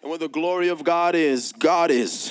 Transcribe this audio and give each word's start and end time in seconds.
And 0.00 0.10
where 0.10 0.18
the 0.20 0.28
glory 0.28 0.68
of 0.68 0.84
God 0.84 1.16
is, 1.16 1.50
God 1.50 1.90
is. 1.90 2.30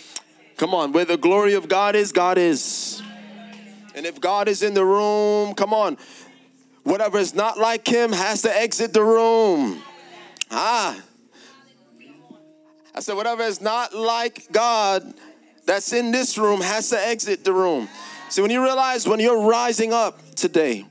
come 0.56 0.72
on, 0.72 0.92
where 0.92 1.04
the 1.04 1.18
glory 1.18 1.52
of 1.52 1.68
God 1.68 1.94
is, 1.94 2.12
God 2.12 2.38
is. 2.38 3.02
And 3.94 4.06
if 4.06 4.22
God 4.22 4.48
is 4.48 4.62
in 4.62 4.72
the 4.72 4.86
room, 4.86 5.52
come 5.52 5.74
on, 5.74 5.98
whatever 6.82 7.18
is 7.18 7.34
not 7.34 7.58
like 7.58 7.86
Him 7.86 8.10
has 8.10 8.40
to 8.40 8.56
exit 8.56 8.94
the 8.94 9.04
room. 9.04 9.82
Ah. 10.52 11.00
I 12.94 13.00
said, 13.00 13.16
whatever 13.16 13.42
is 13.42 13.60
not 13.60 13.94
like 13.94 14.52
God 14.52 15.14
that's 15.64 15.92
in 15.92 16.12
this 16.12 16.36
room 16.36 16.60
has 16.60 16.90
to 16.90 17.00
exit 17.00 17.44
the 17.44 17.52
room. 17.52 17.88
See, 18.28 18.42
when 18.42 18.50
you 18.50 18.62
realize 18.62 19.08
when 19.08 19.20
you're 19.20 19.46
rising 19.46 19.92
up 19.92 20.18
today, 20.34 20.86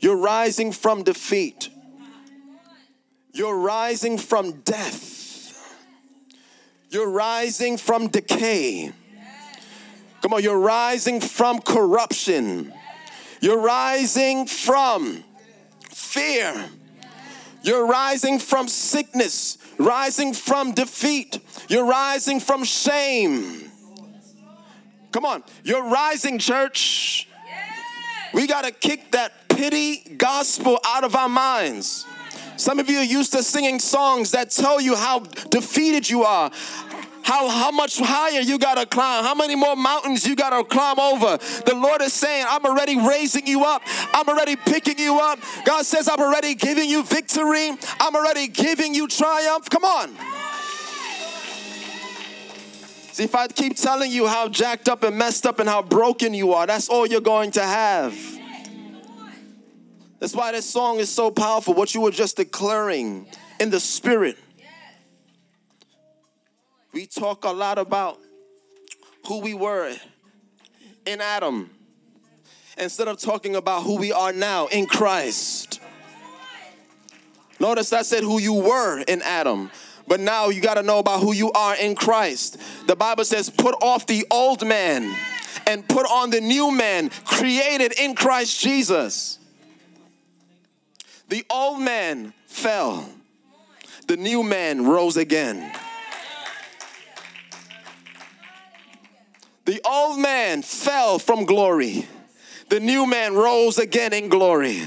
you're 0.00 0.16
rising 0.16 0.72
from 0.72 1.02
defeat, 1.02 1.68
you're 3.32 3.56
rising 3.56 4.18
from 4.18 4.60
death, 4.62 5.58
you're 6.90 7.10
rising 7.10 7.76
from 7.76 8.08
decay. 8.08 8.92
Come 10.22 10.34
on, 10.34 10.42
you're 10.42 10.58
rising 10.58 11.20
from 11.20 11.60
corruption, 11.60 12.72
you're 13.40 13.60
rising 13.60 14.46
from 14.46 15.22
fear. 15.90 16.70
You're 17.64 17.86
rising 17.86 18.38
from 18.38 18.68
sickness, 18.68 19.56
rising 19.78 20.34
from 20.34 20.72
defeat. 20.72 21.38
You're 21.68 21.86
rising 21.86 22.38
from 22.38 22.62
shame. 22.62 23.70
Come 25.12 25.24
on, 25.24 25.42
you're 25.62 25.82
rising, 25.82 26.38
church. 26.38 27.26
We 28.34 28.46
got 28.46 28.64
to 28.64 28.70
kick 28.70 29.12
that 29.12 29.48
pity 29.48 30.16
gospel 30.16 30.78
out 30.84 31.04
of 31.04 31.16
our 31.16 31.28
minds. 31.28 32.04
Some 32.56 32.78
of 32.78 32.90
you 32.90 32.98
are 32.98 33.04
used 33.04 33.32
to 33.32 33.42
singing 33.42 33.78
songs 33.78 34.32
that 34.32 34.50
tell 34.50 34.80
you 34.80 34.94
how 34.94 35.20
defeated 35.50 36.08
you 36.08 36.22
are, 36.22 36.50
how, 37.24 37.48
how 37.48 37.70
much 37.70 37.98
higher 37.98 38.40
you 38.40 38.58
gotta 38.58 38.86
climb, 38.86 39.24
how 39.24 39.34
many 39.34 39.56
more 39.56 39.74
mountains 39.74 40.26
you 40.26 40.36
gotta 40.36 40.62
climb 40.62 41.00
over. 41.00 41.38
The 41.64 41.74
Lord 41.74 42.02
is 42.02 42.12
saying, 42.12 42.46
I'm 42.48 42.64
already 42.64 42.96
raising 42.96 43.46
you 43.46 43.64
up, 43.64 43.82
I'm 44.12 44.28
already 44.28 44.56
picking 44.56 44.98
you 44.98 45.18
up. 45.18 45.38
God 45.64 45.84
says, 45.86 46.08
I'm 46.08 46.20
already 46.20 46.54
giving 46.54 46.88
you 46.88 47.02
victory, 47.02 47.70
I'm 47.98 48.14
already 48.14 48.46
giving 48.48 48.94
you 48.94 49.08
triumph. 49.08 49.68
Come 49.70 49.84
on. 49.84 50.14
See, 53.12 53.24
if 53.24 53.34
I 53.34 53.46
keep 53.46 53.76
telling 53.76 54.10
you 54.10 54.26
how 54.26 54.48
jacked 54.48 54.88
up 54.88 55.04
and 55.04 55.16
messed 55.16 55.46
up 55.46 55.60
and 55.60 55.68
how 55.68 55.82
broken 55.82 56.34
you 56.34 56.52
are, 56.52 56.66
that's 56.66 56.88
all 56.88 57.06
you're 57.06 57.20
going 57.20 57.52
to 57.52 57.62
have. 57.62 58.12
That's 60.18 60.34
why 60.34 60.52
this 60.52 60.68
song 60.68 60.98
is 60.98 61.10
so 61.10 61.30
powerful, 61.30 61.74
what 61.74 61.94
you 61.94 62.00
were 62.00 62.10
just 62.10 62.36
declaring 62.36 63.26
in 63.60 63.70
the 63.70 63.78
spirit. 63.78 64.36
We 66.94 67.06
talk 67.06 67.44
a 67.44 67.50
lot 67.50 67.76
about 67.78 68.20
who 69.26 69.40
we 69.40 69.52
were 69.52 69.92
in 71.04 71.20
Adam 71.20 71.68
instead 72.78 73.08
of 73.08 73.18
talking 73.18 73.56
about 73.56 73.82
who 73.82 73.96
we 73.96 74.12
are 74.12 74.32
now 74.32 74.68
in 74.68 74.86
Christ. 74.86 75.80
Notice 77.58 77.92
I 77.92 78.02
said 78.02 78.22
who 78.22 78.40
you 78.40 78.54
were 78.54 79.00
in 79.00 79.22
Adam. 79.22 79.72
But 80.06 80.20
now 80.20 80.50
you 80.50 80.60
got 80.60 80.74
to 80.74 80.84
know 80.84 81.00
about 81.00 81.20
who 81.20 81.32
you 81.32 81.50
are 81.50 81.74
in 81.74 81.96
Christ. 81.96 82.58
The 82.86 82.94
Bible 82.94 83.24
says, 83.24 83.50
put 83.50 83.74
off 83.82 84.06
the 84.06 84.24
old 84.30 84.64
man 84.64 85.16
and 85.66 85.88
put 85.88 86.06
on 86.06 86.30
the 86.30 86.40
new 86.40 86.70
man 86.70 87.10
created 87.24 87.98
in 87.98 88.14
Christ 88.14 88.60
Jesus. 88.60 89.40
The 91.28 91.44
old 91.50 91.80
man 91.80 92.34
fell, 92.46 93.08
the 94.06 94.16
new 94.16 94.44
man 94.44 94.86
rose 94.86 95.16
again. 95.16 95.72
The 99.64 99.80
old 99.86 100.18
man 100.18 100.60
fell 100.60 101.18
from 101.18 101.46
glory, 101.46 102.06
the 102.68 102.80
new 102.80 103.06
man 103.06 103.34
rose 103.34 103.78
again 103.78 104.12
in 104.12 104.28
glory. 104.28 104.82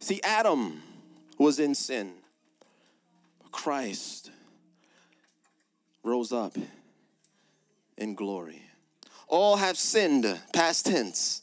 See, 0.00 0.20
Adam 0.22 0.82
was 1.38 1.58
in 1.58 1.74
sin. 1.74 2.12
Christ 3.50 4.30
rose 6.04 6.32
up 6.32 6.56
in 7.96 8.14
glory. 8.14 8.62
All 9.28 9.56
have 9.56 9.78
sinned, 9.78 10.40
past 10.52 10.86
tense, 10.86 11.40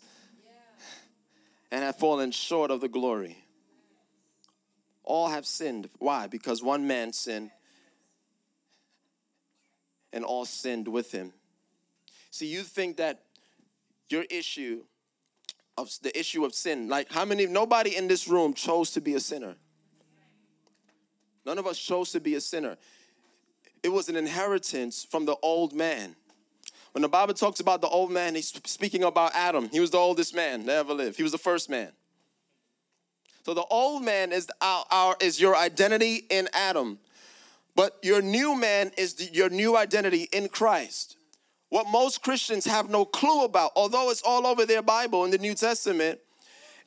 and 1.71 1.83
have 1.83 1.97
fallen 1.97 2.31
short 2.31 2.69
of 2.69 2.79
the 2.79 2.87
glory. 2.87 3.37
All 5.03 5.27
have 5.27 5.45
sinned. 5.45 5.89
Why? 5.97 6.27
Because 6.27 6.61
one 6.63 6.87
man 6.87 7.11
sinned 7.11 7.49
and 10.13 10.23
all 10.23 10.45
sinned 10.45 10.87
with 10.87 11.11
him. 11.11 11.33
See, 12.31 12.47
you 12.47 12.61
think 12.61 12.97
that 12.97 13.23
your 14.09 14.23
issue 14.29 14.83
of 15.77 15.91
the 16.01 16.17
issue 16.17 16.45
of 16.45 16.53
sin. 16.53 16.87
Like, 16.87 17.11
how 17.11 17.25
many, 17.25 17.45
nobody 17.45 17.95
in 17.95 18.07
this 18.07 18.27
room 18.27 18.53
chose 18.53 18.91
to 18.91 19.01
be 19.01 19.15
a 19.15 19.19
sinner. 19.19 19.55
None 21.45 21.57
of 21.57 21.67
us 21.67 21.77
chose 21.77 22.11
to 22.11 22.19
be 22.19 22.35
a 22.35 22.41
sinner. 22.41 22.77
It 23.81 23.89
was 23.89 24.07
an 24.07 24.15
inheritance 24.15 25.05
from 25.09 25.25
the 25.25 25.35
old 25.41 25.73
man. 25.73 26.15
When 26.93 27.01
the 27.01 27.09
Bible 27.09 27.33
talks 27.33 27.59
about 27.59 27.81
the 27.81 27.87
old 27.87 28.11
man, 28.11 28.35
he's 28.35 28.53
speaking 28.65 29.03
about 29.03 29.33
Adam. 29.33 29.67
He 29.69 29.79
was 29.79 29.89
the 29.89 29.97
oldest 29.97 30.35
man 30.35 30.65
that 30.67 30.77
ever 30.77 30.93
lived, 30.93 31.17
he 31.17 31.23
was 31.23 31.31
the 31.31 31.37
first 31.37 31.69
man. 31.69 31.91
So 33.45 33.53
the 33.53 33.65
old 33.65 34.05
man 34.05 34.31
is 34.31 34.47
our, 34.61 34.85
our 34.89 35.17
is 35.19 35.41
your 35.41 35.53
identity 35.53 36.25
in 36.29 36.47
Adam, 36.53 36.97
but 37.75 37.97
your 38.03 38.21
new 38.21 38.55
man 38.55 38.91
is 38.97 39.15
the, 39.15 39.25
your 39.33 39.49
new 39.49 39.75
identity 39.75 40.27
in 40.31 40.47
Christ. 40.49 41.17
What 41.69 41.87
most 41.87 42.21
Christians 42.21 42.65
have 42.65 42.89
no 42.89 43.03
clue 43.03 43.45
about, 43.45 43.71
although 43.75 44.11
it's 44.11 44.21
all 44.21 44.45
over 44.45 44.65
their 44.65 44.83
Bible 44.83 45.25
in 45.25 45.31
the 45.31 45.39
New 45.39 45.55
Testament, 45.55 46.19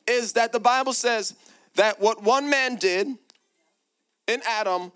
is 0.07 0.33
that 0.33 0.53
the 0.53 0.59
Bible 0.59 0.93
says 0.93 1.35
that 1.75 1.99
what 1.99 2.23
one 2.23 2.49
man 2.49 2.75
did 2.75 3.07
in 4.27 4.41
Adam, 4.47 4.91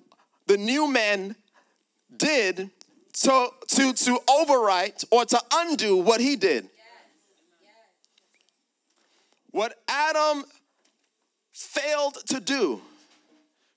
the 0.47 0.57
new 0.57 0.87
man 0.87 1.35
did 2.15 2.69
to, 3.13 3.49
to, 3.67 3.93
to 3.93 4.19
overwrite 4.29 5.03
or 5.11 5.25
to 5.25 5.41
undo 5.53 5.97
what 5.97 6.21
he 6.21 6.35
did. 6.35 6.69
What 9.51 9.75
Adam 9.89 10.45
failed 11.51 12.15
to 12.27 12.39
do, 12.39 12.81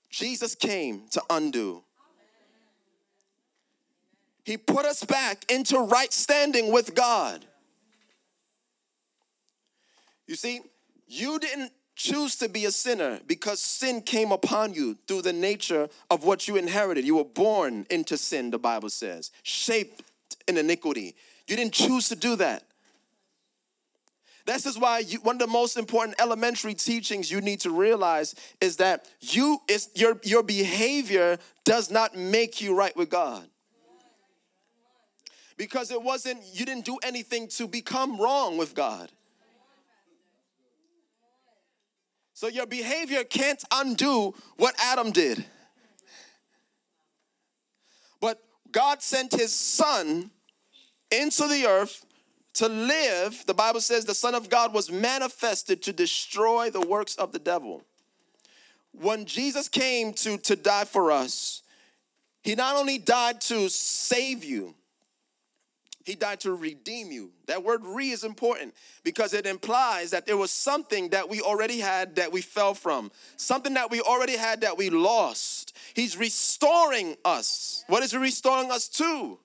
Jesus 0.09 0.55
came 0.55 1.03
to 1.11 1.21
undo. 1.29 1.84
He 4.45 4.57
put 4.57 4.85
us 4.85 5.03
back 5.03 5.43
into 5.51 5.79
right 5.79 6.13
standing 6.13 6.71
with 6.71 6.93
God. 6.93 7.43
You 10.27 10.35
see, 10.35 10.61
you 11.07 11.39
didn't 11.39 11.71
choose 11.95 12.35
to 12.37 12.47
be 12.47 12.65
a 12.65 12.71
sinner 12.71 13.19
because 13.25 13.59
sin 13.59 14.01
came 14.01 14.31
upon 14.31 14.75
you 14.75 14.97
through 15.07 15.23
the 15.23 15.33
nature 15.33 15.89
of 16.11 16.25
what 16.25 16.47
you 16.47 16.57
inherited. 16.57 17.05
You 17.05 17.15
were 17.15 17.23
born 17.23 17.87
into 17.89 18.17
sin, 18.17 18.51
the 18.51 18.59
Bible 18.59 18.91
says, 18.91 19.31
shaped 19.41 20.03
in 20.47 20.57
iniquity. 20.57 21.15
You 21.47 21.55
didn't 21.55 21.73
choose 21.73 22.07
to 22.09 22.15
do 22.15 22.35
that. 22.35 22.63
This 24.45 24.67
is 24.67 24.77
why 24.77 24.99
you, 24.99 25.17
one 25.21 25.37
of 25.37 25.39
the 25.39 25.47
most 25.47 25.75
important 25.75 26.21
elementary 26.21 26.75
teachings 26.75 27.31
you 27.31 27.41
need 27.41 27.61
to 27.61 27.71
realize 27.71 28.35
is 28.61 28.77
that 28.77 29.07
you 29.19 29.59
is 29.67 29.89
your 29.95 30.19
your 30.23 30.43
behavior 30.43 31.39
does 31.63 31.89
not 31.89 32.15
make 32.15 32.61
you 32.61 32.75
right 32.75 32.95
with 32.95 33.09
God 33.09 33.47
because 35.57 35.91
it 35.91 36.01
wasn't, 36.01 36.39
you 36.53 36.65
didn't 36.65 36.85
do 36.85 36.97
anything 37.03 37.47
to 37.49 37.67
become 37.67 38.19
wrong 38.19 38.57
with 38.57 38.75
God. 38.75 39.11
So 42.33 42.47
your 42.47 42.65
behavior 42.65 43.23
can't 43.23 43.63
undo 43.73 44.33
what 44.57 44.75
Adam 44.77 45.11
did. 45.11 45.45
But 48.19 48.41
God 48.71 49.01
sent 49.01 49.31
his 49.31 49.53
son 49.53 50.31
into 51.11 51.47
the 51.47 51.65
earth 51.65 52.05
to 52.55 52.67
live. 52.67 53.45
The 53.47 53.53
Bible 53.53 53.79
says 53.79 54.03
the 54.03 54.13
Son 54.13 54.35
of 54.35 54.49
God 54.49 54.73
was 54.73 54.91
manifested 54.91 55.81
to 55.83 55.93
destroy 55.93 56.69
the 56.69 56.81
works 56.81 57.15
of 57.15 57.31
the 57.31 57.39
devil. 57.39 57.83
When 58.91 59.25
Jesus 59.25 59.69
came 59.69 60.13
to, 60.13 60.37
to 60.37 60.57
die 60.57 60.85
for 60.85 61.11
us, 61.11 61.61
he 62.43 62.55
not 62.55 62.75
only 62.75 62.97
died 62.97 63.41
to 63.41 63.69
save 63.69 64.43
you, 64.43 64.75
He 66.05 66.13
died 66.13 66.39
to 66.41 66.53
redeem 66.53 67.11
you. 67.11 67.31
That 67.47 67.63
word 67.63 67.81
re 67.83 68.11
is 68.11 68.23
important 68.23 68.75
because 69.03 69.33
it 69.33 69.47
implies 69.47 70.11
that 70.11 70.27
there 70.27 70.37
was 70.37 70.51
something 70.51 71.09
that 71.09 71.27
we 71.27 71.41
already 71.41 71.79
had 71.79 72.17
that 72.17 72.31
we 72.31 72.41
fell 72.41 72.75
from, 72.75 73.11
something 73.37 73.73
that 73.73 73.89
we 73.89 74.01
already 74.01 74.37
had 74.37 74.61
that 74.61 74.77
we 74.77 74.91
lost. 74.91 75.75
He's 75.95 76.15
restoring 76.15 77.17
us. 77.25 77.83
What 77.87 78.03
is 78.03 78.11
he 78.11 78.17
restoring 78.17 78.69
us 78.69 78.87
to? 78.89 79.39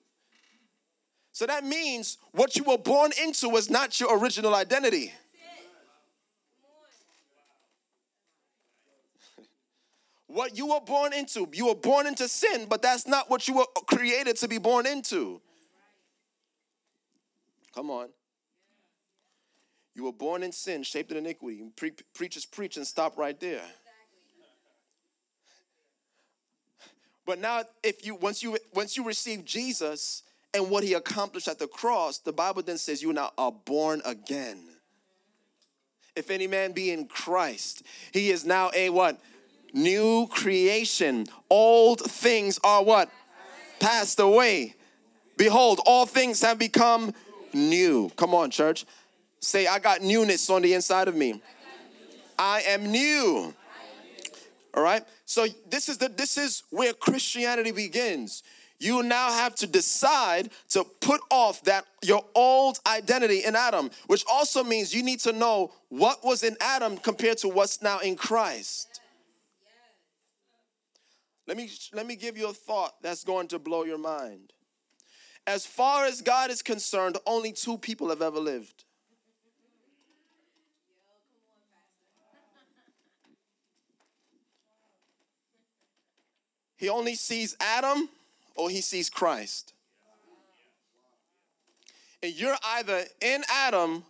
So 1.31 1.47
that 1.47 1.63
means 1.63 2.19
what 2.31 2.55
you 2.55 2.63
were 2.63 2.77
born 2.77 3.09
into 3.25 3.49
was 3.49 3.71
not 3.71 3.99
your 3.99 4.15
original 4.19 4.53
identity. 4.53 5.11
what 10.27 10.55
you 10.55 10.67
were 10.67 10.81
born 10.81 11.11
into, 11.13 11.49
you 11.53 11.65
were 11.65 11.75
born 11.75 12.05
into 12.05 12.27
sin, 12.27 12.67
but 12.69 12.83
that's 12.83 13.07
not 13.07 13.31
what 13.31 13.47
you 13.47 13.55
were 13.55 13.65
created 13.87 14.35
to 14.37 14.47
be 14.47 14.59
born 14.59 14.85
into. 14.85 15.41
Come 17.73 17.89
on. 17.89 18.09
You 19.95 20.05
were 20.05 20.13
born 20.13 20.43
in 20.43 20.51
sin, 20.51 20.83
shaped 20.83 21.11
in 21.11 21.17
iniquity. 21.17 21.63
Pre- 21.75 21.93
preachers 22.13 22.45
preach 22.45 22.77
and 22.77 22.87
stop 22.87 23.17
right 23.17 23.39
there. 23.39 23.63
But 27.25 27.39
now, 27.39 27.63
if 27.83 28.05
you 28.05 28.15
once 28.15 28.41
you 28.41 28.57
once 28.73 28.97
you 28.97 29.05
receive 29.05 29.45
Jesus 29.45 30.23
and 30.53 30.69
what 30.69 30.83
He 30.83 30.93
accomplished 30.93 31.47
at 31.47 31.59
the 31.59 31.67
cross, 31.67 32.17
the 32.17 32.33
Bible 32.33 32.61
then 32.61 32.77
says 32.77 33.01
you 33.01 33.13
now 33.13 33.31
are 33.37 33.51
born 33.51 34.01
again. 34.05 34.59
If 36.15 36.29
any 36.29 36.47
man 36.47 36.73
be 36.73 36.91
in 36.91 37.05
Christ, 37.07 37.83
he 38.11 38.31
is 38.31 38.45
now 38.45 38.69
a 38.75 38.89
what? 38.89 39.19
New 39.73 40.27
creation. 40.27 41.25
Old 41.49 42.01
things 42.01 42.59
are 42.63 42.83
what? 42.83 43.09
Passed 43.79 44.19
away. 44.19 44.75
Behold, 45.37 45.79
all 45.85 46.05
things 46.05 46.41
have 46.41 46.59
become 46.59 47.13
new. 47.53 48.09
Come 48.15 48.33
on, 48.33 48.51
church. 48.51 48.85
Say, 49.39 49.67
I 49.67 49.79
got 49.79 50.01
newness 50.01 50.49
on 50.49 50.61
the 50.61 50.73
inside 50.73 51.07
of 51.07 51.15
me. 51.15 51.41
I 52.37 52.61
am 52.61 52.91
new. 52.91 53.53
All 54.73 54.83
right? 54.83 55.03
So 55.25 55.45
this 55.69 55.89
is 55.89 55.97
the 55.97 56.09
this 56.09 56.37
is 56.37 56.63
where 56.69 56.93
Christianity 56.93 57.71
begins. 57.71 58.43
You 58.79 59.03
now 59.03 59.31
have 59.31 59.53
to 59.57 59.67
decide 59.67 60.49
to 60.69 60.83
put 60.83 61.21
off 61.29 61.63
that 61.65 61.85
your 62.01 62.25
old 62.33 62.79
identity 62.87 63.43
in 63.43 63.55
Adam, 63.55 63.91
which 64.07 64.25
also 64.27 64.63
means 64.63 64.91
you 64.91 65.03
need 65.03 65.19
to 65.19 65.33
know 65.33 65.71
what 65.89 66.25
was 66.25 66.41
in 66.41 66.57
Adam 66.59 66.97
compared 66.97 67.37
to 67.39 67.47
what's 67.47 67.83
now 67.83 67.99
in 67.99 68.15
Christ. 68.15 69.01
Let 71.47 71.57
me 71.57 71.69
let 71.93 72.07
me 72.07 72.15
give 72.15 72.37
you 72.37 72.49
a 72.49 72.53
thought 72.53 72.93
that's 73.03 73.23
going 73.23 73.49
to 73.49 73.59
blow 73.59 73.83
your 73.83 73.97
mind. 73.97 74.51
As 75.47 75.65
far 75.65 76.05
as 76.05 76.21
God 76.21 76.51
is 76.51 76.61
concerned, 76.61 77.17
only 77.25 77.51
two 77.51 77.77
people 77.77 78.09
have 78.09 78.21
ever 78.21 78.39
lived. 78.39 78.83
He 86.77 86.89
only 86.89 87.15
sees 87.15 87.55
Adam 87.59 88.09
or 88.55 88.69
he 88.69 88.81
sees 88.81 89.09
Christ. 89.09 89.73
And 92.23 92.33
you're 92.33 92.57
either 92.63 93.03
in 93.21 93.43
Adam 93.51 94.03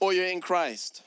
or 0.00 0.12
you're 0.12 0.26
in 0.26 0.40
Christ. 0.40 1.02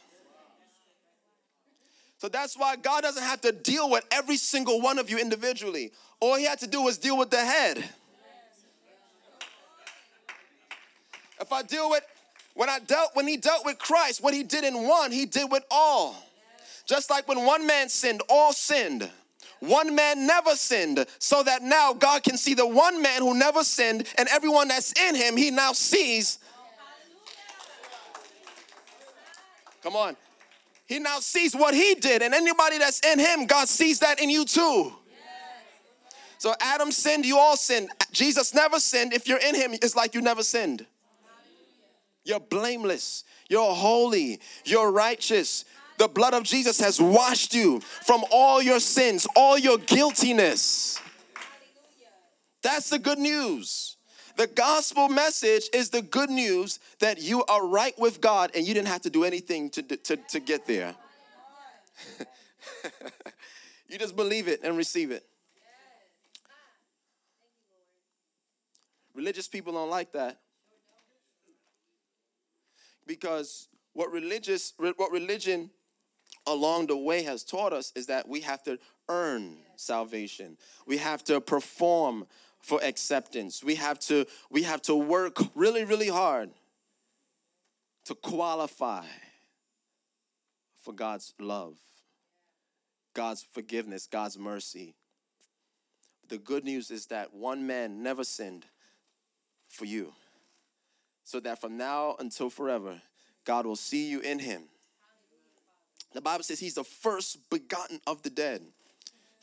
So 2.20 2.28
that's 2.28 2.58
why 2.58 2.76
God 2.76 3.02
doesn't 3.02 3.24
have 3.24 3.42
to 3.42 3.52
deal 3.52 3.90
with 3.90 4.04
every 4.12 4.38
single 4.38 4.82
one 4.82 4.98
of 4.98 5.10
you 5.10 5.20
individually. 5.20 5.92
All 6.20 6.36
he 6.36 6.46
had 6.46 6.60
to 6.60 6.68
do 6.68 6.82
was 6.82 6.98
deal 6.98 7.18
with 7.18 7.30
the 7.30 7.44
head. 7.44 7.84
If 11.40 11.52
I 11.52 11.64
deal 11.64 11.90
with 11.90 12.04
when 12.54 12.70
I 12.70 12.80
dealt 12.80 13.12
when 13.14 13.28
he 13.28 13.38
dealt 13.38 13.66
with 13.66 13.78
Christ, 13.78 14.24
what 14.24 14.34
he 14.34 14.44
did 14.44 14.64
in 14.64 14.88
one, 14.88 15.12
he 15.12 15.26
did 15.26 15.52
with 15.52 15.64
all. 15.70 16.16
Just 16.86 17.10
like 17.10 17.28
when 17.28 17.46
one 17.46 17.68
man 17.68 17.90
sinned, 17.90 18.22
all 18.30 18.54
sinned. 18.54 19.10
One 19.60 19.96
man 19.96 20.28
never 20.28 20.52
sinned, 20.52 21.06
so 21.20 21.42
that 21.44 21.64
now 21.64 21.94
God 21.94 22.24
can 22.24 22.38
see 22.38 22.54
the 22.54 22.68
one 22.68 23.02
man 23.02 23.22
who 23.22 23.34
never 23.34 23.64
sinned 23.64 24.08
and 24.18 24.28
everyone 24.30 24.68
that's 24.68 24.94
in 25.02 25.16
him, 25.16 25.36
he 25.36 25.50
now 25.50 25.74
sees. 25.74 26.40
Come 29.82 29.96
on. 29.96 30.16
He 30.86 31.00
now 31.00 31.20
sees 31.20 31.56
what 31.56 31.74
he 31.74 31.96
did, 31.96 32.22
and 32.22 32.34
anybody 32.34 32.78
that's 32.78 33.00
in 33.02 33.20
him, 33.20 33.46
God 33.46 33.68
sees 33.68 34.00
that 34.00 34.22
in 34.22 34.30
you 34.30 34.46
too. 34.46 34.94
So 36.38 36.54
Adam 36.62 36.92
sinned, 36.92 37.26
you 37.26 37.38
all 37.38 37.58
sinned. 37.58 37.90
Jesus 38.12 38.54
never 38.54 38.80
sinned. 38.80 39.12
If 39.12 39.28
you're 39.28 39.40
in 39.40 39.56
him, 39.56 39.74
it's 39.74 39.96
like 39.96 40.14
you 40.14 40.22
never 40.22 40.44
sinned. 40.44 40.86
You're 42.28 42.42
blameless. 42.42 43.24
You're 43.50 43.74
holy. 43.74 44.42
You're 44.66 44.92
righteous. 44.92 45.64
The 45.98 46.10
blood 46.10 46.34
of 46.34 46.44
Jesus 46.44 46.80
has 46.82 47.02
washed 47.02 47.54
you 47.54 47.80
from 47.80 48.24
all 48.32 48.62
your 48.62 48.82
sins, 48.82 49.26
all 49.36 49.58
your 49.58 49.78
guiltiness. 49.78 51.02
That's 52.62 52.90
the 52.90 53.00
good 53.00 53.18
news. 53.18 53.96
The 54.36 54.48
gospel 54.48 55.08
message 55.08 55.70
is 55.74 55.90
the 55.90 56.02
good 56.02 56.30
news 56.30 56.80
that 57.00 57.22
you 57.22 57.46
are 57.46 57.66
right 57.66 57.98
with 57.98 58.20
God 58.20 58.52
and 58.54 58.68
you 58.68 58.74
didn't 58.74 58.90
have 58.90 59.02
to 59.04 59.10
do 59.10 59.24
anything 59.24 59.70
to, 59.72 59.82
to, 59.82 60.18
to 60.18 60.40
get 60.40 60.68
there. 60.68 60.94
you 63.88 63.98
just 63.98 64.16
believe 64.16 64.50
it 64.50 64.60
and 64.64 64.76
receive 64.76 65.12
it. 65.12 65.24
Religious 69.16 69.48
people 69.48 69.74
don't 69.74 69.90
like 69.90 70.12
that 70.12 70.40
because 73.08 73.70
what 73.94 74.12
religious 74.12 74.74
what 74.78 75.12
religion 75.12 75.72
along 76.46 76.88
the 76.88 76.98
way 76.98 77.24
has 77.24 77.44
taught 77.44 77.74
us 77.74 77.92
is 77.96 78.08
that 78.08 78.28
we 78.28 78.42
have 78.42 78.62
to 78.64 78.78
earn 79.10 79.58
salvation. 79.76 80.58
We 80.86 80.98
have 80.98 81.24
to 81.26 81.42
perform 81.42 82.28
for 82.62 82.80
acceptance. 82.84 83.64
We 83.64 83.76
have 83.76 84.00
to 84.02 84.26
we 84.52 84.64
have 84.64 84.82
to 84.84 84.96
work 84.96 85.38
really 85.56 85.84
really 85.84 86.10
hard 86.10 86.52
to 88.06 88.16
qualify 88.16 89.06
for 90.84 90.94
God's 90.94 91.34
love, 91.40 91.78
God's 93.14 93.46
forgiveness, 93.52 94.08
God's 94.08 94.38
mercy. 94.38 94.96
The 96.30 96.38
good 96.38 96.66
news 96.66 96.92
is 96.92 97.08
that 97.08 97.34
one 97.34 97.68
man 97.68 98.04
never 98.04 98.24
sinned 98.24 98.66
for 99.70 99.86
you 99.86 100.14
so 101.28 101.42
that 101.42 101.60
from 101.60 101.76
now 101.76 102.16
until 102.20 102.50
forever, 102.50 103.02
God 103.44 103.66
will 103.66 103.76
see 103.76 104.10
you 104.10 104.22
in 104.22 104.40
him. 104.40 104.64
The 106.14 106.22
Bible 106.22 106.46
says 106.46 106.58
he's 106.58 106.76
the 106.76 106.86
first 106.86 107.50
begotten 107.50 108.00
of 108.08 108.24
the 108.24 108.30
dead. 108.30 108.62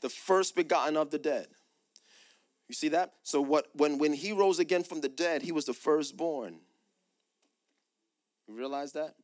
The 0.00 0.08
first 0.08 0.56
begotten 0.56 0.96
of 0.96 1.10
the 1.10 1.18
dead. 1.18 1.46
You 2.68 2.74
see 2.74 2.88
that? 2.88 3.12
So 3.22 3.42
what 3.42 3.68
when 3.74 3.98
when 3.98 4.14
he 4.14 4.32
rose 4.32 4.58
again 4.58 4.82
from 4.82 5.02
the 5.02 5.10
dead, 5.10 5.42
he 5.42 5.52
was 5.52 5.66
the 5.66 5.74
firstborn. 5.74 6.56
You 8.48 8.54
realize 8.54 8.92
that? 8.92 9.14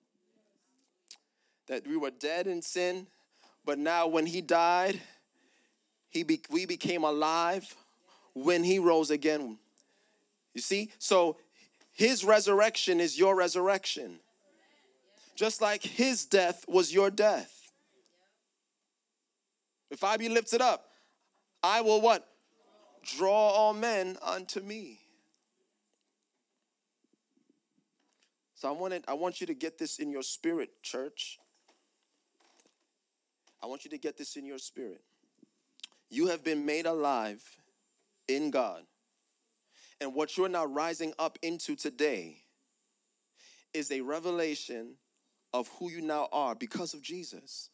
That 1.69 1.87
we 1.87 1.97
were 1.97 2.11
dead 2.11 2.47
in 2.47 2.61
sin, 2.61 3.07
but 3.65 3.79
now 3.79 4.07
when 4.07 4.27
he 4.27 4.43
died, 4.43 5.01
he 6.11 6.25
be, 6.25 6.43
we 6.51 6.67
became 6.67 7.05
alive 7.05 7.75
when 8.35 8.65
he 8.65 8.79
rose 8.79 9.11
again. 9.11 9.57
You 10.53 10.61
see? 10.61 10.91
So 10.99 11.39
his 12.01 12.25
resurrection 12.25 12.99
is 12.99 13.19
your 13.19 13.37
resurrection. 13.37 14.21
Just 15.37 15.61
like 15.61 15.83
his 15.83 16.25
death 16.25 16.65
was 16.67 16.95
your 16.95 17.11
death. 17.11 17.71
If 19.91 20.03
I 20.03 20.17
be 20.17 20.31
lifted 20.31 20.63
up, 20.63 20.87
I 21.63 21.83
will 21.83 22.01
what? 22.01 22.27
Draw 23.05 23.31
all 23.31 23.75
men 23.75 24.17
unto 24.23 24.61
me. 24.61 24.99
So 28.55 28.71
I 28.71 28.73
want 28.73 29.05
I 29.07 29.13
want 29.13 29.43
you 29.43 29.47
to 29.49 29.55
get 29.55 29.77
this 29.77 29.99
in 29.99 30.11
your 30.11 30.23
spirit, 30.23 30.71
church. 30.83 31.39
I 33.63 33.67
want 33.67 33.85
you 33.85 33.91
to 33.91 33.99
get 33.99 34.17
this 34.17 34.37
in 34.37 34.47
your 34.47 34.57
spirit. 34.57 35.03
You 36.09 36.29
have 36.29 36.43
been 36.43 36.65
made 36.65 36.87
alive 36.87 37.45
in 38.27 38.51
God. 38.51 38.85
And 40.01 40.15
what 40.15 40.37
you're 40.37 40.49
now 40.49 40.65
rising 40.65 41.13
up 41.19 41.39
into 41.43 41.77
today 41.77 42.39
is 43.75 43.91
a 43.91 44.01
revelation 44.01 44.95
of 45.53 45.69
who 45.79 45.91
you 45.91 46.01
now 46.01 46.29
are 46.33 46.55
because 46.55 46.95
of 46.95 47.03
Jesus. 47.03 47.71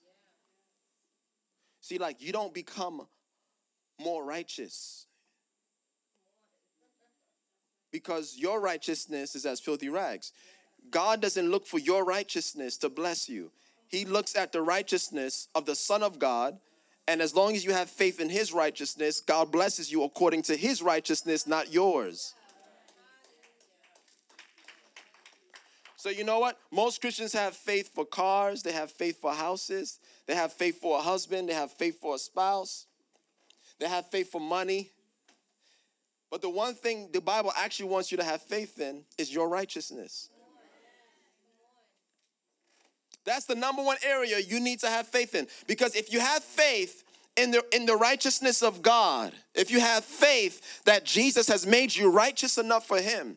See, 1.81 1.99
like 1.99 2.21
you 2.21 2.33
don't 2.33 2.53
become 2.53 3.07
more 4.01 4.25
righteous 4.25 5.07
because 7.93 8.37
your 8.37 8.61
righteousness 8.61 9.35
is 9.35 9.47
as 9.47 9.61
filthy 9.61 9.89
rags. 9.89 10.33
God 10.91 11.21
doesn't 11.21 11.51
look 11.51 11.67
for 11.67 11.79
your 11.79 12.05
righteousness 12.05 12.77
to 12.79 12.89
bless 12.89 13.29
you, 13.29 13.51
He 13.89 14.05
looks 14.05 14.37
at 14.37 14.53
the 14.53 14.63
righteousness 14.63 15.49
of 15.55 15.65
the 15.65 15.75
Son 15.75 16.03
of 16.03 16.19
God 16.19 16.59
and 17.09 17.23
as 17.23 17.35
long 17.35 17.55
as 17.55 17.65
you 17.65 17.73
have 17.73 17.89
faith 17.89 18.21
in 18.21 18.29
his 18.29 18.53
righteousness, 18.53 19.21
God 19.21 19.53
blesses 19.53 19.91
you 19.91 20.03
according 20.03 20.43
to 20.43 20.57
his 20.57 20.83
righteousness, 20.83 21.47
not 21.47 21.73
yours. 21.73 22.35
So 25.97 26.11
you 26.11 26.25
know 26.25 26.39
what? 26.39 26.59
Most 26.71 27.01
Christians 27.01 27.33
have 27.33 27.57
faith 27.57 27.93
for 27.95 28.05
cars, 28.05 28.63
they 28.63 28.73
have 28.73 28.91
faith 28.91 29.21
for 29.21 29.33
houses, 29.33 29.99
they 30.27 30.35
have 30.35 30.53
faith 30.53 30.81
for 30.81 30.99
a 30.99 31.03
husband, 31.03 31.49
they 31.49 31.55
have 31.55 31.73
faith 31.73 32.01
for 32.01 32.15
a 32.15 32.19
spouse, 32.19 32.87
they 33.79 33.89
have 33.89 34.07
faith 34.07 34.31
for 34.31 34.41
money. 34.41 34.91
But 36.31 36.43
the 36.43 36.51
one 36.51 36.75
thing 36.75 37.11
the 37.13 37.21
Bible 37.21 37.53
actually 37.57 37.89
wants 37.89 38.11
you 38.11 38.19
to 38.19 38.25
have 38.25 38.43
faith 38.43 38.81
in 38.81 39.05
is 39.17 39.33
your 39.33 39.49
righteousness. 39.49 40.29
That's 43.27 43.45
the 43.45 43.57
number 43.57 43.83
one 43.83 43.99
area 44.03 44.39
you 44.39 44.61
need 44.61 44.81
to 44.81 44.89
have 44.89 45.09
faith 45.09 45.35
in. 45.35 45.49
Because 45.67 45.95
if 45.95 46.13
you 46.13 46.21
have 46.21 46.43
faith 46.43 47.03
in 47.37 47.51
the, 47.51 47.63
in 47.73 47.85
the 47.85 47.97
righteousness 47.97 48.63
of 48.63 48.81
God, 48.81 49.33
if 49.55 49.71
you 49.71 49.81
have 49.81 50.05
faith 50.05 50.85
that 50.85 51.05
Jesus 51.05 51.49
has 51.49 51.67
made 51.67 51.95
you 51.95 52.11
righteous 52.11 52.57
enough 52.57 52.87
for 52.87 53.01
Him, 53.01 53.37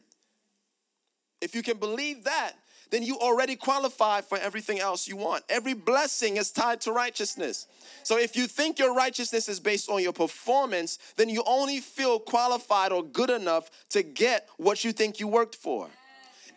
if 1.41 1.55
you 1.55 1.63
can 1.63 1.77
believe 1.77 2.23
that, 2.25 2.53
then 2.91 3.03
you 3.03 3.17
already 3.17 3.55
qualify 3.55 4.21
for 4.21 4.37
everything 4.37 4.79
else 4.79 5.07
you 5.07 5.15
want. 5.15 5.43
Every 5.49 5.73
blessing 5.73 6.37
is 6.37 6.51
tied 6.51 6.81
to 6.81 6.91
righteousness. 6.91 7.67
So 8.03 8.17
if 8.17 8.35
you 8.35 8.47
think 8.47 8.79
your 8.79 8.95
righteousness 8.95 9.47
is 9.47 9.59
based 9.59 9.89
on 9.89 10.01
your 10.01 10.13
performance, 10.13 10.97
then 11.15 11.29
you 11.29 11.43
only 11.45 11.79
feel 11.79 12.19
qualified 12.19 12.91
or 12.91 13.03
good 13.03 13.29
enough 13.29 13.69
to 13.89 14.01
get 14.01 14.49
what 14.57 14.83
you 14.83 14.91
think 14.91 15.19
you 15.19 15.27
worked 15.27 15.55
for. 15.55 15.87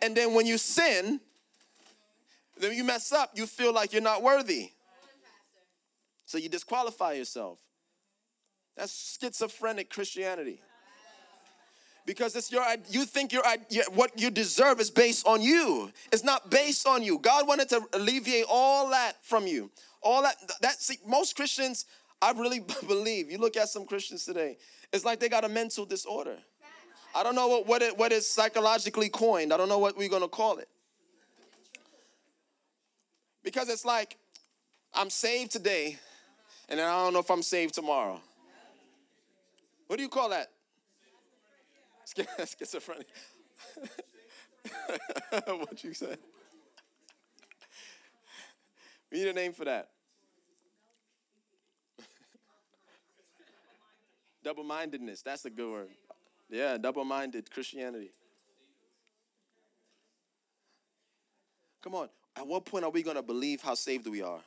And 0.01 0.17
then 0.17 0.33
when 0.33 0.47
you 0.47 0.57
sin, 0.57 1.19
then 2.63 2.73
you 2.77 2.83
mess 2.83 3.11
up, 3.11 3.31
you 3.35 3.45
feel 3.45 3.73
like 3.73 3.93
you're 3.93 4.01
not 4.01 4.23
worthy. 4.23 4.71
So 6.25 6.37
you 6.37 6.49
disqualify 6.49 7.13
yourself. 7.13 7.59
That's 8.75 9.17
schizophrenic 9.19 9.89
Christianity. 9.89 10.61
Because 12.05 12.35
it's 12.35 12.51
your 12.51 12.65
you 12.89 13.05
think 13.05 13.31
your 13.31 13.43
what 13.93 14.19
you 14.19 14.29
deserve 14.29 14.81
is 14.81 14.89
based 14.89 15.25
on 15.25 15.41
you. 15.41 15.91
It's 16.11 16.23
not 16.23 16.49
based 16.49 16.85
on 16.85 17.01
you. 17.01 17.17
God 17.17 17.47
wanted 17.47 17.69
to 17.69 17.81
alleviate 17.93 18.45
all 18.49 18.89
that 18.89 19.23
from 19.23 19.47
you. 19.47 19.71
All 20.01 20.21
that 20.23 20.35
that 20.61 20.81
see, 20.81 20.97
most 21.07 21.35
Christians 21.35 21.85
I 22.21 22.31
really 22.31 22.59
believe. 22.87 23.31
You 23.31 23.37
look 23.37 23.55
at 23.55 23.69
some 23.69 23.85
Christians 23.85 24.25
today, 24.25 24.57
it's 24.91 25.05
like 25.05 25.19
they 25.19 25.29
got 25.29 25.45
a 25.45 25.49
mental 25.49 25.85
disorder. 25.85 26.37
I 27.15 27.23
don't 27.23 27.35
know 27.35 27.47
what 27.47 27.67
what, 27.67 27.81
it, 27.81 27.97
what 27.97 28.11
is 28.11 28.29
psychologically 28.29 29.09
coined. 29.09 29.53
I 29.53 29.57
don't 29.57 29.69
know 29.69 29.79
what 29.79 29.97
we're 29.97 30.09
to 30.09 30.27
call 30.27 30.57
it. 30.57 30.67
Because 33.43 33.69
it's 33.69 33.85
like 33.85 34.17
I'm 34.93 35.09
saved 35.09 35.51
today, 35.51 35.97
and 36.69 36.79
then 36.79 36.87
I 36.87 37.03
don't 37.03 37.13
know 37.13 37.19
if 37.19 37.29
I'm 37.29 37.43
saved 37.43 37.73
tomorrow. 37.73 38.21
What 39.87 39.97
do 39.97 40.03
you 40.03 40.09
call 40.09 40.29
that? 40.29 40.49
Schizophrenic. 42.59 43.07
what 45.45 45.83
you 45.83 45.93
said? 45.93 46.17
We 49.11 49.19
need 49.19 49.27
a 49.27 49.33
name 49.33 49.53
for 49.53 49.65
that. 49.65 49.89
double 54.43 54.63
mindedness. 54.63 55.21
That's 55.21 55.45
a 55.45 55.49
good 55.49 55.71
word. 55.71 55.89
Yeah, 56.49 56.77
double 56.77 57.03
minded 57.03 57.51
Christianity. 57.51 58.11
Come 61.81 61.95
on. 61.95 62.09
At 62.35 62.47
what 62.47 62.65
point 62.65 62.83
are 62.83 62.91
we 62.91 63.03
going 63.03 63.15
to 63.15 63.23
believe 63.23 63.61
how 63.61 63.75
saved 63.75 64.07
we 64.07 64.21
are? 64.21 64.41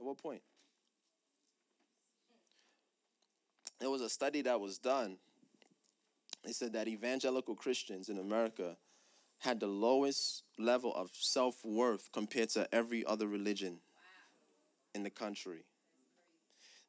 At 0.00 0.06
what 0.06 0.18
point? 0.18 0.42
There 3.80 3.90
was 3.90 4.00
a 4.00 4.08
study 4.08 4.42
that 4.42 4.60
was 4.60 4.78
done. 4.78 5.16
They 6.44 6.52
said 6.52 6.72
that 6.72 6.88
evangelical 6.88 7.54
Christians 7.54 8.08
in 8.08 8.18
America 8.18 8.76
had 9.38 9.60
the 9.60 9.66
lowest 9.66 10.42
level 10.58 10.94
of 10.94 11.10
self 11.12 11.64
worth 11.64 12.10
compared 12.12 12.48
to 12.50 12.72
every 12.74 13.04
other 13.04 13.26
religion 13.26 13.78
in 14.94 15.02
the 15.02 15.10
country. 15.10 15.64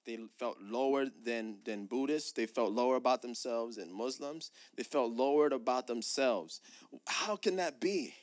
They 0.09 0.17
felt 0.39 0.57
lower 0.59 1.05
than, 1.23 1.57
than 1.65 1.85
Buddhists. 1.85 2.31
They 2.31 2.47
felt 2.47 2.71
lower 2.71 2.95
about 2.95 3.21
themselves 3.21 3.75
than 3.75 3.93
Muslims. 3.93 4.49
They 4.75 4.81
felt 4.81 5.11
lowered 5.13 5.53
about 5.53 5.85
themselves. 5.85 6.61
How 7.05 7.35
can 7.35 7.57
that 7.57 7.79
be? 7.79 8.15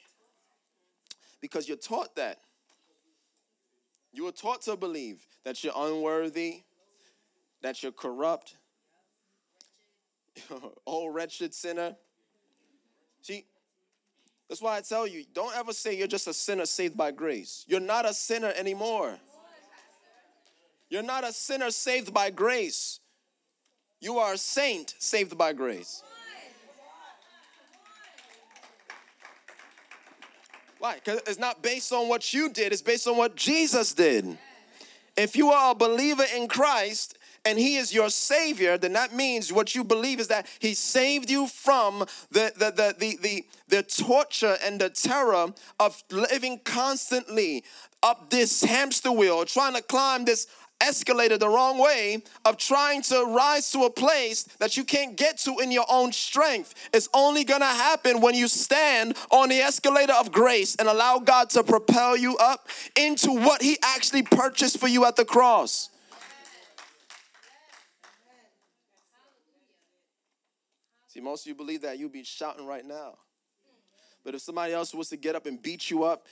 Because 1.40 1.69
you're 1.69 1.76
taught 1.76 2.16
that. 2.16 2.40
You 4.12 4.25
were 4.25 4.33
taught 4.33 4.62
to 4.62 4.76
believe 4.76 5.25
that 5.45 5.62
you're 5.62 5.75
unworthy, 5.76 6.64
that 7.62 7.85
you're 7.85 7.93
corrupt, 7.93 8.57
oh 10.88 11.07
wretched 11.07 11.55
sinner. 11.55 11.95
See, 13.23 13.45
that's 14.49 14.61
why 14.61 14.76
I 14.76 14.81
tell 14.81 15.07
you, 15.07 15.25
don't 15.33 15.57
ever 15.57 15.73
say 15.73 15.97
you're 15.97 16.09
just 16.09 16.26
a 16.26 16.35
sinner 16.35 16.66
saved 16.66 16.97
by 16.97 17.12
grace. 17.12 17.64
You're 17.69 17.78
not 17.78 18.07
a 18.07 18.12
sinner 18.12 18.52
anymore. 18.57 19.21
You're 20.88 21.02
not 21.02 21.25
a 21.25 21.33
sinner 21.33 21.71
saved 21.71 22.14
by 22.14 22.31
grace. 22.31 23.00
You 24.00 24.19
are 24.19 24.35
a 24.35 24.38
saint 24.38 24.95
saved 24.99 25.37
by 25.37 25.52
grace. 25.52 26.02
Why? 30.78 30.97
Because 30.97 31.21
it's 31.26 31.38
not 31.38 31.62
based 31.62 31.93
on 31.93 32.09
what 32.09 32.33
you 32.33 32.50
did, 32.50 32.73
it's 32.73 32.83
based 32.83 33.09
on 33.09 33.16
what 33.16 33.35
Jesus 33.35 33.95
did. 33.95 34.38
If 35.16 35.35
you 35.35 35.50
are 35.50 35.73
a 35.73 35.75
believer 35.75 36.25
in 36.37 36.47
Christ 36.47 37.16
and 37.47 37.59
He 37.59 37.76
is 37.76 37.95
your 37.95 38.11
Savior, 38.11 38.76
then 38.76 38.93
that 38.93 39.14
means 39.14 39.50
what 39.50 39.75
you 39.75 39.83
believe 39.83 40.21
is 40.21 40.28
that 40.28 40.47
He 40.59 40.75
saved 40.75 41.31
you 41.31 41.47
from 41.47 42.00
the, 42.31 42.52
the, 42.55 42.71
the, 42.71 42.95
the, 42.99 43.16
the, 43.23 43.45
the 43.69 43.83
torture 43.83 44.57
and 44.62 44.78
the 44.78 44.90
terror 44.90 45.55
of 45.81 46.05
living 46.11 46.61
constantly 46.64 47.64
up 48.02 48.28
this 48.28 48.62
hamster 48.62 49.11
wheel, 49.11 49.47
trying 49.47 49.75
to 49.75 49.83
climb 49.83 50.26
this 50.26 50.47
escalated 50.80 51.38
the 51.38 51.49
wrong 51.49 51.78
way 51.78 52.23
of 52.45 52.56
trying 52.56 53.02
to 53.02 53.25
rise 53.25 53.71
to 53.73 53.85
a 53.85 53.90
place 53.90 54.45
that 54.59 54.76
you 54.76 54.85
can't 54.85 55.16
get 55.16 55.38
to 55.38 55.59
in 55.59 55.71
your 55.71 55.87
own 55.88 56.12
strength. 56.12 56.75
It's 56.92 57.09
only 57.14 57.45
gonna 57.45 57.64
happen 57.64 58.21
when 58.21 58.35
you 58.35 58.49
stand 58.49 59.16
on 59.30 59.49
the 59.49 59.59
escalator 59.59 60.12
of 60.12 60.33
grace 60.33 60.76
and 60.76 60.88
allow 60.88 61.18
God 61.18 61.50
to 61.50 61.62
propel 61.62 62.16
you 62.16 62.37
up 62.37 62.68
into 62.97 63.33
what 63.33 63.62
He 63.62 63.78
actually 63.83 64.23
purchased 64.23 64.78
for 64.78 64.88
you 64.88 65.04
at 65.04 65.16
the 65.16 65.25
cross. 65.25 65.90
See, 71.09 71.21
most 71.21 71.47
of 71.47 71.49
you 71.49 71.54
believe 71.54 71.83
that 71.83 71.99
you'd 71.99 72.12
be 72.12 72.25
shouting 72.25 72.66
right 72.66 72.85
now. 72.85 73.16
But 74.23 74.35
if 74.35 74.42
somebody 74.42 74.73
else 74.73 74.92
was 74.92 75.09
to 75.11 75.16
get 75.16 75.37
up 75.37 75.47
and 75.47 75.62
beat 75.62 75.88
you 75.88 76.02
up 76.02 76.26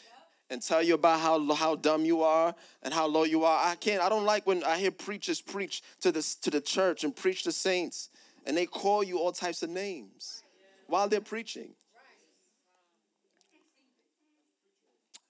and 0.51 0.61
tell 0.61 0.83
you 0.83 0.95
about 0.95 1.21
how, 1.21 1.53
how 1.55 1.75
dumb 1.75 2.05
you 2.05 2.23
are 2.23 2.55
and 2.83 2.93
how 2.93 3.07
low 3.07 3.25
you 3.25 3.45
are. 3.45 3.67
I 3.67 3.75
can't, 3.77 4.03
I 4.03 4.09
don't 4.09 4.25
like 4.25 4.47
when 4.47 4.63
I 4.65 4.79
hear 4.79 4.91
preachers 4.91 5.41
preach 5.41 5.83
to 6.01 6.13
the, 6.13 6.23
to 6.43 6.51
the 6.51 6.61
church 6.61 7.05
and 7.05 7.15
preach 7.15 7.45
to 7.45 7.53
saints 7.53 8.11
and 8.47 8.57
they 8.57 8.67
call 8.67 9.03
you 9.03 9.19
all 9.19 9.33
types 9.33 9.63
of 9.63 9.71
names 9.71 10.43
while 10.87 11.09
they're 11.09 11.21
preaching. 11.21 11.71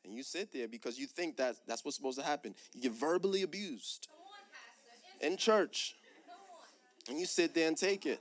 And 0.04 0.12
you 0.12 0.23
sit 0.23 0.52
there 0.52 0.68
because 0.68 0.99
you 0.99 1.06
think 1.06 1.37
that 1.38 1.56
that's 1.66 1.85
what's 1.85 1.97
supposed 1.97 2.18
to 2.18 2.25
happen. 2.25 2.54
You 2.75 2.83
get 2.83 2.92
verbally 2.92 3.42
abused 3.42 4.09
in 5.21 5.37
church. 5.37 5.94
And 7.09 7.18
you 7.18 7.26
sit 7.26 7.54
there 7.54 7.68
and 7.68 7.76
take 7.76 8.06
it. 8.06 8.21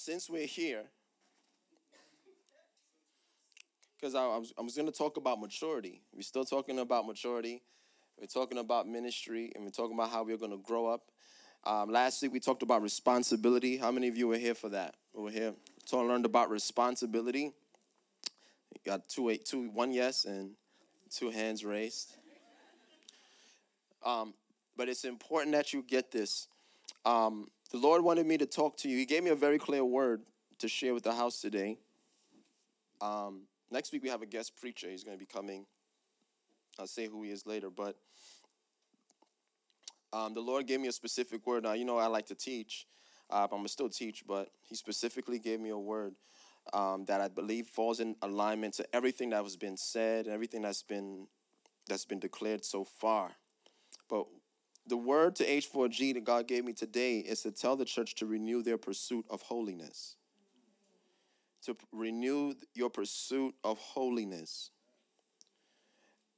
Since 0.00 0.30
we're 0.30 0.46
here, 0.46 0.84
because 3.96 4.14
I, 4.14 4.24
I, 4.24 4.38
was, 4.38 4.54
was 4.56 4.74
going 4.74 4.90
to 4.90 4.96
talk 4.96 5.18
about 5.18 5.38
maturity. 5.38 6.00
We're 6.14 6.22
still 6.22 6.46
talking 6.46 6.78
about 6.78 7.06
maturity. 7.06 7.62
We're 8.18 8.26
talking 8.26 8.56
about 8.56 8.88
ministry, 8.88 9.52
and 9.54 9.62
we're 9.62 9.70
talking 9.70 9.94
about 9.94 10.10
how 10.10 10.24
we're 10.24 10.38
going 10.38 10.52
to 10.52 10.62
grow 10.64 10.86
up. 10.86 11.02
Um, 11.64 11.90
last 11.90 12.22
week 12.22 12.32
we 12.32 12.40
talked 12.40 12.62
about 12.62 12.80
responsibility. 12.80 13.76
How 13.76 13.90
many 13.90 14.08
of 14.08 14.16
you 14.16 14.26
were 14.26 14.38
here 14.38 14.54
for 14.54 14.70
that? 14.70 14.94
We 15.12 15.22
were 15.22 15.30
here. 15.30 15.52
So 15.84 16.00
I 16.00 16.02
learned 16.04 16.24
about 16.24 16.48
responsibility. 16.48 17.52
You 18.72 18.80
got 18.86 19.06
two, 19.06 19.28
eight, 19.28 19.44
two, 19.44 19.68
one 19.68 19.92
yes, 19.92 20.24
and 20.24 20.52
two 21.10 21.28
hands 21.28 21.62
raised. 21.62 22.14
Um, 24.02 24.32
but 24.78 24.88
it's 24.88 25.04
important 25.04 25.54
that 25.54 25.74
you 25.74 25.84
get 25.86 26.10
this. 26.10 26.48
Um, 27.04 27.48
the 27.70 27.78
Lord 27.78 28.02
wanted 28.02 28.26
me 28.26 28.38
to 28.38 28.46
talk 28.46 28.76
to 28.78 28.88
you. 28.88 28.96
He 28.96 29.06
gave 29.06 29.22
me 29.22 29.30
a 29.30 29.36
very 29.36 29.58
clear 29.58 29.84
word 29.84 30.22
to 30.58 30.68
share 30.68 30.94
with 30.94 31.04
the 31.04 31.14
house 31.14 31.40
today. 31.40 31.78
Um, 33.00 33.42
next 33.70 33.92
week 33.92 34.02
we 34.02 34.08
have 34.08 34.22
a 34.22 34.26
guest 34.26 34.56
preacher. 34.60 34.90
He's 34.90 35.04
going 35.04 35.16
to 35.16 35.20
be 35.20 35.26
coming. 35.26 35.66
I'll 36.78 36.86
say 36.86 37.06
who 37.06 37.22
he 37.22 37.30
is 37.30 37.46
later, 37.46 37.70
but 37.70 37.96
um, 40.12 40.34
the 40.34 40.40
Lord 40.40 40.66
gave 40.66 40.80
me 40.80 40.88
a 40.88 40.92
specific 40.92 41.46
word. 41.46 41.64
Now 41.64 41.74
you 41.74 41.84
know 41.84 41.98
I 41.98 42.06
like 42.06 42.26
to 42.26 42.34
teach. 42.34 42.86
Uh, 43.30 43.46
I'm 43.50 43.58
gonna 43.58 43.68
still 43.68 43.88
teach, 43.88 44.24
but 44.26 44.48
He 44.62 44.74
specifically 44.74 45.38
gave 45.38 45.60
me 45.60 45.70
a 45.70 45.78
word 45.78 46.14
um, 46.72 47.04
that 47.04 47.20
I 47.20 47.28
believe 47.28 47.66
falls 47.68 48.00
in 48.00 48.16
alignment 48.22 48.74
to 48.74 48.86
everything 48.94 49.30
that 49.30 49.42
has 49.42 49.56
been 49.56 49.76
said 49.76 50.26
and 50.26 50.34
everything 50.34 50.62
that's 50.62 50.82
been 50.82 51.26
that's 51.88 52.04
been 52.04 52.18
declared 52.18 52.64
so 52.64 52.84
far. 52.84 53.32
But 54.08 54.26
the 54.90 54.96
word 54.96 55.36
to 55.36 55.46
H4G 55.46 56.14
that 56.14 56.24
God 56.24 56.46
gave 56.46 56.64
me 56.64 56.74
today 56.74 57.20
is 57.20 57.42
to 57.42 57.52
tell 57.52 57.76
the 57.76 57.84
church 57.84 58.16
to 58.16 58.26
renew 58.26 58.62
their 58.62 58.76
pursuit 58.76 59.24
of 59.30 59.40
holiness. 59.40 60.16
To 61.64 61.76
renew 61.92 62.54
your 62.74 62.90
pursuit 62.90 63.54
of 63.64 63.78
holiness. 63.78 64.70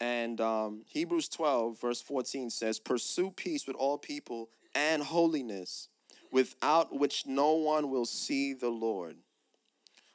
And 0.01 0.41
um, 0.41 0.83
Hebrews 0.87 1.29
12, 1.31 1.81
verse 1.81 2.03
14 2.03 2.51
says, 2.51 2.79
Pursue 2.79 3.31
peace 3.31 3.67
with 3.67 3.77
all 3.77 3.97
people 3.97 4.51
and 4.75 5.03
holiness, 5.03 5.89
without 6.31 6.99
which 6.99 7.25
no 7.27 7.55
one 7.55 7.91
will 7.91 8.07
see 8.07 8.53
the 8.53 8.69
Lord. 8.69 9.17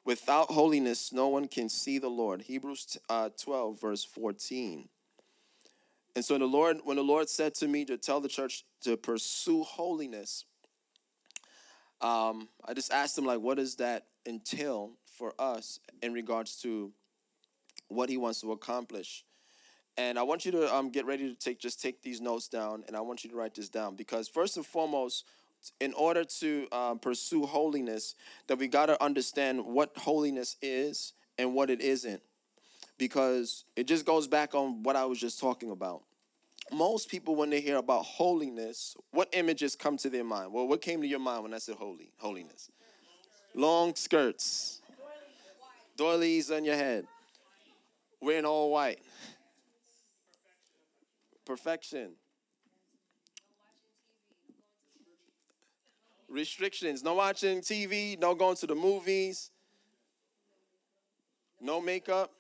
Without 0.06 0.52
holiness, 0.52 1.12
no 1.12 1.28
one 1.28 1.48
can 1.48 1.70
see 1.70 1.98
the 1.98 2.10
Lord. 2.10 2.44
Hebrews 2.44 2.98
uh, 3.10 3.30
12, 3.38 3.82
verse 3.82 4.04
14. 4.04 4.90
And 6.18 6.26
so 6.26 6.36
the 6.40 6.46
Lord, 6.46 6.80
when 6.84 6.98
the 6.98 7.04
Lord 7.04 7.30
said 7.30 7.54
to 7.58 7.68
me 7.68 7.86
to 7.86 7.96
tell 7.96 8.20
the 8.20 8.28
church 8.28 8.66
to 8.82 8.98
pursue 8.98 9.62
holiness, 9.62 10.46
um, 12.02 12.50
I 12.66 12.74
just 12.74 12.92
asked 12.92 13.16
him, 13.16 13.26
like, 13.26 13.40
what 13.40 13.58
does 13.58 13.76
that 13.76 14.08
entail 14.26 14.94
for 15.16 15.36
us 15.38 15.80
in 16.02 16.14
regards 16.14 16.56
to 16.64 16.92
what 17.90 18.10
he 18.10 18.18
wants 18.18 18.42
to 18.42 18.52
accomplish? 18.52 19.26
And 19.96 20.18
I 20.18 20.24
want 20.24 20.44
you 20.44 20.52
to 20.54 20.74
um, 20.74 20.90
get 20.90 21.06
ready 21.06 21.32
to 21.32 21.36
take 21.36 21.60
just 21.60 21.84
take 21.84 22.02
these 22.02 22.20
notes 22.20 22.48
down, 22.48 22.84
and 22.88 22.98
I 22.98 23.02
want 23.02 23.24
you 23.24 23.30
to 23.30 23.36
write 23.36 23.54
this 23.54 23.70
down 23.70 23.96
because 23.96 24.28
first 24.28 24.58
and 24.58 24.66
foremost, 24.66 25.24
in 25.80 25.94
order 25.94 26.24
to 26.24 26.68
um, 26.72 26.98
pursue 26.98 27.46
holiness, 27.46 28.16
that 28.48 28.58
we 28.58 28.68
got 28.68 28.88
to 28.88 29.04
understand 29.04 29.64
what 29.64 29.96
holiness 29.96 30.58
is 30.64 31.14
and 31.38 31.54
what 31.54 31.70
it 31.70 31.80
isn't, 31.80 32.24
because 32.98 33.66
it 33.76 33.88
just 33.88 34.06
goes 34.06 34.28
back 34.28 34.56
on 34.56 34.84
what 34.84 34.96
I 34.96 35.06
was 35.06 35.20
just 35.20 35.40
talking 35.40 35.72
about. 35.72 36.04
Most 36.72 37.10
people, 37.10 37.36
when 37.36 37.50
they 37.50 37.62
hear 37.62 37.78
about 37.78 38.04
holiness, 38.04 38.96
what 39.12 39.30
images 39.32 39.76
come 39.76 39.98
to 39.98 40.10
their 40.10 40.24
mind? 40.24 40.52
Well, 40.52 40.68
what 40.68 40.82
came 40.82 41.02
to 41.02 41.08
your 41.08 41.20
mind 41.20 41.44
when 41.44 41.54
I 41.54 41.60
said 41.60 41.76
holy? 41.76 42.12
Holiness. 42.18 42.70
Long 43.56 43.96
skirts, 43.96 44.82
doilies 45.96 46.52
on 46.52 46.66
your 46.66 46.76
head, 46.76 47.08
wearing 48.22 48.46
all 48.46 48.72
white 48.72 49.00
perfection. 51.48 52.12
Restrictions. 56.28 57.04
No 57.04 57.16
watching 57.16 57.62
TV, 57.62 58.20
no 58.20 58.36
going 58.36 58.58
to 58.58 58.68
the 58.68 58.76
movies, 58.76 59.50
no 61.62 61.80
makeup, 61.80 62.32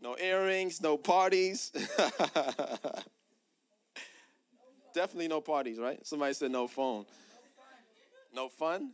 no 0.00 0.16
earrings, 0.18 0.80
no 0.80 0.96
parties. 0.96 1.72
Definitely 4.94 5.28
no 5.28 5.40
parties, 5.40 5.78
right? 5.78 6.04
Somebody 6.06 6.34
said 6.34 6.50
no 6.50 6.66
phone. 6.66 7.04
No 8.34 8.48
fun? 8.48 8.92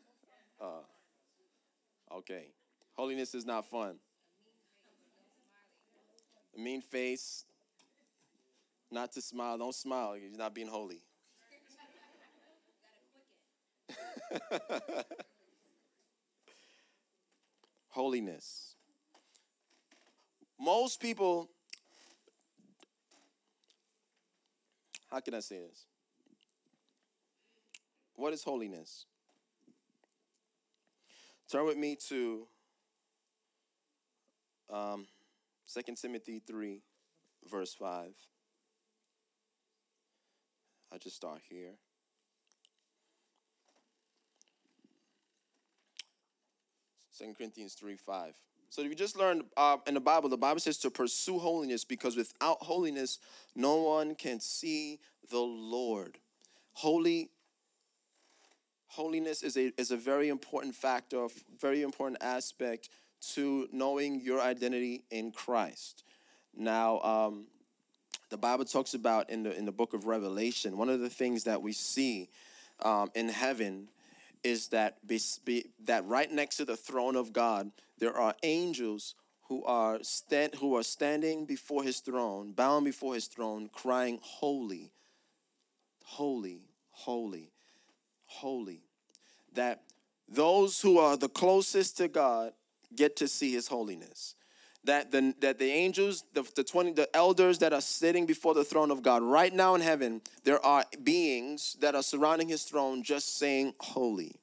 Uh, 0.61 0.83
okay. 2.13 2.47
Holiness 2.95 3.35
is 3.35 3.45
not 3.45 3.65
fun. 3.67 3.97
A 6.57 6.61
mean 6.61 6.81
face, 6.81 7.45
not 8.91 9.13
to 9.13 9.21
smile. 9.21 9.59
Don't 9.59 9.75
smile. 9.75 10.17
You're 10.17 10.31
not 10.39 10.55
being 10.55 10.69
holy. 10.69 11.03
Holiness. 17.89 18.74
Most 20.59 21.01
people, 21.01 21.49
how 25.11 25.21
can 25.21 25.35
I 25.35 25.41
say 25.41 25.59
this? 25.59 25.87
What 28.15 28.33
is 28.33 28.43
holiness? 28.45 29.07
Turn 31.51 31.67
with 31.67 31.77
me 31.77 31.97
to 32.09 32.47
um, 34.71 35.07
2 35.73 35.95
Timothy 35.95 36.43
3, 36.47 36.81
verse 37.51 37.75
5. 37.75 38.11
I 40.93 40.99
just 40.99 41.17
start 41.17 41.41
here. 41.49 41.73
Second 47.11 47.37
Corinthians 47.37 47.75
3 47.75 47.97
5. 47.97 48.33
So 48.75 48.83
if 48.83 48.89
you 48.89 48.97
just 48.97 49.17
learned 49.17 49.45
uh, 49.57 49.77
in 49.87 49.95
the 49.95 50.01
Bible, 50.01 50.29
the 50.29 50.37
Bible 50.37 50.59
says 50.59 50.79
to 50.79 50.91
pursue 50.91 51.39
holiness 51.39 51.85
because 51.85 52.17
without 52.17 52.61
holiness, 52.61 53.21
no 53.55 53.77
one 53.77 54.17
can 54.17 54.41
see 54.41 54.99
the 55.31 55.39
Lord. 55.39 56.19
Holy 56.73 57.31
holiness 58.89 59.45
is 59.45 59.57
a, 59.57 59.73
is 59.79 59.93
a 59.93 59.97
very 59.97 60.29
important 60.29 60.75
factor, 60.75 61.29
very 61.61 61.83
important 61.83 62.21
aspect 62.21 62.89
to 63.35 63.69
knowing 63.71 64.21
your 64.21 64.41
identity 64.41 65.05
in 65.13 65.31
Christ. 65.31 66.03
Now, 66.53 66.99
um, 67.03 67.47
the 68.31 68.39
Bible 68.39 68.65
talks 68.65 68.95
about 68.95 69.31
in 69.31 69.45
the 69.45 69.57
in 69.57 69.67
the 69.67 69.73
book 69.73 69.95
of 69.95 70.07
Revelation, 70.07 70.77
one 70.77 70.89
of 70.89 70.99
the 70.99 71.09
things 71.09 71.45
that 71.45 71.63
we 71.63 71.73
see 71.73 72.29
um, 72.83 73.13
in 73.15 73.29
heaven 73.29 73.87
is 74.45 74.69
that 74.69 75.05
be, 75.07 75.19
be, 75.45 75.65
that 75.85 76.05
right 76.07 76.31
next 76.31 76.57
to 76.57 76.65
the 76.65 76.77
throne 76.77 77.17
of 77.17 77.33
God, 77.33 77.71
there 77.99 78.17
are 78.17 78.35
angels 78.43 79.15
who 79.49 79.65
are 79.65 79.99
stand, 80.03 80.55
who 80.57 80.77
are 80.77 80.83
standing 80.83 81.45
before 81.45 81.83
His 81.83 82.01
throne, 82.01 82.53
bound 82.53 82.85
before 82.85 83.15
His 83.15 83.27
throne, 83.27 83.69
crying, 83.73 84.19
"Holy, 84.23 84.93
holy, 86.05 86.63
holy, 86.91 87.53
holy." 88.27 88.83
That 89.53 89.83
those 90.29 90.81
who 90.81 90.99
are 90.99 91.17
the 91.17 91.29
closest 91.29 91.99
to 91.99 92.09
God 92.09 92.53
get 92.95 93.17
to 93.17 93.29
see 93.29 93.53
His 93.53 93.69
holiness 93.69 94.35
that 94.85 95.11
the, 95.11 95.35
that 95.41 95.59
the 95.59 95.71
angels, 95.71 96.25
the, 96.35 96.47
the 96.55 96.63
20, 96.63 96.93
the 96.93 97.15
elders 97.17 97.59
that 97.59 97.73
are 97.73 97.81
sitting 97.81 98.27
before 98.27 98.55
the 98.55 98.65
throne 98.65 98.91
of 98.91 99.03
God 99.03 99.23
right 99.23 99.53
now 99.53 99.75
in 99.75 99.81
heaven, 99.81 100.21
there 100.45 100.65
are 100.65 100.85
beings 101.03 101.77
that 101.81 101.95
are 101.95 102.03
surrounding 102.03 102.49
his 102.49 102.65
throne 102.65 103.03
just 103.03 103.39
saying, 103.39 103.75
Holy. 103.81 104.37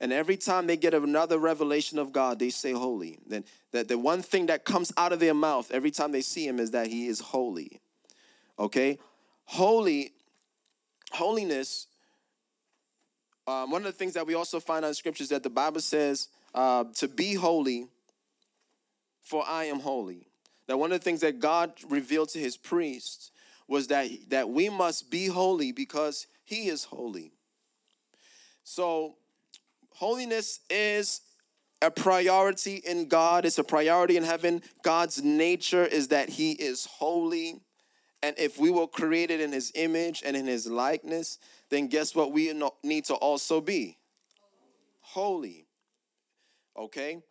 And 0.00 0.12
every 0.12 0.36
time 0.36 0.66
they 0.66 0.76
get 0.76 0.94
another 0.94 1.38
revelation 1.38 1.98
of 1.98 2.12
God, 2.12 2.38
they 2.38 2.50
say 2.50 2.72
holy. 2.72 3.18
Then 3.26 3.44
that 3.72 3.88
the 3.88 3.98
one 3.98 4.22
thing 4.22 4.46
that 4.46 4.64
comes 4.64 4.92
out 4.96 5.12
of 5.12 5.20
their 5.20 5.34
mouth 5.34 5.70
every 5.70 5.90
time 5.90 6.12
they 6.12 6.20
see 6.20 6.46
him 6.46 6.58
is 6.58 6.72
that 6.72 6.88
he 6.88 7.06
is 7.06 7.20
holy. 7.20 7.80
Okay? 8.58 8.98
Holy, 9.44 10.12
holiness. 11.12 11.86
Um, 13.46 13.70
one 13.70 13.82
of 13.82 13.86
the 13.86 13.98
things 13.98 14.14
that 14.14 14.26
we 14.26 14.34
also 14.34 14.60
find 14.60 14.84
on 14.84 14.94
scriptures 14.94 15.28
that 15.28 15.42
the 15.42 15.50
Bible 15.50 15.80
says 15.80 16.28
uh, 16.54 16.84
to 16.94 17.08
be 17.08 17.34
holy 17.34 17.88
for 19.24 19.42
I 19.48 19.64
am 19.64 19.80
holy. 19.80 20.28
Now, 20.68 20.76
one 20.76 20.92
of 20.92 21.00
the 21.00 21.04
things 21.04 21.20
that 21.20 21.40
God 21.40 21.72
revealed 21.88 22.28
to 22.30 22.38
his 22.38 22.56
priests 22.56 23.30
was 23.66 23.88
that, 23.88 24.08
that 24.28 24.48
we 24.48 24.68
must 24.68 25.10
be 25.10 25.26
holy 25.26 25.72
because 25.72 26.26
he 26.44 26.68
is 26.68 26.84
holy. 26.84 27.32
So, 28.62 29.16
holiness 29.94 30.60
is 30.68 31.22
a 31.82 31.90
priority 31.90 32.76
in 32.76 33.08
God, 33.08 33.44
it's 33.44 33.58
a 33.58 33.64
priority 33.64 34.16
in 34.16 34.22
heaven. 34.22 34.62
God's 34.82 35.22
nature 35.22 35.84
is 35.84 36.08
that 36.08 36.28
he 36.28 36.52
is 36.52 36.86
holy. 36.86 37.60
And 38.22 38.34
if 38.38 38.58
we 38.58 38.70
were 38.70 38.86
created 38.86 39.40
in 39.40 39.52
his 39.52 39.70
image 39.74 40.22
and 40.24 40.34
in 40.34 40.46
his 40.46 40.66
likeness, 40.66 41.38
then 41.68 41.88
guess 41.88 42.14
what 42.14 42.32
we 42.32 42.52
need 42.82 43.04
to 43.06 43.14
also 43.14 43.60
be? 43.60 43.98
Holy. 45.00 45.66
Okay? 46.74 47.22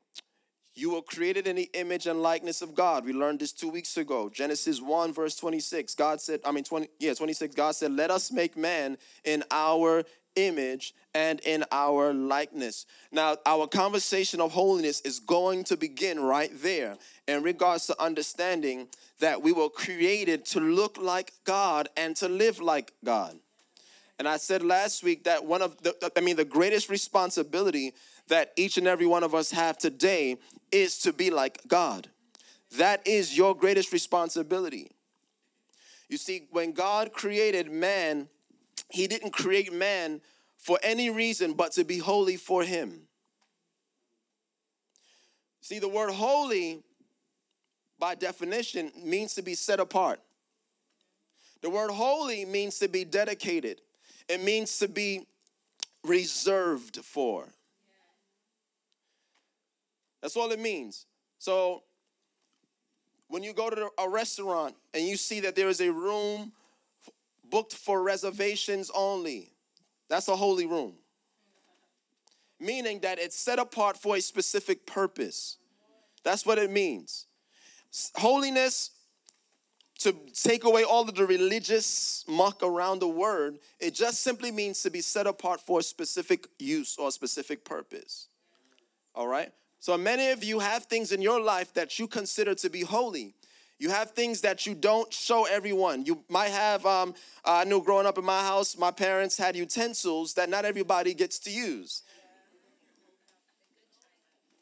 You 0.75 0.91
were 0.91 1.01
created 1.01 1.47
in 1.47 1.55
the 1.55 1.69
image 1.73 2.07
and 2.07 2.21
likeness 2.21 2.61
of 2.61 2.73
God. 2.73 3.05
We 3.05 3.13
learned 3.13 3.39
this 3.39 3.51
two 3.51 3.69
weeks 3.69 3.97
ago. 3.97 4.29
Genesis 4.29 4.81
1, 4.81 5.13
verse 5.13 5.35
26. 5.35 5.93
God 5.95 6.19
said, 6.19 6.39
I 6.45 6.51
mean, 6.51 6.63
20, 6.63 6.87
yeah, 6.99 7.13
26. 7.13 7.53
God 7.53 7.71
said, 7.75 7.91
Let 7.91 8.09
us 8.09 8.31
make 8.31 8.57
man 8.57 8.97
in 9.23 9.43
our 9.51 10.03
image 10.35 10.93
and 11.13 11.39
in 11.41 11.63
our 11.71 12.13
likeness. 12.13 12.85
Now, 13.11 13.37
our 13.45 13.67
conversation 13.67 14.41
of 14.41 14.51
holiness 14.51 15.01
is 15.01 15.19
going 15.19 15.63
to 15.65 15.77
begin 15.77 16.19
right 16.19 16.51
there 16.61 16.97
in 17.27 17.43
regards 17.43 17.87
to 17.87 18.01
understanding 18.01 18.87
that 19.19 19.41
we 19.41 19.51
were 19.51 19.69
created 19.69 20.45
to 20.47 20.59
look 20.59 20.97
like 20.97 21.33
God 21.43 21.89
and 21.95 22.15
to 22.17 22.27
live 22.27 22.59
like 22.59 22.93
God. 23.03 23.37
And 24.19 24.27
I 24.27 24.37
said 24.37 24.63
last 24.63 25.03
week 25.03 25.23
that 25.25 25.43
one 25.45 25.61
of 25.61 25.81
the, 25.81 26.11
I 26.15 26.21
mean, 26.21 26.35
the 26.35 26.45
greatest 26.45 26.89
responsibility 26.89 27.93
that 28.27 28.53
each 28.55 28.77
and 28.77 28.87
every 28.87 29.05
one 29.05 29.23
of 29.23 29.35
us 29.35 29.51
have 29.51 29.77
today 29.77 30.37
is 30.71 30.99
to 30.99 31.13
be 31.13 31.29
like 31.29 31.59
God. 31.67 32.09
That 32.77 33.05
is 33.07 33.37
your 33.37 33.55
greatest 33.55 33.91
responsibility. 33.91 34.91
You 36.09 36.17
see, 36.17 36.47
when 36.51 36.73
God 36.73 37.11
created 37.11 37.71
man, 37.71 38.27
he 38.89 39.07
didn't 39.07 39.31
create 39.31 39.73
man 39.73 40.21
for 40.57 40.79
any 40.83 41.09
reason 41.09 41.53
but 41.53 41.71
to 41.73 41.83
be 41.83 41.97
holy 41.97 42.37
for 42.37 42.63
him. 42.63 43.01
See, 45.61 45.79
the 45.79 45.87
word 45.87 46.11
holy, 46.11 46.83
by 47.99 48.15
definition, 48.15 48.91
means 49.03 49.33
to 49.35 49.41
be 49.41 49.55
set 49.55 49.79
apart. 49.79 50.19
The 51.61 51.69
word 51.69 51.91
holy 51.91 52.43
means 52.43 52.79
to 52.79 52.87
be 52.89 53.05
dedicated, 53.05 53.81
it 54.27 54.43
means 54.43 54.77
to 54.79 54.87
be 54.87 55.25
reserved 56.03 56.97
for. 56.97 57.47
That's 60.21 60.35
all 60.37 60.51
it 60.51 60.59
means. 60.59 61.05
So, 61.39 61.83
when 63.27 63.43
you 63.43 63.53
go 63.53 63.69
to 63.69 63.89
a 63.97 64.07
restaurant 64.07 64.75
and 64.93 65.05
you 65.05 65.17
see 65.17 65.39
that 65.41 65.55
there 65.55 65.67
is 65.67 65.81
a 65.81 65.91
room 65.91 66.51
booked 67.53 67.75
for 67.75 68.01
reservations 68.01 68.89
only, 68.95 69.51
that's 70.09 70.27
a 70.27 70.35
holy 70.35 70.65
room. 70.65 70.95
Meaning 72.59 73.01
that 73.01 73.19
it's 73.19 73.35
set 73.35 73.59
apart 73.59 73.95
for 73.95 74.15
a 74.15 74.21
specific 74.21 74.87
purpose. 74.87 75.57
That's 76.23 76.47
what 76.47 76.57
it 76.57 76.71
means. 76.71 77.27
Holiness, 78.15 78.89
to 79.99 80.15
take 80.33 80.63
away 80.63 80.83
all 80.83 81.07
of 81.07 81.13
the 81.13 81.27
religious 81.27 82.25
muck 82.27 82.63
around 82.63 82.97
the 82.97 83.07
word, 83.07 83.59
it 83.79 83.93
just 83.93 84.21
simply 84.21 84.49
means 84.49 84.81
to 84.81 84.89
be 84.89 85.01
set 85.01 85.27
apart 85.27 85.61
for 85.61 85.79
a 85.79 85.83
specific 85.83 86.47
use 86.57 86.97
or 86.97 87.09
a 87.09 87.11
specific 87.11 87.63
purpose. 87.63 88.29
All 89.13 89.27
right? 89.27 89.51
So 89.79 89.95
many 89.95 90.31
of 90.31 90.43
you 90.43 90.57
have 90.57 90.85
things 90.85 91.11
in 91.11 91.21
your 91.21 91.39
life 91.39 91.71
that 91.75 91.99
you 91.99 92.07
consider 92.07 92.55
to 92.55 92.69
be 92.69 92.81
holy. 92.81 93.35
You 93.83 93.89
have 93.89 94.11
things 94.11 94.39
that 94.41 94.65
you 94.65 94.75
don't 94.75 95.13
show 95.13 95.43
everyone. 95.43 96.05
You 96.05 96.23
might 96.29 96.51
have, 96.51 96.85
um, 96.85 97.13
I 97.43 97.65
knew 97.65 97.83
growing 97.83 98.05
up 98.05 98.17
in 98.17 98.23
my 98.23 98.39
house, 98.39 98.77
my 98.77 98.91
parents 98.91 99.37
had 99.37 99.57
utensils 99.57 100.35
that 100.35 100.49
not 100.49 100.63
everybody 100.63 101.13
gets 101.13 101.37
to 101.39 101.51
use. 101.51 102.03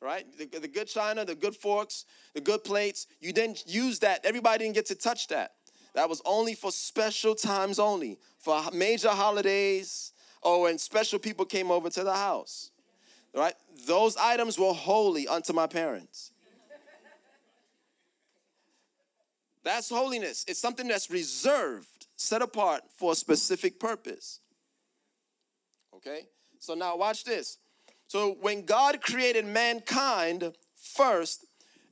Right? 0.02 0.26
The, 0.40 0.62
the 0.62 0.68
good 0.68 0.88
china, 0.88 1.24
the 1.24 1.36
good 1.36 1.56
forks, 1.56 2.06
the 2.34 2.42
good 2.42 2.64
plates, 2.64 3.06
you 3.20 3.32
didn't 3.32 3.64
use 3.68 4.00
that. 4.00 4.26
Everybody 4.26 4.64
didn't 4.64 4.74
get 4.74 4.88
to 4.88 4.96
touch 4.96 5.28
that. 5.28 5.52
That 5.94 6.10
was 6.10 6.24
only 6.26 6.56
for 6.56 6.72
special 6.72 7.36
times 7.36 7.78
only, 7.78 8.18
for 8.40 8.60
major 8.74 9.10
holidays, 9.10 10.14
or 10.42 10.62
when 10.64 10.80
special 10.80 11.20
people 11.20 11.46
came 11.46 11.70
over 11.70 11.92
to 11.92 12.04
the 12.04 12.16
house. 12.16 12.72
Right? 13.36 13.54
Those 13.86 14.18
items 14.18 14.58
were 14.58 14.74
holy 14.74 15.28
unto 15.28 15.54
my 15.54 15.68
parents. 15.68 16.32
That's 19.64 19.90
holiness. 19.90 20.46
It's 20.48 20.60
something 20.60 20.88
that's 20.88 21.12
reserved, 21.12 22.08
set 22.16 22.42
apart 22.42 22.82
for 22.96 23.12
a 23.12 23.16
specific 23.16 23.80
purpose. 23.80 24.40
Okay? 25.96 26.28
So 26.60 26.74
now 26.74 26.98
watch 26.98 27.24
this. 27.24 27.58
So 28.08 28.38
when 28.42 28.66
God 28.66 29.02
created 29.02 29.46
mankind 29.46 30.54
first, 30.76 31.46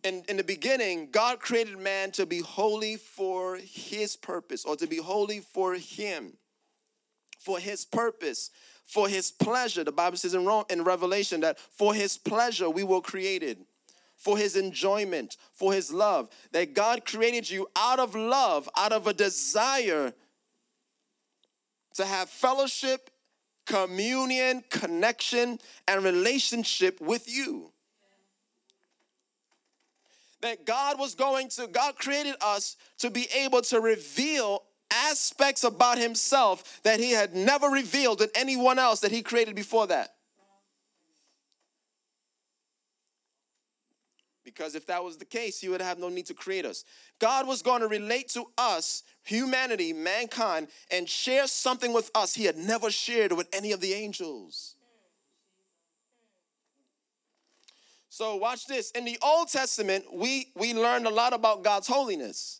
in, 0.03 0.23
in 0.29 0.38
the 0.38 0.43
beginning, 0.43 1.10
God 1.12 1.39
created 1.39 1.77
man 1.77 2.12
to 2.12 2.25
be 2.25 2.39
holy 2.39 2.95
for 2.95 3.58
his 3.58 4.15
purpose 4.15 4.65
or 4.65 4.75
to 4.77 4.88
be 4.88 4.97
holy 4.97 5.39
for 5.39 5.75
him, 5.75 6.34
for 7.38 7.60
his 7.60 7.86
purpose, 7.86 8.51
for 8.86 9.08
his 9.08 9.32
pleasure. 9.32 9.84
The 9.84 9.91
Bible 9.91 10.17
says 10.17 10.34
in, 10.34 10.47
in 10.69 10.84
Revelation 10.84 11.41
that 11.41 11.60
for 11.60 11.93
his 11.93 12.17
pleasure 12.17 12.69
we 12.69 12.84
were 12.84 13.01
created 13.01 13.65
for 14.19 14.38
his 14.38 14.55
enjoyment, 14.55 15.38
for 15.53 15.73
his 15.73 15.91
love. 15.91 16.29
That 16.51 16.75
God 16.75 17.05
created 17.05 17.49
you 17.49 17.67
out 17.75 17.99
of 17.99 18.13
love, 18.13 18.69
out 18.77 18.91
of 18.91 19.08
a 19.08 19.13
desire 19.13 20.13
to 21.95 22.05
have 22.05 22.29
fellowship, 22.29 23.10
communion, 23.65 24.63
connection, 24.69 25.58
and 25.88 26.03
relationship 26.03 27.01
with 27.01 27.34
you. 27.34 27.71
That 30.41 30.65
God 30.65 30.99
was 30.99 31.15
going 31.15 31.49
to, 31.49 31.67
God 31.67 31.95
created 31.95 32.36
us 32.41 32.77
to 32.99 33.10
be 33.10 33.27
able 33.36 33.62
to 33.63 33.79
reveal 33.79 34.63
aspects 34.91 35.63
about 35.63 35.97
himself 35.97 36.82
that 36.84 36.99
he 36.99 37.12
had 37.12 37.36
never 37.36 37.67
revealed 37.67 38.21
in 38.21 38.29
anyone 38.36 38.79
else 38.79 39.01
that 39.01 39.12
he 39.12 39.21
created 39.21 39.55
before 39.55 39.88
that. 39.88 40.15
Because 44.60 44.76
if 44.76 44.86
that 44.88 45.02
was 45.02 45.15
the 45.15 45.24
case, 45.24 45.62
he 45.62 45.69
would 45.69 45.80
have 45.80 46.00
no 46.00 46.10
need 46.10 46.26
to 46.26 46.34
create 46.34 46.65
us. 46.65 46.84
God 47.19 47.48
was 47.48 47.62
going 47.62 47.80
to 47.80 47.88
relate 47.88 48.28
to 48.32 48.43
us, 48.58 49.04
humanity, 49.24 49.93
mankind, 49.93 50.67
and 50.91 51.08
share 51.08 51.48
something 51.48 51.93
with 51.93 52.12
us 52.13 52.36
he 52.36 52.43
had 52.43 52.58
never 52.58 52.91
shared 52.91 53.32
with 53.32 53.48
any 53.54 53.72
of 53.72 53.80
the 53.80 53.93
angels. 53.93 54.76
So 58.10 58.36
watch 58.36 58.67
this. 58.67 58.91
In 58.91 59.06
the 59.06 59.17
Old 59.22 59.48
Testament, 59.48 60.04
we 60.13 60.48
we 60.56 60.74
learned 60.74 61.08
a 61.08 61.10
lot 61.10 61.32
about 61.32 61.63
God's 61.63 61.88
holiness. 61.88 62.60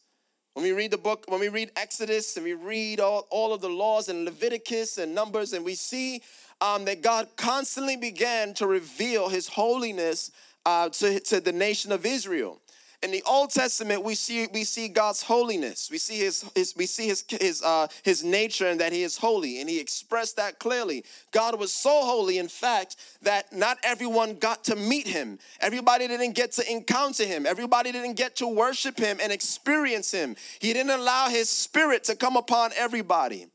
When 0.54 0.64
we 0.64 0.72
read 0.72 0.92
the 0.92 0.98
book, 0.98 1.26
when 1.28 1.42
we 1.42 1.50
read 1.50 1.70
Exodus 1.76 2.38
and 2.38 2.46
we 2.46 2.54
read 2.54 3.02
all, 3.02 3.28
all 3.30 3.54
of 3.54 3.60
the 3.60 3.70
laws 3.70 4.08
in 4.08 4.24
Leviticus 4.24 4.98
and 5.00 5.14
Numbers, 5.14 5.52
and 5.52 5.66
we 5.66 5.76
see 5.76 6.22
um, 6.62 6.86
that 6.86 7.02
God 7.02 7.28
constantly 7.36 7.98
began 7.98 8.54
to 8.56 8.68
reveal 8.68 9.28
his 9.28 9.50
holiness 9.50 10.32
uh, 10.70 10.90
to, 10.90 11.20
to 11.20 11.42
the 11.42 11.52
nation 11.52 11.92
of 11.92 12.06
Israel. 12.06 12.62
In 13.02 13.12
the 13.12 13.24
Old 13.26 13.50
Testament, 13.52 14.04
we 14.04 14.14
see 14.14 14.48
we 14.54 14.66
see 14.66 14.90
God's 14.90 15.24
holiness. 15.24 15.90
We 15.90 15.98
see 15.98 16.18
his, 16.18 16.44
his 16.54 16.76
we 16.76 16.86
see 16.86 17.08
his 17.08 17.24
his 17.42 17.64
uh, 17.64 17.88
his 18.04 18.26
nature 18.26 18.68
and 18.68 18.80
that 18.82 18.92
he 18.92 19.04
is 19.04 19.18
holy, 19.18 19.62
and 19.62 19.70
he 19.70 19.80
expressed 19.80 20.36
that 20.36 20.60
clearly. 20.60 21.06
God 21.32 21.58
was 21.58 21.72
so 21.74 22.04
holy, 22.04 22.38
in 22.40 22.50
fact, 22.50 22.98
that 23.22 23.54
not 23.54 23.78
everyone 23.84 24.36
got 24.36 24.66
to 24.66 24.76
meet 24.76 25.08
him. 25.08 25.40
Everybody 25.62 26.10
didn't 26.10 26.34
get 26.34 26.52
to 26.54 26.70
encounter 26.70 27.24
him. 27.24 27.46
Everybody 27.46 27.94
didn't 27.94 28.18
get 28.18 28.36
to 28.38 28.48
worship 28.48 28.98
him 28.98 29.18
and 29.24 29.32
experience 29.32 30.12
him. 30.12 30.36
He 30.60 30.74
didn't 30.74 30.92
allow 30.92 31.30
his 31.30 31.50
spirit 31.50 32.04
to 32.06 32.16
come 32.18 32.36
upon 32.36 32.72
everybody. 32.78 33.48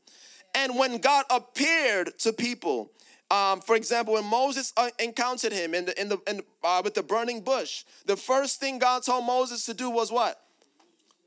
And 0.55 0.79
when 0.79 0.97
God 0.97 1.25
appeared 1.29 2.17
to 2.19 2.33
people, 2.33 2.89
um, 3.31 3.59
for 3.61 3.75
example, 3.75 4.13
when 4.13 4.25
Moses 4.25 4.71
uh, 4.77 4.89
encountered 4.99 5.51
him 5.51 5.73
in 5.73 5.85
the 5.85 5.99
in 5.99 6.09
the, 6.09 6.17
in, 6.27 6.41
uh, 6.63 6.81
with 6.83 6.93
the 6.93 7.01
burning 7.01 7.41
bush, 7.41 7.83
the 8.05 8.15
first 8.15 8.59
thing 8.59 8.77
God 8.77 9.03
told 9.03 9.25
Moses 9.25 9.65
to 9.65 9.73
do 9.73 9.89
was 9.89 10.11
what? 10.11 10.39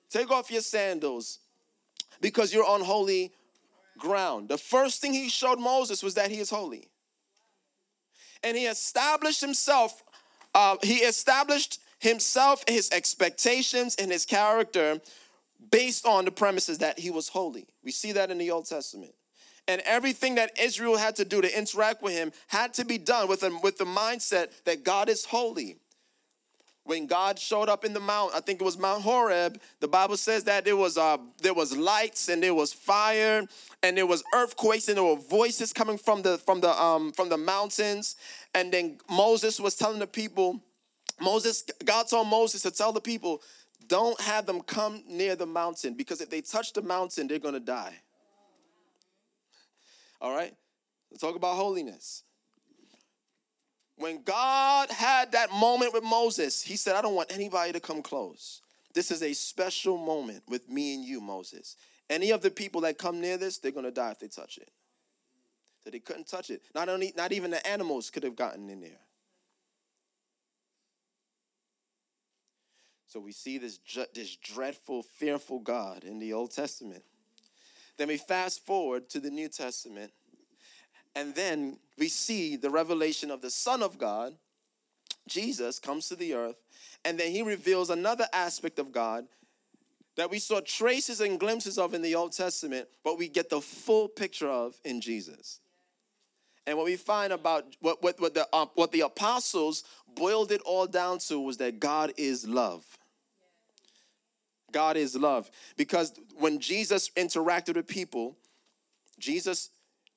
Take 0.09 0.31
off 0.31 0.51
your 0.51 0.61
sandals, 0.61 1.41
because 2.21 2.55
you're 2.55 2.65
on 2.65 2.83
holy 2.83 3.33
ground. 3.99 4.49
The 4.49 4.59
first 4.59 5.01
thing 5.01 5.13
he 5.13 5.29
showed 5.29 5.59
Moses 5.59 6.03
was 6.03 6.15
that 6.15 6.31
he 6.31 6.39
is 6.39 6.51
holy, 6.51 6.89
and 8.45 8.57
he 8.57 8.67
established 8.67 9.41
himself. 9.41 10.03
Uh, 10.55 10.77
he 10.83 10.99
established 10.99 11.81
himself, 11.99 12.65
his 12.69 12.91
expectations, 12.93 13.97
and 13.97 14.11
his 14.11 14.25
character 14.25 15.01
based 15.73 16.07
on 16.07 16.25
the 16.25 16.31
premises 16.31 16.79
that 16.79 16.99
he 16.99 17.11
was 17.11 17.29
holy. 17.29 17.67
We 17.83 17.91
see 17.91 18.13
that 18.13 18.31
in 18.31 18.39
the 18.39 18.53
Old 18.53 18.67
Testament 18.67 19.13
and 19.69 19.83
everything 19.85 20.37
that 20.37 20.59
Israel 20.59 20.97
had 20.97 21.15
to 21.17 21.25
do 21.25 21.43
to 21.43 21.59
interact 21.59 22.03
with 22.03 22.15
him 22.15 22.33
had 22.49 22.73
to 22.75 22.85
be 22.85 22.97
done 22.97 23.29
with, 23.29 23.43
a, 23.43 23.57
with 23.63 23.77
the 23.77 23.85
mindset 23.85 24.65
that 24.65 24.83
God 24.83 25.11
is 25.11 25.27
holy. 25.27 25.77
When 26.85 27.07
God 27.07 27.39
showed 27.39 27.69
up 27.69 27.85
in 27.85 27.93
the 27.93 28.01
mount, 28.01 28.33
I 28.35 28.41
think 28.41 28.63
it 28.63 28.65
was 28.65 28.79
Mount 28.79 29.03
Horeb, 29.03 29.61
the 29.81 29.89
Bible 29.89 30.17
says 30.17 30.45
that 30.45 30.65
there 30.65 30.75
was 30.75 30.97
uh, 30.97 31.19
there 31.43 31.53
was 31.53 31.77
lights 31.77 32.31
and 32.31 32.43
there 32.43 32.55
was 32.55 32.73
fire 32.73 33.47
and 33.83 33.95
there 33.95 34.07
was 34.07 34.25
earthquakes 34.35 34.89
and 34.89 34.97
there 34.97 35.05
were 35.05 35.17
voices 35.17 35.75
coming 35.75 35.99
from 35.99 36.23
the 36.23 36.39
from 36.39 36.63
the 36.63 36.71
um 36.83 37.13
from 37.13 37.29
the 37.29 37.37
mountains. 37.37 38.17
And 38.55 38.73
then 38.73 38.97
Moses 39.11 39.61
was 39.61 39.75
telling 39.75 39.99
the 39.99 40.07
people, 40.07 40.63
Moses, 41.21 41.63
God 41.85 42.09
told 42.09 42.27
Moses 42.27 42.63
to 42.63 42.71
tell 42.71 42.93
the 42.93 43.03
people, 43.03 43.43
don't 43.87 44.19
have 44.23 44.47
them 44.47 44.63
come 44.63 45.03
near 45.07 45.37
the 45.37 45.45
mountain 45.45 45.93
because 45.93 46.23
if 46.23 46.31
they 46.31 46.41
touch 46.41 46.73
the 46.73 46.81
mountain, 46.81 47.29
they're 47.29 47.39
gonna 47.39 47.61
die. 47.61 47.99
All 50.21 50.35
right? 50.35 50.55
Let's 51.11 51.21
talk 51.21 51.37
about 51.37 51.57
holiness. 51.57 52.25
When 53.97 54.23
God 54.23 54.91
had 54.91 55.33
that 55.33 55.53
moment 55.53 55.93
with 55.93 56.05
Moses, 56.05 56.63
he 56.63 56.77
said, 56.77 56.95
I 56.95 57.03
don't 57.03 57.15
want 57.15 57.33
anybody 57.33 57.73
to 57.73 57.81
come 57.81 58.03
close. 58.03 58.61
This 58.95 59.11
is 59.11 59.23
a 59.23 59.33
special 59.33 59.99
moment 59.99 60.43
with 60.49 60.69
me 60.69 60.95
and 60.95 61.05
you, 61.05 61.21
Moses. 61.21 61.77
Any 62.09 62.31
of 62.31 62.41
the 62.41 62.51
people 62.51 62.83
that 62.83 62.97
come 62.97 63.21
near 63.21 63.37
this, 63.37 63.59
they're 63.59 63.73
going 63.73 63.85
to 63.85 63.91
die 63.91 64.13
if 64.13 64.21
they 64.21 64.29
touch 64.29 64.59
it. 64.59 64.71
So 65.83 65.91
they 65.91 65.99
couldn't 65.99 66.29
touch 66.29 66.51
it. 66.51 66.63
Not 66.75 66.89
only, 66.89 67.13
not 67.17 67.33
even 67.33 67.51
the 67.51 67.67
animals 67.67 68.11
could 68.11 68.23
have 68.23 68.37
gotten 68.37 68.69
in 68.71 68.81
there. 68.81 69.01
So 73.07 73.21
we 73.21 73.33
see 73.33 73.59
this, 73.59 73.81
this 74.15 74.37
dreadful, 74.37 75.03
fearful 75.03 75.61
God 75.61 76.05
in 76.05 76.19
the 76.19 76.35
Old 76.35 76.53
Testament. 76.53 77.03
Then 77.99 78.09
we 78.09 78.17
fast 78.17 78.65
forward 78.65 79.11
to 79.11 79.21
the 79.21 79.31
New 79.31 79.49
Testament, 79.49 80.13
and 81.15 81.35
then 81.35 81.79
we 81.99 82.09
see 82.09 82.57
the 82.57 82.71
revelation 82.71 83.31
of 83.31 83.43
the 83.43 83.51
Son 83.51 83.83
of 83.83 83.99
God. 83.99 84.35
Jesus 85.27 85.79
comes 85.79 86.09
to 86.09 86.17
the 86.17 86.33
earth, 86.35 86.57
and 87.05 87.19
then 87.19 87.33
he 87.33 87.43
reveals 87.43 87.91
another 87.91 88.27
aspect 88.33 88.79
of 88.79 88.93
God 88.93 89.27
that 90.17 90.31
we 90.31 90.39
saw 90.39 90.61
traces 90.61 91.21
and 91.21 91.39
glimpses 91.39 91.79
of 91.79 91.95
in 91.95 92.03
the 92.03 92.15
Old 92.15 92.33
Testament, 92.33 92.89
but 93.05 93.19
we 93.19 93.29
get 93.29 93.51
the 93.51 93.61
full 93.61 94.09
picture 94.09 94.49
of 94.49 94.75
in 94.85 95.01
Jesus. 95.01 95.61
And 96.67 96.77
what 96.77 96.87
we 96.87 96.97
find 96.97 97.33
about 97.33 97.65
what, 97.81 98.03
what, 98.03 98.21
what, 98.21 98.35
the, 98.35 98.47
uh, 98.53 98.67
what 98.75 98.93
the 98.93 99.03
apostles 99.03 99.85
boiled 100.15 100.53
it 100.53 100.61
all 100.63 100.87
down 100.87 101.19
to 101.21 101.41
was 101.41 101.57
that 101.59 101.81
God 101.81 102.13
is 102.17 102.47
love. 102.47 102.85
God 104.73 104.97
is 104.97 105.17
love. 105.17 105.51
Because 105.77 106.13
when 106.39 106.59
Jesus 106.61 107.11
interacted 107.11 107.77
with 107.77 107.87
people, 107.87 108.37
Jesus 109.19 109.71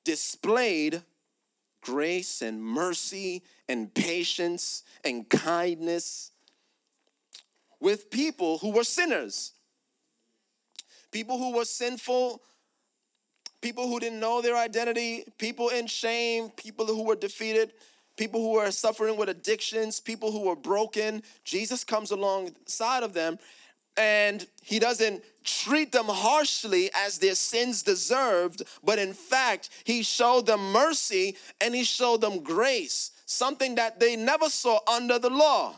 displayed 0.04 1.02
grace 1.80 2.42
and 2.42 2.62
mercy 2.62 3.42
and 3.68 3.92
patience 3.92 4.84
and 5.04 5.28
kindness 5.28 6.30
with 7.80 8.10
people 8.10 8.58
who 8.58 8.70
were 8.70 8.84
sinners, 8.84 9.52
people 11.10 11.38
who 11.38 11.56
were 11.56 11.64
sinful, 11.64 12.40
people 13.60 13.88
who 13.88 13.98
didn't 13.98 14.20
know 14.20 14.40
their 14.40 14.56
identity, 14.56 15.24
people 15.38 15.68
in 15.70 15.86
shame, 15.86 16.50
people 16.50 16.86
who 16.86 17.04
were 17.04 17.16
defeated, 17.16 17.72
people 18.16 18.40
who 18.40 18.52
were 18.52 18.70
suffering 18.70 19.16
with 19.16 19.28
addictions, 19.28 19.98
people 19.98 20.30
who 20.30 20.46
were 20.46 20.56
broken. 20.56 21.22
Jesus 21.44 21.82
comes 21.82 22.10
alongside 22.10 23.02
of 23.02 23.14
them 23.14 23.38
and 23.96 24.46
he 24.62 24.78
doesn't 24.78 25.22
treat 25.44 25.92
them 25.92 26.06
harshly 26.06 26.90
as 26.94 27.18
their 27.18 27.34
sins 27.34 27.82
deserved, 27.82 28.62
but 28.82 28.98
in 28.98 29.12
fact, 29.12 29.70
he 29.84 30.02
showed 30.02 30.46
them 30.46 30.72
mercy 30.72 31.36
and 31.60 31.74
he 31.74 31.84
showed 31.84 32.20
them 32.20 32.42
grace, 32.42 33.10
something 33.26 33.74
that 33.74 34.00
they 34.00 34.16
never 34.16 34.48
saw 34.48 34.78
under 34.88 35.18
the 35.18 35.30
law. 35.30 35.74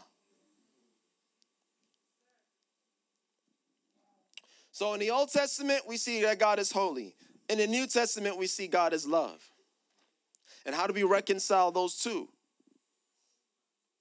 So 4.71 4.93
in 4.95 5.01
the 5.01 5.11
Old 5.11 5.31
Testament, 5.31 5.83
we 5.87 5.97
see 5.97 6.23
that 6.23 6.39
God 6.39 6.59
is 6.59 6.73
holy. 6.73 7.15
In 7.49 7.59
the 7.59 7.67
New 7.67 7.87
Testament, 7.87 8.37
we 8.37 8.47
see 8.47 8.67
God 8.67 8.93
is 8.93 9.07
love. 9.07 9.41
And 10.67 10.75
how 10.75 10.87
do 10.87 10.93
we 10.93 11.05
reconcile 11.05 11.71
those 11.71 11.97
two? 11.97 12.29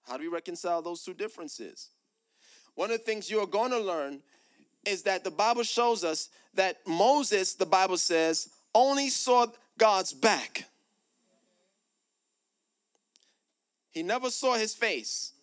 How 0.08 0.18
do 0.18 0.24
we 0.24 0.30
reconcile 0.30 0.82
those 0.82 1.04
two 1.04 1.14
differences? 1.14 1.90
One 2.76 2.92
of 2.92 2.98
the 2.98 3.04
things 3.04 3.30
you 3.30 3.40
are 3.40 3.48
going 3.48 3.72
to 3.72 3.80
learn 3.80 4.22
is 4.86 5.04
that 5.04 5.24
the 5.24 5.32
Bible 5.32 5.64
shows 5.64 6.04
us 6.04 6.30
that 6.56 6.78
Moses, 6.86 7.54
the 7.54 7.66
Bible 7.66 7.98
says, 7.98 8.50
only 8.74 9.10
saw 9.10 9.48
God's 9.78 10.14
back. 10.14 10.66
He 13.92 14.02
never 14.02 14.30
saw 14.30 14.56
his 14.56 14.74
face. 14.74 15.34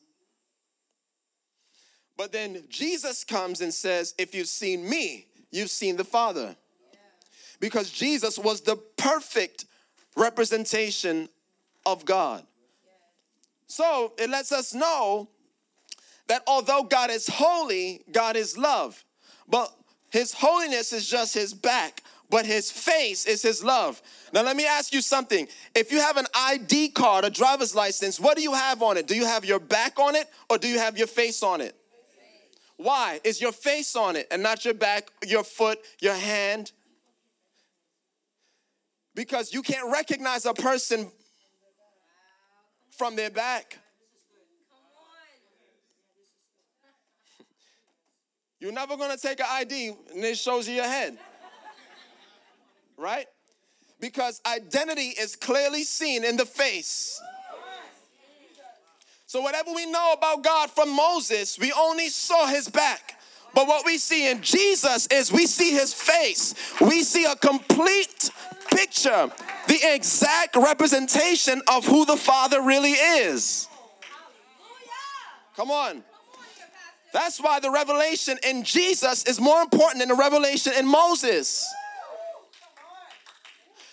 But 2.17 2.33
then 2.33 2.65
Jesus 2.69 3.25
comes 3.25 3.61
and 3.61 3.73
says, 3.73 4.15
If 4.19 4.35
you've 4.35 4.49
seen 4.49 4.89
me, 4.89 5.27
you've 5.51 5.71
seen 5.71 5.97
the 5.97 6.05
Father. 6.05 6.57
Because 7.61 7.91
Jesus 7.91 8.39
was 8.39 8.61
the 8.61 8.77
perfect 8.77 9.67
representation 10.17 11.29
of 11.87 12.05
God. 12.05 12.45
So 13.67 14.13
it 14.19 14.29
lets 14.29 14.51
us 14.51 14.75
know 14.75 15.29
that 16.31 16.45
although 16.47 16.85
God 16.85 17.11
is 17.11 17.27
holy, 17.27 18.03
God 18.13 18.37
is 18.37 18.57
love. 18.57 19.05
But 19.49 19.69
his 20.11 20.33
holiness 20.33 20.93
is 20.93 21.05
just 21.09 21.35
his 21.35 21.53
back, 21.53 22.05
but 22.31 22.47
his 22.47 22.71
face 22.71 23.27
is 23.27 23.43
his 23.43 23.65
love. 23.65 24.01
Now, 24.33 24.43
let 24.43 24.55
me 24.55 24.65
ask 24.65 24.95
you 24.95 25.01
something. 25.01 25.49
If 25.75 25.91
you 25.91 25.99
have 25.99 26.19
an 26.19 26.27
ID 26.33 26.91
card, 26.91 27.25
a 27.25 27.31
driver's 27.31 27.75
license, 27.75 28.21
what 28.21 28.37
do 28.37 28.45
you 28.45 28.53
have 28.53 28.81
on 28.81 28.97
it? 28.97 29.09
Do 29.09 29.17
you 29.17 29.27
have 29.27 29.45
your 29.45 29.59
back 29.59 29.99
on 29.99 30.15
it 30.15 30.29
or 30.49 30.57
do 30.57 30.69
you 30.69 30.79
have 30.79 30.97
your 30.97 31.09
face 31.09 31.43
on 31.43 31.61
it? 31.61 31.75
Why? 32.77 33.19
Is 33.25 33.41
your 33.41 33.53
face 33.53 33.97
on 33.97 34.15
it 34.15 34.29
and 34.31 34.41
not 34.41 34.65
your 34.65 34.75
back, 34.75 35.11
your 35.27 35.43
foot, 35.43 35.81
your 36.01 36.15
hand? 36.15 36.71
Because 39.17 39.53
you 39.53 39.63
can't 39.63 39.91
recognize 39.91 40.47
a 40.47 40.55
person 40.55 41.11
from 42.93 43.17
their 43.17 43.31
back. 43.31 43.81
You're 48.61 48.73
never 48.73 48.97
gonna 48.97 49.17
take 49.17 49.41
an 49.41 49.47
ID 49.49 49.89
and 50.15 50.25
it 50.25 50.37
shows 50.37 50.69
you 50.69 50.75
your 50.75 50.85
head. 50.85 51.19
Right? 52.97 53.27
Because 53.99 54.41
identity 54.47 55.15
is 55.19 55.35
clearly 55.35 55.83
seen 55.83 56.25
in 56.25 56.37
the 56.37 56.45
face. 56.45 57.21
So, 59.27 59.41
whatever 59.41 59.73
we 59.73 59.87
know 59.87 60.13
about 60.13 60.43
God 60.43 60.71
from 60.71 60.95
Moses, 60.95 61.59
we 61.59 61.73
only 61.73 62.09
saw 62.09 62.49
his 62.49 62.69
back. 62.69 63.21
But 63.55 63.67
what 63.67 63.87
we 63.87 63.97
see 63.97 64.31
in 64.31 64.43
Jesus 64.43 65.07
is 65.07 65.33
we 65.33 65.47
see 65.47 65.73
his 65.73 65.95
face. 65.95 66.55
We 66.81 67.03
see 67.03 67.25
a 67.25 67.37
complete 67.37 68.31
picture, 68.73 69.31
the 69.69 69.79
exact 69.85 70.57
representation 70.57 71.63
of 71.71 71.87
who 71.87 72.05
the 72.05 72.17
Father 72.17 72.61
really 72.61 72.93
is. 72.93 73.69
Come 75.57 75.71
on. 75.71 76.03
That's 77.13 77.41
why 77.41 77.59
the 77.59 77.71
revelation 77.71 78.39
in 78.47 78.63
Jesus 78.63 79.25
is 79.25 79.41
more 79.41 79.63
important 79.63 80.01
than 80.01 80.09
the 80.09 80.15
revelation 80.15 80.73
in 80.79 80.87
Moses. 80.87 81.67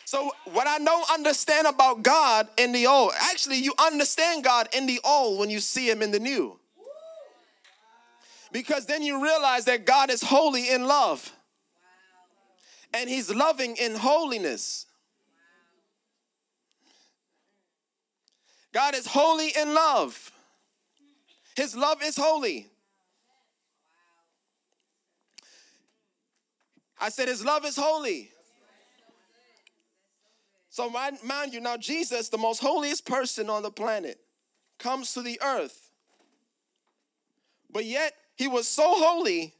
So, 0.06 0.32
what 0.53 0.67
I 0.67 0.77
don't 0.80 1.12
understand 1.12 1.67
about 1.67 2.03
God 2.03 2.47
in 2.58 2.71
the 2.71 2.88
old, 2.88 3.12
actually, 3.19 3.58
you 3.58 3.73
understand 3.77 4.43
God 4.43 4.69
in 4.73 4.86
the 4.86 5.01
old 5.03 5.39
when 5.39 5.49
you 5.49 5.60
see 5.60 5.89
Him 5.89 6.01
in 6.01 6.12
the 6.12 6.19
new. 6.19 6.58
Because 8.53 8.86
then 8.86 9.03
you 9.03 9.21
realize 9.21 9.65
that 9.65 9.86
God 9.86 10.10
is 10.10 10.21
holy 10.21 10.69
in 10.69 10.86
love, 10.86 11.30
and 12.93 13.10
He's 13.10 13.30
loving 13.34 13.75
in 13.75 13.95
holiness. 13.95 14.86
God 18.71 18.95
is 18.95 19.08
holy 19.08 19.49
in 19.60 19.73
love, 19.73 20.32
His 21.56 21.75
love 21.75 22.01
is 22.01 22.15
holy. 22.15 22.67
I 26.99 27.10
said, 27.10 27.27
His 27.27 27.43
love 27.43 27.65
is 27.65 27.75
holy. 27.75 28.31
So, 30.69 30.89
mind, 30.89 31.53
you, 31.53 31.60
now 31.60 31.77
Jesus, 31.77 32.29
the 32.29 32.38
most 32.38 32.60
holiest 32.60 33.05
person 33.05 33.49
on 33.49 33.63
the 33.63 33.71
planet, 33.71 34.19
comes 34.77 35.13
to 35.13 35.21
the 35.21 35.39
earth. 35.43 35.89
But 37.71 37.86
yet, 37.86 38.13
he 38.36 38.47
was 38.47 38.67
so 38.67 38.83
holy, 38.86 39.53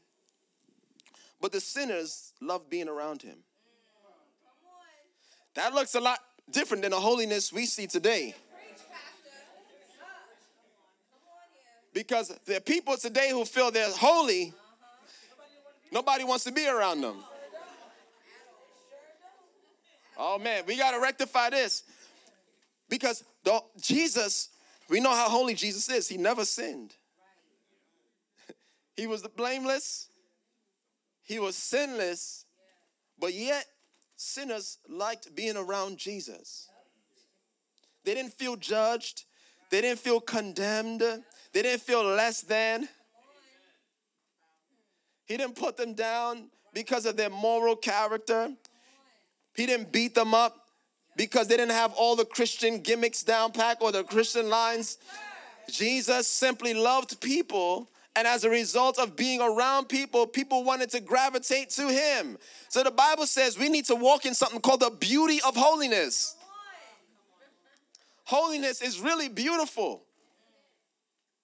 but 1.40 1.50
the 1.50 1.60
sinners 1.60 2.32
loved 2.40 2.70
being 2.70 2.88
around 2.88 3.22
him. 3.22 3.38
That 5.54 5.74
looks 5.74 5.96
a 5.96 6.00
lot 6.00 6.20
different 6.52 6.82
than 6.82 6.92
the 6.92 7.00
holiness 7.00 7.52
we 7.52 7.66
see 7.66 7.88
today. 7.88 8.34
Because 11.92 12.30
are 12.48 12.60
people 12.60 12.96
today 12.96 13.30
who 13.32 13.44
feel 13.44 13.72
they're 13.72 13.90
holy, 13.90 14.54
nobody 15.92 16.24
wants 16.24 16.44
to 16.44 16.52
be 16.52 16.66
around 16.68 17.00
them. 17.00 17.16
Oh 20.18 20.38
man, 20.38 20.64
we 20.66 20.76
got 20.76 20.90
to 20.90 21.00
rectify 21.00 21.50
this. 21.50 21.84
Because 22.88 23.22
the, 23.44 23.60
Jesus, 23.80 24.48
we 24.88 25.00
know 25.00 25.10
how 25.10 25.28
holy 25.28 25.54
Jesus 25.54 25.88
is. 25.88 26.08
He 26.08 26.16
never 26.16 26.44
sinned. 26.44 26.94
he 28.96 29.06
was 29.06 29.22
the 29.22 29.28
blameless. 29.28 30.08
He 31.22 31.38
was 31.38 31.54
sinless. 31.54 32.46
But 33.20 33.34
yet, 33.34 33.66
sinners 34.16 34.78
liked 34.88 35.34
being 35.36 35.56
around 35.56 35.98
Jesus. 35.98 36.68
They 38.04 38.14
didn't 38.14 38.32
feel 38.32 38.56
judged. 38.56 39.24
They 39.70 39.82
didn't 39.82 40.00
feel 40.00 40.20
condemned. 40.20 41.00
They 41.00 41.62
didn't 41.62 41.82
feel 41.82 42.02
less 42.02 42.40
than. 42.40 42.88
He 45.28 45.36
didn't 45.36 45.56
put 45.56 45.76
them 45.76 45.92
down 45.92 46.48
because 46.72 47.04
of 47.04 47.16
their 47.16 47.28
moral 47.28 47.76
character. 47.76 48.50
He 49.54 49.66
didn't 49.66 49.92
beat 49.92 50.14
them 50.14 50.32
up 50.32 50.68
because 51.16 51.48
they 51.48 51.56
didn't 51.56 51.74
have 51.74 51.92
all 51.92 52.16
the 52.16 52.24
Christian 52.24 52.80
gimmicks 52.80 53.22
down 53.22 53.52
pack 53.52 53.82
or 53.82 53.92
the 53.92 54.04
Christian 54.04 54.48
lines. 54.48 54.96
Jesus 55.70 56.26
simply 56.26 56.72
loved 56.72 57.20
people. 57.20 57.90
And 58.16 58.26
as 58.26 58.44
a 58.44 58.50
result 58.50 58.98
of 58.98 59.16
being 59.16 59.40
around 59.40 59.88
people, 59.88 60.26
people 60.26 60.64
wanted 60.64 60.90
to 60.90 61.00
gravitate 61.00 61.70
to 61.70 61.88
him. 61.88 62.38
So 62.68 62.82
the 62.82 62.90
Bible 62.90 63.26
says 63.26 63.58
we 63.58 63.68
need 63.68 63.84
to 63.84 63.94
walk 63.94 64.24
in 64.24 64.34
something 64.34 64.60
called 64.60 64.80
the 64.80 64.90
beauty 64.90 65.40
of 65.46 65.54
holiness. 65.54 66.36
Holiness 68.24 68.80
is 68.80 68.98
really 68.98 69.28
beautiful 69.28 70.07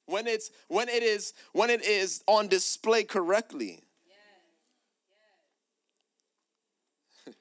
when 0.07 0.27
it's 0.27 0.51
when 0.69 0.89
it 0.89 1.03
is 1.03 1.33
when 1.53 1.71
it 1.71 1.85
is 1.85 2.23
on 2.27 2.49
display 2.49 3.05
correctly. 3.05 3.83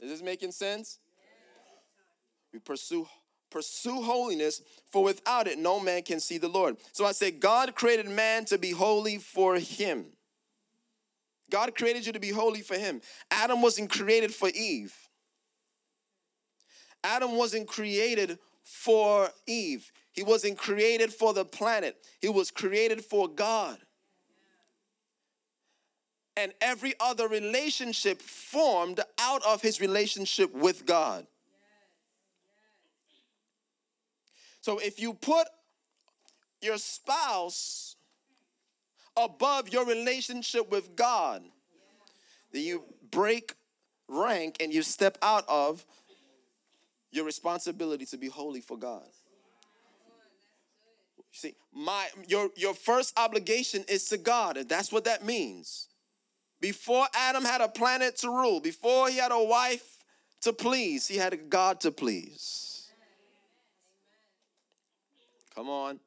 Is 0.00 0.10
this 0.10 0.22
making 0.22 0.52
sense? 0.52 0.98
We 2.52 2.58
pursue 2.58 3.06
pursue 3.50 4.02
holiness, 4.02 4.62
for 4.90 5.04
without 5.04 5.46
it 5.46 5.58
no 5.58 5.78
man 5.78 6.02
can 6.02 6.18
see 6.18 6.38
the 6.38 6.48
Lord. 6.48 6.76
So 6.92 7.04
I 7.04 7.12
say 7.12 7.30
God 7.30 7.74
created 7.74 8.08
man 8.08 8.44
to 8.46 8.58
be 8.58 8.70
holy 8.70 9.18
for 9.18 9.56
him. 9.56 10.06
God 11.50 11.74
created 11.74 12.06
you 12.06 12.12
to 12.14 12.20
be 12.20 12.30
holy 12.30 12.62
for 12.62 12.78
him. 12.78 13.02
Adam 13.30 13.60
wasn't 13.60 13.90
created 13.90 14.34
for 14.34 14.48
Eve. 14.48 14.94
Adam 17.04 17.36
wasn't 17.36 17.68
created 17.68 18.38
for 18.64 19.28
Eve. 19.46 19.92
He 20.12 20.22
wasn't 20.22 20.58
created 20.58 21.12
for 21.12 21.32
the 21.32 21.44
planet. 21.44 21.96
He 22.20 22.28
was 22.28 22.50
created 22.50 23.04
for 23.04 23.28
God. 23.28 23.78
And 26.36 26.52
every 26.60 26.94
other 27.00 27.28
relationship 27.28 28.20
formed 28.22 29.00
out 29.18 29.42
of 29.46 29.62
his 29.62 29.80
relationship 29.80 30.54
with 30.54 30.86
God. 30.86 31.26
So 34.60 34.78
if 34.78 35.00
you 35.00 35.14
put 35.14 35.46
your 36.60 36.78
spouse 36.78 37.96
above 39.16 39.68
your 39.68 39.84
relationship 39.84 40.70
with 40.70 40.94
God, 40.94 41.42
then 42.52 42.62
you 42.62 42.84
break 43.10 43.54
rank 44.08 44.56
and 44.60 44.72
you 44.72 44.82
step 44.82 45.18
out 45.22 45.44
of 45.48 45.84
your 47.10 47.24
responsibility 47.24 48.06
to 48.06 48.16
be 48.16 48.28
holy 48.28 48.60
for 48.60 48.78
God. 48.78 49.06
See, 51.32 51.54
my 51.72 52.08
your 52.28 52.50
your 52.56 52.74
first 52.74 53.18
obligation 53.18 53.84
is 53.88 54.04
to 54.10 54.18
God, 54.18 54.56
and 54.56 54.68
that's 54.68 54.92
what 54.92 55.04
that 55.04 55.24
means. 55.24 55.88
Before 56.60 57.06
Adam 57.14 57.44
had 57.44 57.60
a 57.60 57.68
planet 57.68 58.16
to 58.18 58.28
rule, 58.28 58.60
before 58.60 59.08
he 59.08 59.16
had 59.16 59.32
a 59.32 59.42
wife 59.42 59.98
to 60.42 60.52
please, 60.52 61.08
he 61.08 61.16
had 61.16 61.32
a 61.32 61.36
God 61.36 61.80
to 61.80 61.90
please. 61.90 62.88
Come 65.54 65.68
on. 65.68 65.98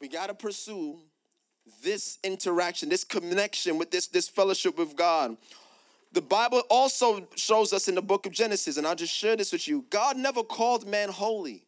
We 0.00 0.08
got 0.08 0.28
to 0.28 0.34
pursue 0.34 0.98
this 1.82 2.18
interaction, 2.24 2.88
this 2.88 3.04
connection 3.04 3.78
with 3.78 3.90
this, 3.90 4.06
this 4.06 4.28
fellowship 4.28 4.78
with 4.78 4.96
God. 4.96 5.36
The 6.12 6.22
Bible 6.22 6.62
also 6.68 7.28
shows 7.36 7.72
us 7.72 7.86
in 7.86 7.94
the 7.94 8.02
book 8.02 8.26
of 8.26 8.32
Genesis, 8.32 8.76
and 8.76 8.86
I'll 8.86 8.96
just 8.96 9.14
share 9.14 9.36
this 9.36 9.52
with 9.52 9.68
you. 9.68 9.84
God 9.90 10.16
never 10.16 10.42
called 10.42 10.86
man 10.86 11.08
holy. 11.08 11.64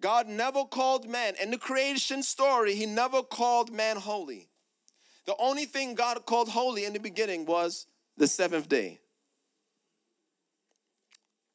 God 0.00 0.26
never 0.26 0.64
called 0.64 1.08
man. 1.08 1.34
In 1.40 1.50
the 1.50 1.58
creation 1.58 2.22
story, 2.22 2.74
he 2.74 2.86
never 2.86 3.22
called 3.22 3.72
man 3.72 3.96
holy. 3.96 4.48
The 5.26 5.36
only 5.38 5.66
thing 5.66 5.94
God 5.94 6.24
called 6.26 6.48
holy 6.48 6.84
in 6.84 6.92
the 6.92 7.00
beginning 7.00 7.46
was 7.46 7.86
the 8.16 8.26
seventh 8.26 8.68
day, 8.68 8.98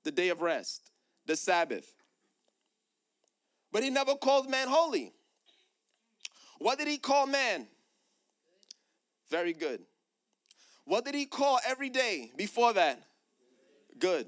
the 0.03 0.11
day 0.11 0.29
of 0.29 0.41
rest, 0.41 0.91
the 1.25 1.35
Sabbath. 1.35 1.93
But 3.71 3.83
he 3.83 3.89
never 3.89 4.15
called 4.15 4.49
man 4.49 4.67
holy. 4.67 5.11
What 6.59 6.77
did 6.77 6.87
he 6.87 6.97
call 6.97 7.25
man? 7.25 7.67
Very 9.29 9.53
good. 9.53 9.81
What 10.85 11.05
did 11.05 11.15
he 11.15 11.25
call 11.25 11.59
every 11.65 11.89
day 11.89 12.31
before 12.37 12.73
that? 12.73 13.01
Good. 13.99 14.27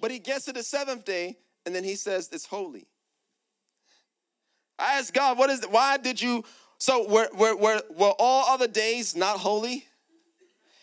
But 0.00 0.10
he 0.10 0.18
gets 0.18 0.44
to 0.44 0.52
the 0.52 0.62
seventh 0.62 1.04
day 1.04 1.36
and 1.66 1.74
then 1.74 1.84
he 1.84 1.96
says 1.96 2.28
it's 2.32 2.46
holy. 2.46 2.86
I 4.78 4.98
asked 4.98 5.12
God, 5.12 5.38
what 5.38 5.50
is 5.50 5.64
it? 5.64 5.70
Why 5.72 5.96
did 5.96 6.20
you? 6.20 6.44
So 6.78 7.08
were, 7.08 7.28
were, 7.34 7.56
were, 7.56 7.82
were 7.96 8.14
all 8.18 8.44
other 8.48 8.68
days 8.68 9.16
not 9.16 9.38
holy? 9.38 9.84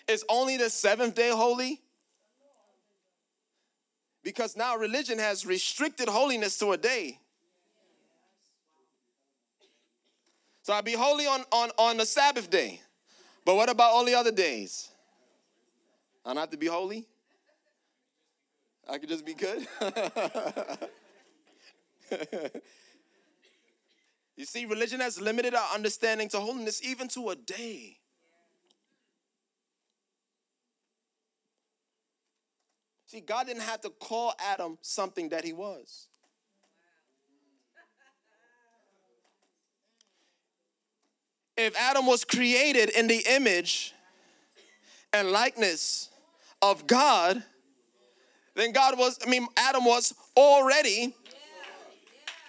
Is 0.07 0.25
only 0.29 0.57
the 0.57 0.69
seventh 0.69 1.15
day 1.15 1.29
holy? 1.29 1.81
Because 4.21 4.57
now 4.57 4.75
religion 4.75 5.17
has 5.19 5.45
restricted 5.45 6.09
holiness 6.09 6.57
to 6.59 6.73
a 6.73 6.77
day. 6.77 7.19
So 10.63 10.73
I 10.73 10.81
be 10.81 10.93
holy 10.93 11.27
on, 11.27 11.43
on, 11.51 11.69
on 11.77 11.97
the 11.97 12.05
Sabbath 12.05 12.49
day. 12.49 12.81
But 13.45 13.55
what 13.55 13.69
about 13.69 13.91
all 13.91 14.03
the 14.03 14.15
other 14.15 14.31
days? 14.31 14.89
I 16.25 16.29
don't 16.29 16.38
have 16.38 16.49
to 16.49 16.58
be 16.58 16.65
holy? 16.65 17.05
I 18.89 18.97
could 18.97 19.10
just 19.10 19.25
be 19.25 19.36
good? 19.36 19.67
you 24.36 24.45
see, 24.45 24.65
religion 24.65 24.99
has 24.99 25.21
limited 25.21 25.53
our 25.53 25.75
understanding 25.75 26.27
to 26.29 26.39
holiness 26.39 26.84
even 26.84 27.08
to 27.10 27.29
a 27.29 27.36
day. 27.36 27.97
See, 33.05 33.21
God 33.21 33.45
didn't 33.47 33.63
have 33.63 33.81
to 33.81 33.91
call 33.91 34.34
Adam 34.39 34.79
something 34.81 35.29
that 35.29 35.43
he 35.43 35.53
was. 35.53 36.08
If 41.57 41.75
Adam 41.77 42.05
was 42.05 42.23
created 42.23 42.89
in 42.89 43.07
the 43.07 43.23
image 43.29 43.93
and 45.13 45.31
likeness 45.31 46.09
of 46.61 46.85
God, 46.87 47.41
then 48.55 48.71
God 48.71 48.97
was, 48.97 49.17
I 49.25 49.29
mean, 49.29 49.47
Adam 49.55 49.85
was 49.85 50.13
already 50.35 51.15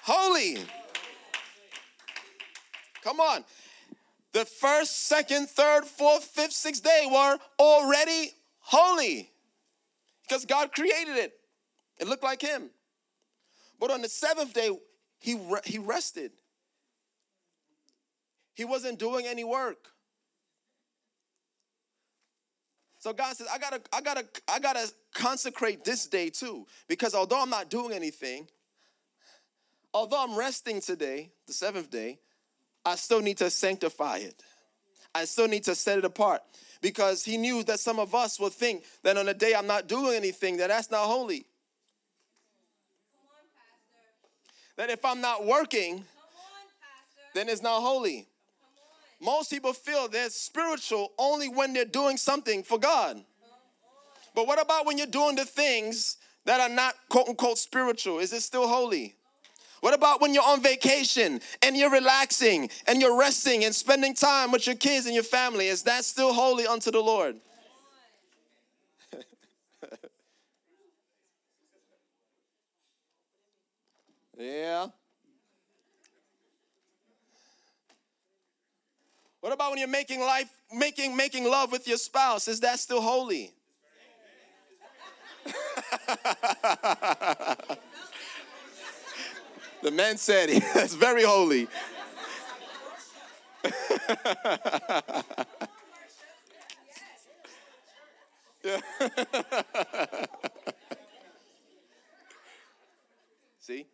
holy. 0.03 0.59
Come 3.03 3.21
on. 3.21 3.45
The 4.33 4.45
first, 4.45 5.07
second, 5.07 5.49
third, 5.49 5.85
fourth, 5.85 6.25
fifth, 6.25 6.53
sixth 6.53 6.83
day 6.83 7.09
were 7.11 7.39
already 7.59 8.33
holy 8.61 9.31
because 10.23 10.45
God 10.45 10.73
created 10.73 11.17
it. 11.17 11.33
It 11.99 12.09
looked 12.09 12.25
like 12.25 12.43
Him. 12.43 12.71
But 13.81 13.91
on 13.91 14.03
the 14.03 14.09
seventh 14.09 14.53
day, 14.53 14.71
He, 15.19 15.41
he 15.65 15.79
rested. 15.79 16.33
He 18.57 18.65
wasn't 18.65 18.99
doing 18.99 19.27
any 19.27 19.45
work. 19.45 19.91
So 22.99 23.13
God 23.13 23.37
says, 23.37 23.47
I 23.53 23.59
gotta, 23.59 23.83
I 23.93 24.01
gotta, 24.01 24.25
I 24.49 24.59
gotta 24.59 24.91
consecrate 25.15 25.85
this 25.85 26.07
day 26.07 26.31
too. 26.31 26.67
Because 26.89 27.15
although 27.15 27.41
I'm 27.41 27.51
not 27.51 27.69
doing 27.69 27.93
anything, 27.93 28.49
although 29.93 30.25
I'm 30.25 30.37
resting 30.37 30.81
today, 30.81 31.31
the 31.47 31.53
seventh 31.53 31.91
day, 31.91 32.19
I 32.85 32.97
still 32.97 33.21
need 33.21 33.37
to 33.39 33.51
sanctify 33.51 34.17
it. 34.19 34.43
I 35.15 35.27
still 35.27 35.49
need 35.49 35.65
to 35.65 35.75
set 35.75 35.99
it 35.99 36.07
apart. 36.07 36.41
Because 36.81 37.25
he 37.25 37.37
knew 37.37 37.63
that 37.65 37.79
some 37.79 37.99
of 37.99 38.15
us 38.15 38.41
will 38.41 38.49
think 38.49 38.85
that 39.03 39.19
on 39.19 39.29
a 39.29 39.35
day 39.35 39.55
I'm 39.55 39.67
not 39.67 39.87
doing 39.87 40.17
anything, 40.17 40.57
that 40.57 40.69
that's 40.69 40.91
not 40.91 41.05
holy. 41.05 41.47
On, 43.19 43.47
that 44.79 44.89
if 44.89 45.05
I'm 45.05 45.21
not 45.21 45.45
working, 45.45 45.97
on, 45.97 46.03
then 47.35 47.51
it's 47.51 47.63
not 47.63 47.83
holy. 47.83 48.27
Most 49.21 49.51
people 49.51 49.73
feel 49.73 50.09
they're 50.09 50.31
spiritual 50.31 51.13
only 51.19 51.49
when 51.49 51.73
they're 51.73 51.85
doing 51.85 52.17
something 52.17 52.63
for 52.63 52.79
God. 52.79 53.23
But 54.35 54.47
what 54.47 54.61
about 54.61 54.85
when 54.85 54.99
you're 54.99 55.07
doing 55.07 55.37
the 55.37 55.47
things 55.47 56.19
that 56.45 56.61
are 56.61 56.69
not 56.69 56.95
quote 57.09 57.29
unquote 57.29 57.59
spiritual? 57.59 58.19
Is 58.19 58.33
it 58.33 58.43
still 58.43 58.69
holy? 58.69 59.17
What 59.81 59.95
about 59.95 60.21
when 60.21 60.35
you're 60.35 60.43
on 60.43 60.63
vacation 60.63 61.41
and 61.63 61.77
you're 61.77 61.91
relaxing 61.91 62.71
and 62.87 63.01
you're 63.01 63.19
resting 63.19 63.65
and 63.65 63.75
spending 63.75 64.15
time 64.15 64.51
with 64.51 64.67
your 64.67 64.77
kids 64.77 65.07
and 65.07 65.15
your 65.15 65.25
family? 65.25 65.69
Is 65.69 65.83
that 65.85 66.05
still 66.05 66.33
holy 66.33 66.67
unto 66.67 66.91
the 66.91 67.01
Lord? 67.01 67.37
yeah. 74.39 74.89
What 79.47 79.55
about 79.55 79.71
when 79.71 79.79
you're 79.79 79.87
making 79.87 80.19
life, 80.19 80.51
making, 80.75 81.15
making 81.17 81.49
love 81.49 81.71
with 81.71 81.87
your 81.87 81.99
spouse? 81.99 82.49
Is 82.49 82.59
that 82.59 82.81
still 82.81 83.01
holy? 83.01 83.53
the 89.85 89.93
man 89.93 90.17
said 90.17 90.49
it's 90.51 90.95
very 90.95 91.23
holy. 91.23 91.69
yeah. 98.65 98.81
See? 103.61 103.87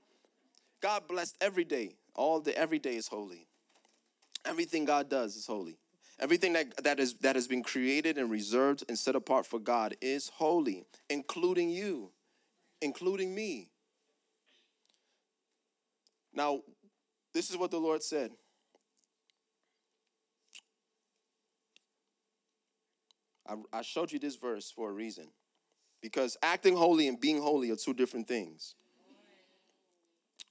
God 0.80 1.06
blessed 1.06 1.36
every 1.42 1.64
day. 1.64 1.96
All 2.14 2.40
the 2.40 2.56
every 2.56 2.78
day 2.78 2.96
is 2.96 3.06
holy. 3.06 3.48
Everything 4.44 4.84
God 4.84 5.08
does 5.08 5.36
is 5.36 5.46
holy. 5.46 5.78
Everything 6.18 6.52
that, 6.52 6.84
that, 6.84 7.00
is, 7.00 7.14
that 7.14 7.36
has 7.36 7.48
been 7.48 7.62
created 7.62 8.18
and 8.18 8.30
reserved 8.30 8.84
and 8.88 8.98
set 8.98 9.16
apart 9.16 9.46
for 9.46 9.58
God 9.58 9.96
is 10.00 10.30
holy, 10.34 10.84
including 11.10 11.70
you, 11.70 12.10
including 12.80 13.34
me. 13.34 13.70
Now, 16.34 16.60
this 17.34 17.50
is 17.50 17.56
what 17.56 17.70
the 17.70 17.78
Lord 17.78 18.02
said. 18.02 18.30
I, 23.46 23.56
I 23.72 23.82
showed 23.82 24.12
you 24.12 24.18
this 24.18 24.36
verse 24.36 24.70
for 24.70 24.90
a 24.90 24.92
reason. 24.92 25.28
Because 26.00 26.36
acting 26.42 26.76
holy 26.76 27.08
and 27.08 27.20
being 27.20 27.40
holy 27.40 27.70
are 27.70 27.76
two 27.76 27.94
different 27.94 28.26
things. 28.26 28.74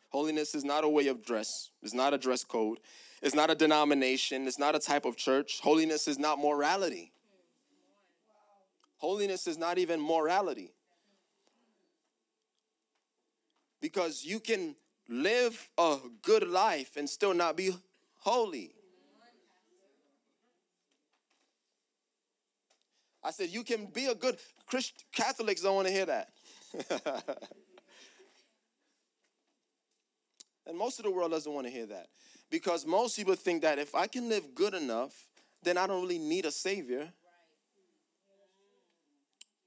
Holiness 0.10 0.56
is 0.56 0.64
not 0.64 0.84
a 0.84 0.90
way 0.90 1.08
of 1.08 1.24
dress, 1.24 1.70
it's 1.82 1.94
not 1.94 2.14
a 2.14 2.18
dress 2.18 2.44
code. 2.44 2.80
It's 3.22 3.36
not 3.36 3.52
a 3.52 3.56
denomination, 3.56 4.48
it's 4.48 4.58
not 4.58 4.76
a 4.76 4.80
type 4.80 5.06
of 5.06 5.16
church. 5.16 5.60
Holiness 5.62 6.08
is 6.08 6.18
not 6.18 6.40
morality. 6.40 7.12
Holiness 8.98 9.48
is 9.48 9.58
not 9.58 9.78
even 9.78 10.00
morality. 10.00 10.74
Because 13.80 14.24
you 14.24 14.40
can 14.40 14.76
live 15.08 15.70
a 15.78 15.98
good 16.22 16.48
life 16.48 16.98
and 16.98 17.10
still 17.10 17.34
not 17.34 17.58
be 17.58 17.72
holy. 18.18 18.74
I 23.24 23.32
said, 23.32 23.50
you 23.50 23.64
can 23.64 23.86
be 23.86 24.08
a 24.08 24.16
good 24.16 24.38
Christian. 24.66 24.98
Catholics 25.14 25.62
don't 25.62 25.76
want 25.76 25.88
to 25.88 25.94
hear 25.94 26.08
that. 26.08 26.30
and 30.66 30.78
most 30.78 30.98
of 30.98 31.06
the 31.06 31.12
world 31.12 31.32
doesn't 31.32 31.52
want 31.52 31.68
to 31.68 31.72
hear 31.72 31.86
that. 31.88 32.08
Because 32.52 32.86
most 32.86 33.16
people 33.16 33.34
think 33.36 33.62
that 33.64 33.80
if 33.80 33.96
I 33.96 34.06
can 34.06 34.30
live 34.30 34.54
good 34.54 34.74
enough, 34.76 35.28
then 35.64 35.78
I 35.78 35.88
don't 35.88 36.02
really 36.02 36.20
need 36.20 36.46
a 36.46 36.52
savior. 36.52 37.08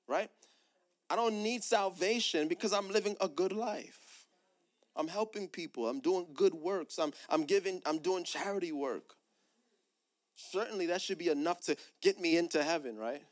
Right? 0.06 0.30
I 1.08 1.16
don't 1.16 1.42
need 1.42 1.64
salvation 1.64 2.46
because 2.46 2.72
I'm 2.72 2.90
living 2.90 3.16
a 3.20 3.28
good 3.28 3.52
life. 3.52 4.26
I'm 4.96 5.08
helping 5.08 5.48
people. 5.48 5.88
I'm 5.88 6.00
doing 6.00 6.26
good 6.34 6.54
works. 6.54 6.98
I'm, 6.98 7.12
I'm 7.30 7.44
giving, 7.44 7.80
I'm 7.86 7.98
doing 7.98 8.22
charity 8.22 8.70
work. 8.70 9.14
Certainly 10.36 10.86
that 10.86 11.00
should 11.00 11.18
be 11.18 11.30
enough 11.30 11.62
to 11.62 11.76
get 12.02 12.20
me 12.20 12.36
into 12.36 12.62
heaven, 12.62 12.96
right? 12.96 13.22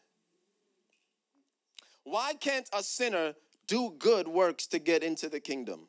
Why 2.05 2.33
can't 2.35 2.69
a 2.73 2.83
sinner 2.83 3.35
do 3.67 3.95
good 3.99 4.27
works 4.27 4.67
to 4.69 4.79
get 4.79 5.03
into 5.03 5.29
the 5.29 5.41
kingdom? 5.41 5.89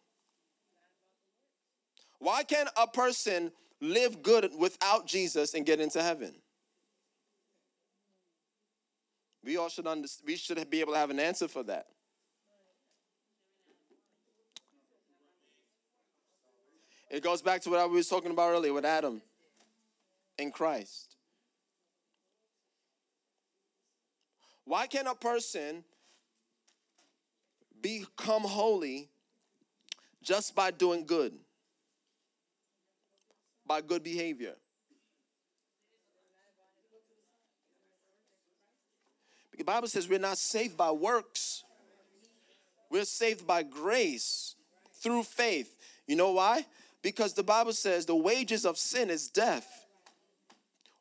Why 2.24 2.44
can't 2.44 2.70
a 2.78 2.88
person 2.88 3.52
live 3.82 4.24
good 4.24 4.50
without 4.58 5.06
Jesus 5.06 5.56
and 5.56 5.66
get 5.66 5.82
into 5.82 6.02
heaven? 6.02 6.34
We 9.44 9.58
all 9.58 9.68
should 9.68 9.88
understand, 9.88 10.26
we 10.26 10.38
should 10.38 10.70
be 10.70 10.80
able 10.80 10.94
to 10.94 11.00
have 11.00 11.10
an 11.10 11.20
answer 11.20 11.50
for 11.50 11.64
that. 11.64 11.88
It 17.12 17.22
goes 17.22 17.42
back 17.42 17.62
to 17.64 17.70
what 17.70 17.82
I 17.82 17.86
was 17.86 18.08
talking 18.08 18.32
about 18.32 18.52
earlier 18.52 18.72
with 18.72 18.86
Adam 18.86 19.22
and 20.40 20.54
Christ. 20.54 21.18
Why 24.64 24.88
can't 24.88 25.10
a 25.10 25.16
person 25.16 25.84
become 27.82 28.44
holy 28.44 29.10
just 30.22 30.56
by 30.56 30.72
doing 30.72 31.06
good, 31.06 31.34
by 33.66 33.82
good 33.82 34.04
behavior. 34.04 34.56
The 39.58 39.64
Bible 39.64 39.88
says 39.88 40.10
we're 40.10 40.20
not 40.20 40.38
saved 40.38 40.76
by 40.76 40.92
works. 40.92 41.64
We're 42.90 43.06
saved 43.06 43.48
by 43.48 43.64
grace 43.64 44.56
through 45.02 45.24
faith. 45.24 45.78
You 46.08 46.16
know 46.16 46.32
why? 46.32 46.66
Because 47.02 47.34
the 47.34 47.44
Bible 47.44 47.74
says 47.74 48.06
the 48.06 48.16
wages 48.16 48.66
of 48.66 48.78
sin 48.78 49.10
is 49.10 49.30
death. 49.30 49.86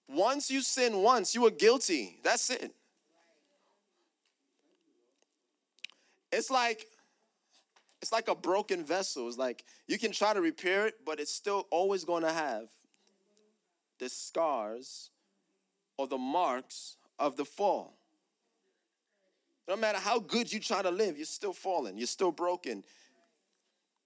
Once 0.08 0.50
you 0.50 0.60
sin 0.60 0.98
once, 0.98 1.34
you 1.34 1.46
are 1.46 1.50
guilty. 1.50 2.18
That's 2.22 2.50
it. 2.50 2.72
It's 6.30 6.50
like 6.50 6.86
it's 8.02 8.10
like 8.10 8.26
a 8.26 8.34
broken 8.34 8.84
vessel. 8.84 9.28
It's 9.28 9.38
like 9.38 9.64
you 9.86 9.96
can 9.96 10.10
try 10.10 10.34
to 10.34 10.40
repair 10.40 10.86
it, 10.88 10.96
but 11.06 11.20
it's 11.20 11.32
still 11.32 11.68
always 11.70 12.04
going 12.04 12.24
to 12.24 12.32
have 12.32 12.68
the 14.00 14.08
scars 14.08 15.10
or 15.96 16.08
the 16.08 16.18
marks 16.18 16.96
of 17.20 17.36
the 17.36 17.44
fall. 17.44 17.96
No 19.68 19.76
matter 19.76 19.98
how 19.98 20.18
good 20.18 20.52
you 20.52 20.58
try 20.58 20.82
to 20.82 20.90
live, 20.90 21.16
you're 21.16 21.24
still 21.24 21.52
falling. 21.52 21.96
You're 21.96 22.08
still 22.08 22.32
broken. 22.32 22.82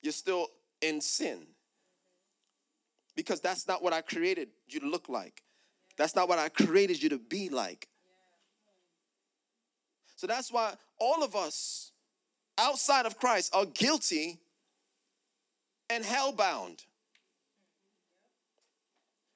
You're 0.03 0.13
still 0.13 0.49
in 0.83 1.01
sin. 1.01 1.47
Because 3.17 3.41
that's 3.41 3.67
not 3.67 3.83
what 3.83 3.95
I 3.95 4.03
created 4.03 4.49
you 4.69 4.81
to 4.81 4.87
look 4.87 5.09
like. 5.09 5.43
That's 5.97 6.15
not 6.15 6.29
what 6.29 6.39
I 6.39 6.51
created 6.51 7.03
you 7.03 7.09
to 7.09 7.19
be 7.19 7.49
like. 7.49 7.89
So 10.17 10.27
that's 10.27 10.53
why 10.53 10.75
all 11.01 11.25
of 11.25 11.35
us 11.35 11.93
outside 12.59 13.07
of 13.07 13.19
Christ 13.19 13.55
are 13.55 13.67
guilty 13.67 14.39
and 15.91 16.05
hellbound. 16.05 16.85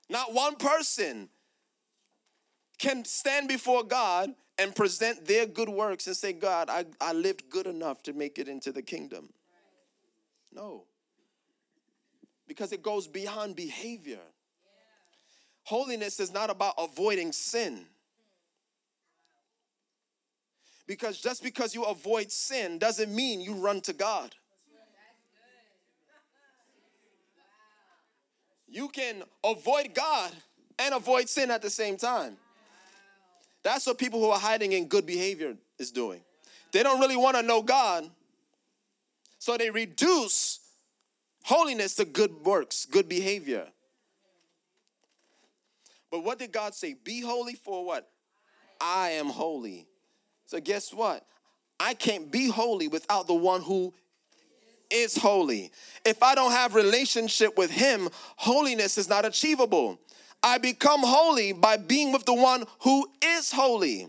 Not 0.09 0.35
one 0.35 0.57
person 0.57 1.29
can 2.79 3.05
stand 3.05 3.47
before 3.49 3.85
God 3.85 4.35
and 4.59 4.75
present 4.75 5.27
their 5.27 5.47
good 5.47 5.69
works 5.69 6.07
and 6.07 6.17
say, 6.17 6.33
God, 6.33 6.69
I, 6.69 6.85
I 7.01 7.13
lived 7.13 7.45
good 7.49 7.67
enough 7.67 8.03
to 8.05 8.13
make 8.13 8.39
it 8.39 8.49
into 8.49 8.73
the 8.73 8.83
kingdom. 8.83 9.29
No. 10.53 10.85
Because 12.49 12.73
it 12.73 12.83
goes 12.83 13.07
beyond 13.07 13.55
behavior. 13.55 14.21
Holiness 15.63 16.19
is 16.19 16.33
not 16.33 16.51
about 16.51 16.75
avoiding 16.77 17.33
sin. 17.33 17.87
Because 20.91 21.21
just 21.21 21.45
because 21.45 21.73
you 21.73 21.85
avoid 21.85 22.33
sin 22.33 22.77
doesn't 22.77 23.15
mean 23.15 23.41
you 23.41 23.55
run 23.55 23.81
to 23.83 23.93
God. 23.93 24.35
You 28.69 28.89
can 28.89 29.23
avoid 29.45 29.95
God 29.95 30.33
and 30.81 30.93
avoid 30.93 31.29
sin 31.29 31.53
at 31.53 31.63
the 31.63 31.71
same 31.71 31.97
time. 31.97 32.37
That's 33.63 33.87
what 33.87 33.99
people 33.99 34.19
who 34.19 34.31
are 34.31 34.39
hiding 34.41 34.73
in 34.73 34.89
good 34.89 35.07
behavior 35.07 35.55
is 35.79 35.93
doing. 35.93 36.23
They 36.73 36.83
don't 36.83 36.99
really 36.99 37.17
want 37.17 37.37
to 37.37 37.43
know 37.45 37.63
God, 37.63 38.11
so 39.39 39.57
they 39.57 39.71
reduce 39.71 40.59
holiness 41.45 41.95
to 41.95 42.05
good 42.05 42.33
works, 42.45 42.85
good 42.85 43.09
behavior. 43.09 43.69
But 46.11 46.25
what 46.25 46.41
did 46.41 46.51
God 46.51 46.75
say? 46.75 46.95
Be 46.95 47.21
holy 47.21 47.55
for 47.55 47.85
what? 47.85 48.11
I 48.81 49.11
am 49.11 49.27
holy. 49.27 49.87
So 50.51 50.59
guess 50.59 50.93
what? 50.93 51.25
I 51.79 51.95
can't 51.95 52.29
be 52.29 52.49
holy 52.49 52.89
without 52.89 53.29
the 53.29 53.35
one 53.35 53.63
who 53.63 53.95
is 54.91 55.17
holy. 55.17 55.71
If 56.05 56.25
I 56.25 56.35
don't 56.35 56.51
have 56.51 56.75
relationship 56.75 57.57
with 57.57 57.71
him, 57.71 58.09
holiness 58.35 58.99
is 58.99 59.09
not 59.09 59.25
achievable. 59.25 60.01
I 60.43 60.59
become 60.59 61.03
holy 61.05 61.53
by 61.53 61.77
being 61.77 62.11
with 62.11 62.25
the 62.25 62.35
one 62.35 62.65
who 62.81 63.07
is 63.23 63.53
holy. 63.53 64.09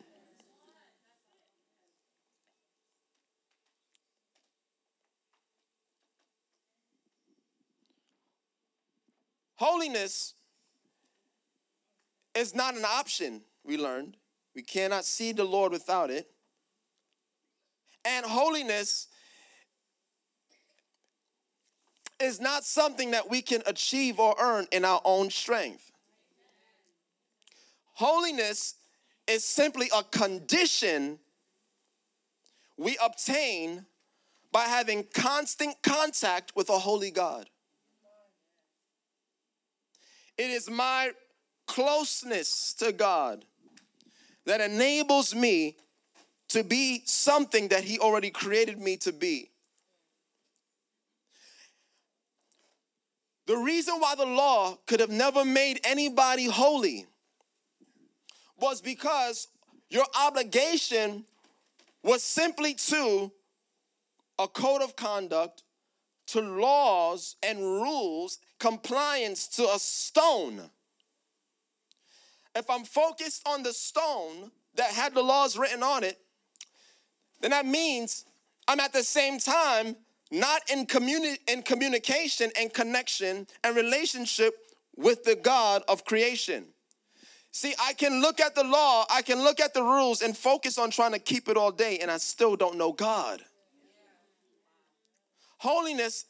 Holiness 9.58 10.34
is 12.34 12.56
not 12.56 12.74
an 12.74 12.84
option, 12.84 13.44
we 13.64 13.78
learned. 13.78 14.18
We 14.56 14.64
cannot 14.64 15.06
see 15.06 15.32
the 15.32 15.44
Lord 15.44 15.72
without 15.72 16.10
it. 16.10 16.31
And 18.06 18.26
holiness 18.26 19.08
is 22.20 22.40
not 22.40 22.64
something 22.64 23.12
that 23.12 23.30
we 23.30 23.42
can 23.42 23.62
achieve 23.66 24.20
or 24.20 24.36
earn 24.40 24.68
in 24.72 24.86
our 24.86 25.02
own 25.04 25.30
strength. 25.30 25.92
Holiness 27.94 28.76
is 29.28 29.44
simply 29.44 29.90
a 29.96 30.04
condition 30.04 31.20
we 32.78 32.98
obtain 33.04 33.86
by 34.52 34.64
having 34.64 35.06
constant 35.14 35.82
contact 35.82 36.54
with 36.56 36.70
a 36.70 36.80
holy 36.80 37.12
God. 37.12 37.50
It 40.38 40.50
is 40.50 40.70
my 40.70 41.12
closeness 41.68 42.74
to 42.80 42.92
God 42.92 43.46
that 44.46 44.60
enables 44.60 45.36
me 45.36 45.78
to 46.52 46.64
be 46.64 47.02
something 47.06 47.70
that 47.70 47.84
He 47.84 48.00
already 48.00 48.30
created 48.30 48.80
me 48.80 48.98
to 48.98 49.12
be. 49.12 49.50
The 53.48 53.58
reason 53.58 53.96
why 54.00 54.16
the 54.16 54.26
law 54.26 54.78
could 54.86 55.00
have 55.00 55.10
never 55.10 55.44
made 55.44 55.82
anybody 55.84 56.46
holy 56.46 57.06
was 58.58 58.82
because 58.82 59.48
your 59.90 60.06
obligation 60.18 61.26
was 62.04 62.24
simply 62.24 62.74
to 62.76 63.32
a 64.40 64.48
code 64.48 64.82
of 64.82 64.96
conduct, 64.96 65.64
to 66.28 66.40
laws 66.40 67.36
and 67.44 67.60
rules, 67.60 68.40
compliance 68.60 69.48
to 69.48 69.64
a 69.64 69.80
stone. 69.80 70.62
If 72.56 72.70
I'm 72.70 72.84
focused 72.84 73.46
on 73.48 73.64
the 73.64 73.74
stone 73.74 74.52
that 74.76 74.92
had 74.92 75.14
the 75.14 75.24
laws 75.24 75.58
written 75.58 75.84
on 75.84 76.04
it, 76.04 76.21
then 77.42 77.52
that 77.52 77.66
means 77.66 78.26
I'm 78.68 78.80
at 78.80 78.94
the 78.94 79.04
same 79.04 79.40
time 79.40 79.96
not 80.32 80.62
in, 80.72 80.86
communi- 80.86 81.40
in 81.48 81.62
communication 81.62 82.52
and 82.58 82.74
connection 82.74 83.48
and 83.64 83.76
relationship 83.76 84.54
with 84.96 85.24
the 85.24 85.36
God 85.36 85.84
of 85.88 86.06
creation. 86.06 86.66
See, 87.52 87.74
I 87.84 87.94
can 87.94 88.22
look 88.22 88.40
at 88.40 88.56
the 88.56 88.64
law, 88.64 89.06
I 89.10 89.22
can 89.22 89.44
look 89.44 89.60
at 89.60 89.74
the 89.74 89.84
rules 89.84 90.22
and 90.22 90.38
focus 90.38 90.78
on 90.78 90.90
trying 90.90 91.12
to 91.12 91.20
keep 91.20 91.50
it 91.50 91.58
all 91.58 91.72
day, 91.72 92.00
and 92.00 92.10
I 92.10 92.18
still 92.18 92.56
don't 92.56 92.78
know 92.78 92.94
God. 92.94 93.42
Holiness 95.58 96.26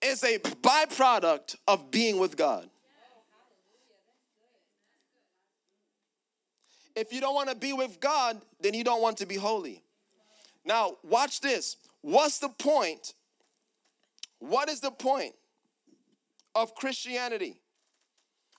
is 0.00 0.22
a 0.22 0.38
byproduct 0.38 1.56
of 1.66 1.90
being 1.90 2.18
with 2.18 2.36
God. 2.36 2.70
If 6.94 7.12
you 7.12 7.20
don't 7.20 7.34
want 7.34 7.48
to 7.48 7.56
be 7.56 7.72
with 7.72 7.98
God, 8.00 8.40
then 8.60 8.74
you 8.74 8.84
don't 8.84 9.02
want 9.02 9.18
to 9.18 9.26
be 9.26 9.36
holy. 9.36 9.82
Now, 10.70 10.98
watch 11.02 11.40
this. 11.40 11.78
What's 12.00 12.38
the 12.38 12.48
point? 12.48 13.14
What 14.38 14.68
is 14.68 14.78
the 14.78 14.92
point 14.92 15.34
of 16.54 16.76
Christianity 16.76 17.60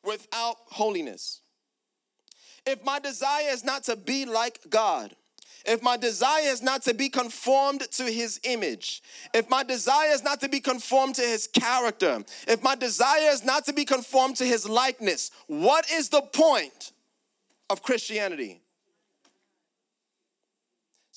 without 0.03 0.57
holiness? 0.65 1.39
If 2.65 2.83
my 2.83 2.99
desire 2.99 3.47
is 3.47 3.63
not 3.63 3.85
to 3.85 3.95
be 3.95 4.25
like 4.25 4.59
God, 4.69 5.15
if 5.65 5.81
my 5.81 5.95
desire 5.95 6.49
is 6.49 6.61
not 6.61 6.83
to 6.83 6.93
be 6.93 7.07
conformed 7.07 7.89
to 7.91 8.03
his 8.03 8.41
image, 8.43 9.01
if 9.33 9.49
my 9.49 9.63
desire 9.63 10.09
is 10.09 10.21
not 10.21 10.41
to 10.41 10.49
be 10.49 10.59
conformed 10.59 11.15
to 11.15 11.21
his 11.21 11.47
character, 11.47 12.25
if 12.45 12.61
my 12.61 12.75
desire 12.75 13.29
is 13.29 13.45
not 13.45 13.63
to 13.67 13.73
be 13.73 13.85
conformed 13.85 14.35
to 14.35 14.45
his 14.45 14.67
likeness, 14.67 15.31
what 15.47 15.89
is 15.89 16.09
the 16.09 16.21
point 16.21 16.91
of 17.69 17.81
Christianity? 17.81 18.60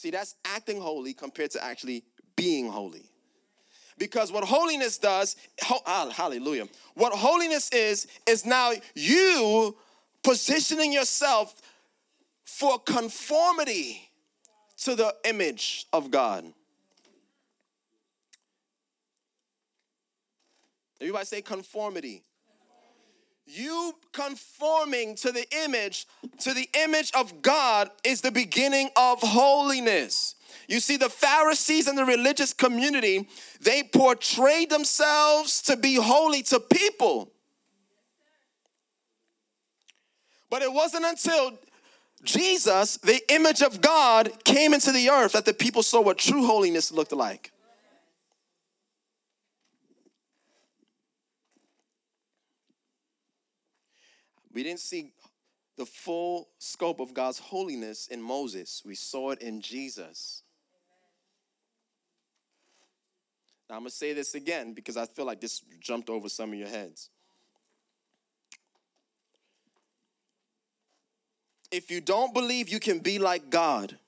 See, 0.04 0.10
that's 0.10 0.34
acting 0.44 0.82
holy 0.82 1.14
compared 1.14 1.52
to 1.52 1.64
actually 1.64 2.04
being 2.36 2.68
holy. 2.68 3.08
Because 3.96 4.30
what 4.30 4.44
holiness 4.44 4.98
does, 4.98 5.34
ho- 5.62 6.10
hallelujah, 6.10 6.68
what 6.92 7.14
holiness 7.14 7.70
is, 7.70 8.06
is 8.26 8.44
now 8.44 8.72
you 8.94 9.74
positioning 10.22 10.92
yourself 10.92 11.54
for 12.44 12.78
conformity 12.80 14.10
to 14.82 14.94
the 14.94 15.14
image 15.24 15.86
of 15.90 16.10
God. 16.10 16.44
Everybody 21.00 21.24
say 21.24 21.40
conformity. 21.40 22.22
You 23.46 23.94
conforming 24.12 25.16
to 25.16 25.30
the 25.30 25.46
image, 25.64 26.06
to 26.40 26.54
the 26.54 26.68
image 26.74 27.12
of 27.14 27.42
God 27.42 27.90
is 28.02 28.20
the 28.20 28.32
beginning 28.32 28.90
of 28.96 29.20
holiness. 29.20 30.34
You 30.66 30.80
see, 30.80 30.96
the 30.96 31.10
Pharisees 31.10 31.86
and 31.86 31.98
the 31.98 32.04
religious 32.04 32.54
community, 32.54 33.28
they 33.60 33.82
portrayed 33.82 34.70
themselves 34.70 35.60
to 35.62 35.76
be 35.76 35.96
holy 35.96 36.42
to 36.44 36.60
people. 36.60 37.30
But 40.48 40.62
it 40.62 40.72
wasn't 40.72 41.04
until 41.04 41.58
Jesus, 42.22 42.96
the 42.98 43.20
image 43.32 43.60
of 43.60 43.80
God, 43.80 44.44
came 44.44 44.72
into 44.72 44.92
the 44.92 45.10
earth 45.10 45.32
that 45.32 45.44
the 45.44 45.52
people 45.52 45.82
saw 45.82 46.00
what 46.00 46.16
true 46.16 46.46
holiness 46.46 46.90
looked 46.90 47.12
like. 47.12 47.52
We 54.54 54.62
didn't 54.62 54.80
see 54.80 55.12
the 55.76 55.84
full 55.84 56.48
scope 56.58 57.00
of 57.00 57.12
God's 57.12 57.38
holiness 57.38 58.06
in 58.06 58.22
Moses, 58.22 58.82
we 58.86 58.94
saw 58.94 59.32
it 59.32 59.42
in 59.42 59.60
Jesus. 59.60 60.42
Now, 63.68 63.76
I'm 63.76 63.82
gonna 63.82 63.90
say 63.90 64.12
this 64.12 64.34
again 64.34 64.72
because 64.72 64.96
I 64.96 65.06
feel 65.06 65.24
like 65.24 65.40
this 65.40 65.60
jumped 65.80 66.08
over 66.08 66.28
some 66.28 66.52
of 66.52 66.58
your 66.58 66.68
heads. 66.68 67.10
if 71.74 71.90
you 71.90 72.00
don't 72.00 72.32
believe 72.32 72.68
you 72.68 72.78
can 72.78 73.00
be 73.00 73.18
like 73.18 73.50
God, 73.50 73.98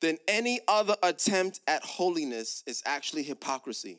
then 0.00 0.18
any 0.28 0.60
other 0.68 0.94
attempt 1.02 1.60
at 1.66 1.82
holiness 1.82 2.62
is 2.64 2.80
actually 2.86 3.24
hypocrisy. 3.24 3.98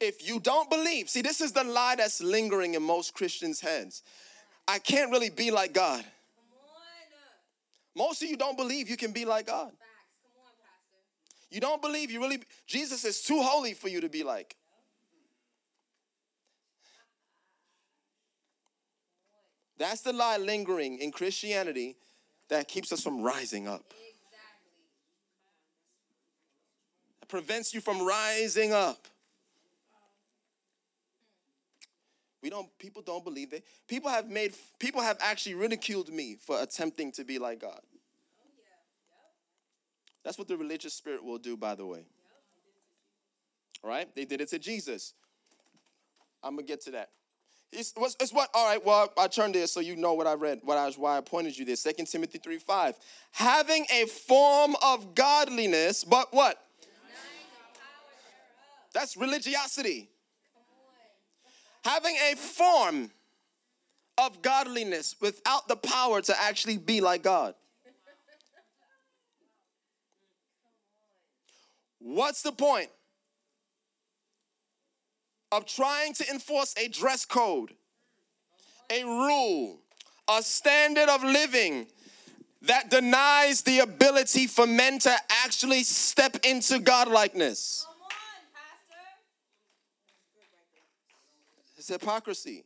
If 0.00 0.28
you 0.28 0.40
don't 0.40 0.68
believe, 0.68 1.08
see, 1.08 1.22
this 1.22 1.40
is 1.40 1.52
the 1.52 1.64
lie 1.64 1.96
that's 1.96 2.20
lingering 2.20 2.74
in 2.74 2.82
most 2.82 3.14
Christians' 3.14 3.60
heads. 3.60 4.02
I 4.68 4.78
can't 4.78 5.10
really 5.10 5.30
be 5.30 5.50
like 5.50 5.72
God. 5.72 6.04
Most 7.96 8.22
of 8.22 8.28
you 8.28 8.36
don't 8.36 8.58
believe 8.58 8.90
you 8.90 8.96
can 8.96 9.12
be 9.12 9.24
like 9.24 9.46
God. 9.46 9.72
You 11.50 11.60
don't 11.60 11.80
believe 11.80 12.10
you 12.10 12.20
really, 12.20 12.42
Jesus 12.66 13.04
is 13.04 13.22
too 13.22 13.40
holy 13.40 13.72
for 13.72 13.88
you 13.88 14.02
to 14.02 14.08
be 14.08 14.22
like. 14.22 14.56
That's 19.78 20.02
the 20.02 20.12
lie 20.12 20.38
lingering 20.38 20.98
in 20.98 21.12
Christianity 21.12 21.96
that 22.48 22.68
keeps 22.68 22.92
us 22.92 23.02
from 23.02 23.22
rising 23.22 23.68
up. 23.68 23.92
It 27.22 27.28
prevents 27.28 27.72
you 27.72 27.80
from 27.80 28.06
rising 28.06 28.72
up. 28.72 29.06
We 32.46 32.50
don't, 32.50 32.68
people 32.78 33.02
don't 33.02 33.24
believe 33.24 33.52
it. 33.52 33.64
People 33.88 34.08
have 34.08 34.30
made, 34.30 34.54
people 34.78 35.02
have 35.02 35.16
actually 35.20 35.56
ridiculed 35.56 36.12
me 36.12 36.36
for 36.40 36.62
attempting 36.62 37.10
to 37.14 37.24
be 37.24 37.40
like 37.40 37.60
God. 37.60 37.80
That's 40.22 40.38
what 40.38 40.46
the 40.46 40.56
religious 40.56 40.94
spirit 40.94 41.24
will 41.24 41.38
do, 41.38 41.56
by 41.56 41.74
the 41.74 41.84
way. 41.84 42.04
All 43.82 43.90
right? 43.90 44.06
They 44.14 44.24
did 44.24 44.40
it 44.40 44.50
to 44.50 44.60
Jesus. 44.60 45.14
I'm 46.40 46.54
going 46.54 46.64
to 46.64 46.72
get 46.72 46.82
to 46.82 46.92
that. 46.92 47.08
It's, 47.72 47.92
it's, 48.20 48.32
what? 48.32 48.48
All 48.54 48.68
right. 48.68 48.86
Well, 48.86 49.12
I 49.18 49.26
turned 49.26 49.56
there 49.56 49.66
so 49.66 49.80
you 49.80 49.96
know 49.96 50.14
what 50.14 50.28
I 50.28 50.34
read. 50.34 50.60
What 50.62 50.78
I 50.78 50.86
was 50.86 50.96
why 50.96 51.18
I 51.18 51.22
pointed 51.22 51.58
you 51.58 51.64
there. 51.64 51.74
Second 51.74 52.06
Timothy 52.06 52.38
three 52.38 52.58
five. 52.58 52.94
Having 53.32 53.86
a 53.92 54.06
form 54.06 54.76
of 54.84 55.16
godliness, 55.16 56.04
but 56.04 56.32
what? 56.32 56.62
That's 58.94 59.16
religiosity. 59.16 60.10
Having 61.86 62.16
a 62.32 62.36
form 62.36 63.10
of 64.18 64.42
godliness 64.42 65.14
without 65.20 65.68
the 65.68 65.76
power 65.76 66.20
to 66.20 66.34
actually 66.42 66.78
be 66.78 67.00
like 67.00 67.22
God. 67.22 67.54
What's 71.98 72.42
the 72.42 72.52
point? 72.52 72.90
of 75.52 75.66
trying 75.66 76.12
to 76.14 76.28
enforce 76.30 76.74
a 76.76 76.88
dress 76.88 77.24
code, 77.24 77.72
a 78.90 79.04
rule, 79.04 79.78
a 80.28 80.42
standard 80.42 81.08
of 81.08 81.22
living 81.22 81.86
that 82.62 82.90
denies 82.90 83.62
the 83.62 83.78
ability 83.78 84.46
for 84.46 84.66
men 84.66 84.98
to 84.98 85.14
actually 85.44 85.82
step 85.82 86.36
into 86.44 86.78
godlikeness. 86.78 87.86
It's 91.88 92.02
hypocrisy. 92.02 92.64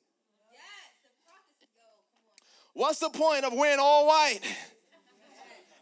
What's 2.72 3.00
the 3.00 3.10
point 3.10 3.44
of 3.44 3.52
wearing 3.52 3.78
all 3.78 4.06
white 4.06 4.40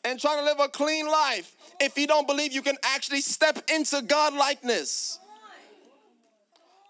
and 0.04 0.18
trying 0.18 0.38
to 0.38 0.44
live 0.44 0.58
a 0.58 0.66
clean 0.66 1.06
life 1.06 1.54
if 1.80 1.96
you 1.96 2.08
don't 2.08 2.26
believe 2.26 2.52
you 2.52 2.62
can 2.62 2.76
actually 2.82 3.20
step 3.20 3.70
into 3.72 4.02
godlikeness? 4.02 5.18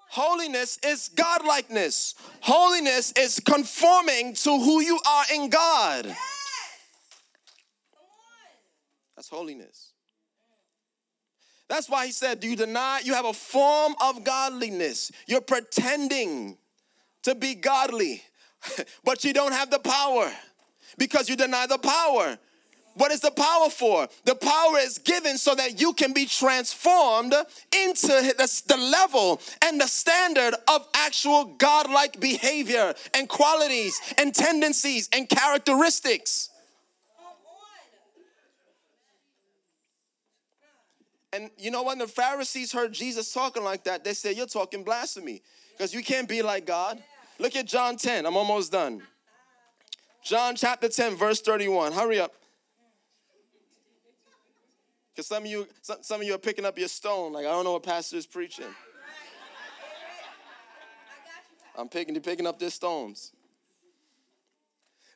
Holiness 0.09 0.79
is 0.83 1.11
godlikeness. 1.15 2.15
Holiness 2.41 3.13
is 3.13 3.41
conforming 3.41 4.33
to 4.33 4.49
who 4.49 4.81
you 4.81 4.99
are 5.07 5.25
in 5.35 5.51
God. 5.51 6.07
Yes. 6.07 6.19
That's 9.17 9.29
holiness. 9.29 9.93
That's 11.69 11.89
why 11.89 12.07
he 12.07 12.13
said, 12.13 12.41
Do 12.41 12.49
you 12.49 12.57
deny? 12.57 13.01
You 13.05 13.15
have 13.15 13.27
a 13.27 13.33
form 13.33 13.95
of 14.01 14.25
godliness. 14.25 15.13
You're 15.27 15.41
pretending 15.41 16.57
to 17.23 17.35
be 17.35 17.55
godly, 17.55 18.23
but 19.05 19.25
you 19.25 19.33
don't 19.33 19.53
have 19.53 19.71
the 19.71 19.79
power 19.79 20.33
because 20.97 21.29
you 21.29 21.37
deny 21.37 21.67
the 21.67 21.79
power. 21.79 22.39
What 22.95 23.13
is 23.13 23.21
the 23.21 23.31
power 23.31 23.71
for? 23.71 24.09
The 24.25 24.35
power 24.35 24.79
is 24.79 24.99
given 24.99 25.39
so 25.39 25.55
that 25.55 25.81
you 25.81 25.93
can 25.93 26.13
be 26.13 26.27
transformed 26.27 27.33
into 27.73 28.09
the, 28.09 28.63
the 28.67 28.77
level 28.77 29.41
and 29.65 29.81
the 29.81 29.87
standard 29.87 30.55
of 30.67 30.85
actual 30.95 31.45
godlike 31.45 32.19
behavior 32.19 32.95
and 33.15 33.29
qualities 33.29 34.01
and 34.19 34.35
tendencies 34.35 35.09
and 35.13 35.29
characteristics. 35.29 36.51
And 41.39 41.51
you 41.57 41.71
know 41.71 41.85
when 41.85 41.99
the 41.99 42.09
Pharisees 42.09 42.73
heard 42.73 42.93
Jesus 42.93 43.33
talking 43.33 43.63
like 43.63 43.85
that, 43.85 44.03
they 44.03 44.13
said, 44.13 44.37
You're 44.37 44.47
talking 44.47 44.83
blasphemy 44.83 45.41
because 45.71 45.95
you 45.95 46.03
can't 46.03 46.29
be 46.29 46.43
like 46.43 46.67
God. 46.67 47.01
Look 47.39 47.55
at 47.55 47.65
John 47.65 47.97
10. 47.97 48.27
I'm 48.27 48.37
almost 48.37 48.73
done. 48.73 49.03
John 50.25 50.57
chapter 50.57 50.89
10, 50.89 51.15
verse 51.15 51.41
31. 51.41 51.93
Hurry 51.93 52.19
up. 52.19 52.35
Because 55.15 55.29
some 55.29 55.45
of 55.45 55.49
you, 55.49 55.69
some, 55.81 55.99
some 56.01 56.21
of 56.21 56.27
you 56.27 56.35
are 56.35 56.39
picking 56.39 56.65
up 56.65 56.77
your 56.77 56.89
stone, 56.89 57.33
like 57.33 57.47
I 57.47 57.51
don't 57.51 57.63
know 57.63 57.75
what 57.75 57.85
pastor 57.85 58.17
is 58.17 58.27
preaching. 58.27 58.67
I'm 61.77 61.89
picking, 61.89 62.21
picking 62.21 62.49
up 62.49 62.59
their 62.59 62.71
stones. 62.71 63.31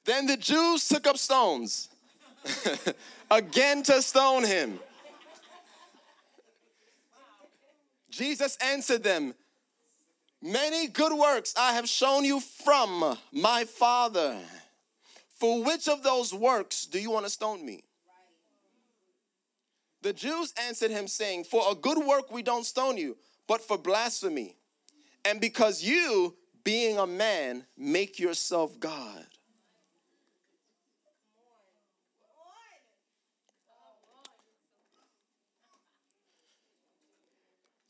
Then 0.05 0.27
the 0.27 0.37
Jews 0.37 0.87
took 0.87 1.09
up 1.09 1.18
stones 1.18 1.89
again 3.31 3.83
to 3.83 4.01
stone 4.03 4.45
him. 4.45 4.79
Jesus 8.13 8.59
answered 8.63 9.03
them, 9.03 9.35
Many 10.43 10.87
good 10.87 11.17
works 11.17 11.55
I 11.59 11.73
have 11.73 11.89
shown 11.89 12.25
you 12.25 12.41
from 12.41 13.17
my 13.33 13.65
Father. 13.65 14.39
For 15.39 15.65
which 15.65 15.89
of 15.89 16.03
those 16.03 16.35
works 16.35 16.85
do 16.85 17.01
you 17.01 17.11
want 17.11 17.25
to 17.25 17.31
stone 17.31 17.65
me? 17.65 17.85
The 20.03 20.13
Jews 20.13 20.53
answered 20.67 20.91
him, 20.91 21.09
saying, 21.09 21.45
For 21.45 21.63
a 21.71 21.75
good 21.75 22.05
work 22.05 22.31
we 22.31 22.43
don't 22.43 22.67
stone 22.67 22.99
you, 22.99 23.17
but 23.47 23.63
for 23.63 23.79
blasphemy. 23.79 24.57
And 25.25 25.41
because 25.41 25.83
you, 25.83 26.37
being 26.65 26.99
a 26.99 27.07
man, 27.07 27.65
make 27.79 28.19
yourself 28.19 28.79
God. 28.79 29.27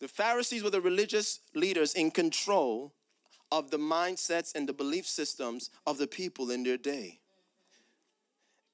The 0.03 0.09
Pharisees 0.09 0.65
were 0.65 0.71
the 0.71 0.81
religious 0.81 1.39
leaders 1.55 1.95
in 1.95 2.11
control 2.11 2.93
of 3.53 3.71
the 3.71 3.77
mindsets 3.77 4.53
and 4.53 4.69
the 4.69 4.73
belief 4.73 5.07
systems 5.07 5.71
of 5.87 5.97
the 5.97 6.09
people 6.09 6.51
in 6.51 6.65
their 6.65 6.77
day. 6.77 7.21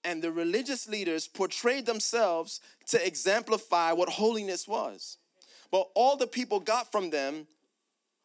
And 0.05 0.23
the 0.23 0.33
religious 0.33 0.89
leaders 0.89 1.29
portrayed 1.29 1.85
themselves 1.85 2.63
to 2.87 3.07
exemplify 3.07 3.93
what 3.93 4.09
holiness 4.09 4.67
was. 4.67 5.19
But 5.71 5.91
all 5.95 6.17
the 6.17 6.27
people 6.27 6.61
got 6.61 6.91
from 6.91 7.11
them 7.11 7.47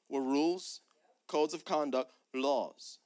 were 0.07 0.21
rules, 0.21 0.79
codes 1.27 1.53
of 1.53 1.65
conduct, 1.65 2.09
laws. 2.33 2.99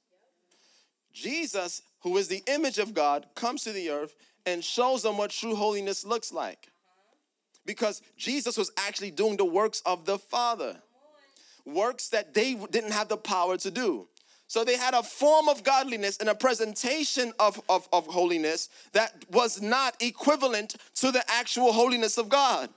Jesus, 1.12 1.82
who 2.02 2.16
is 2.18 2.28
the 2.28 2.44
image 2.46 2.78
of 2.78 2.94
God, 2.94 3.26
comes 3.34 3.64
to 3.64 3.72
the 3.72 3.90
earth 3.90 4.14
and 4.46 4.62
shows 4.62 5.02
them 5.02 5.16
what 5.16 5.32
true 5.32 5.56
holiness 5.56 6.04
looks 6.04 6.32
like 6.32 6.68
because 7.68 8.00
Jesus 8.16 8.56
was 8.56 8.72
actually 8.78 9.10
doing 9.10 9.36
the 9.36 9.44
works 9.44 9.82
of 9.84 10.06
the 10.06 10.18
Father, 10.18 10.74
works 11.66 12.08
that 12.08 12.32
they 12.32 12.54
didn't 12.54 12.92
have 12.92 13.08
the 13.08 13.18
power 13.18 13.58
to 13.58 13.70
do. 13.70 14.08
So 14.46 14.64
they 14.64 14.78
had 14.78 14.94
a 14.94 15.02
form 15.02 15.50
of 15.50 15.62
godliness 15.62 16.16
and 16.16 16.30
a 16.30 16.34
presentation 16.34 17.30
of, 17.38 17.60
of, 17.68 17.86
of 17.92 18.06
holiness 18.06 18.70
that 18.94 19.12
was 19.30 19.60
not 19.60 19.94
equivalent 20.00 20.76
to 20.94 21.12
the 21.12 21.22
actual 21.28 21.70
holiness 21.70 22.16
of 22.16 22.30
God. 22.30 22.70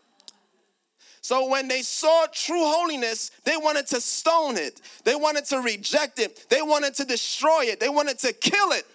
So 1.21 1.47
when 1.47 1.69
they 1.69 1.83
saw 1.83 2.25
true 2.33 2.65
holiness, 2.65 3.31
they 3.45 3.55
wanted 3.55 3.87
to 3.87 4.01
stone 4.01 4.57
it. 4.57 4.81
They 5.05 5.15
wanted 5.15 5.45
to 5.45 5.61
reject 5.61 6.19
it. 6.19 6.47
They 6.49 6.61
wanted 6.61 6.95
to 6.95 7.05
destroy 7.05 7.61
it. 7.67 7.79
They 7.79 7.87
wanted 7.87 8.19
to 8.19 8.33
kill 8.33 8.73
it. 8.73 8.85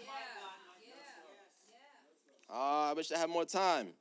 Ah, 2.50 2.90
I 2.90 2.92
wish 2.92 3.10
I 3.12 3.18
had 3.18 3.30
more 3.30 3.46
time. 3.46 3.94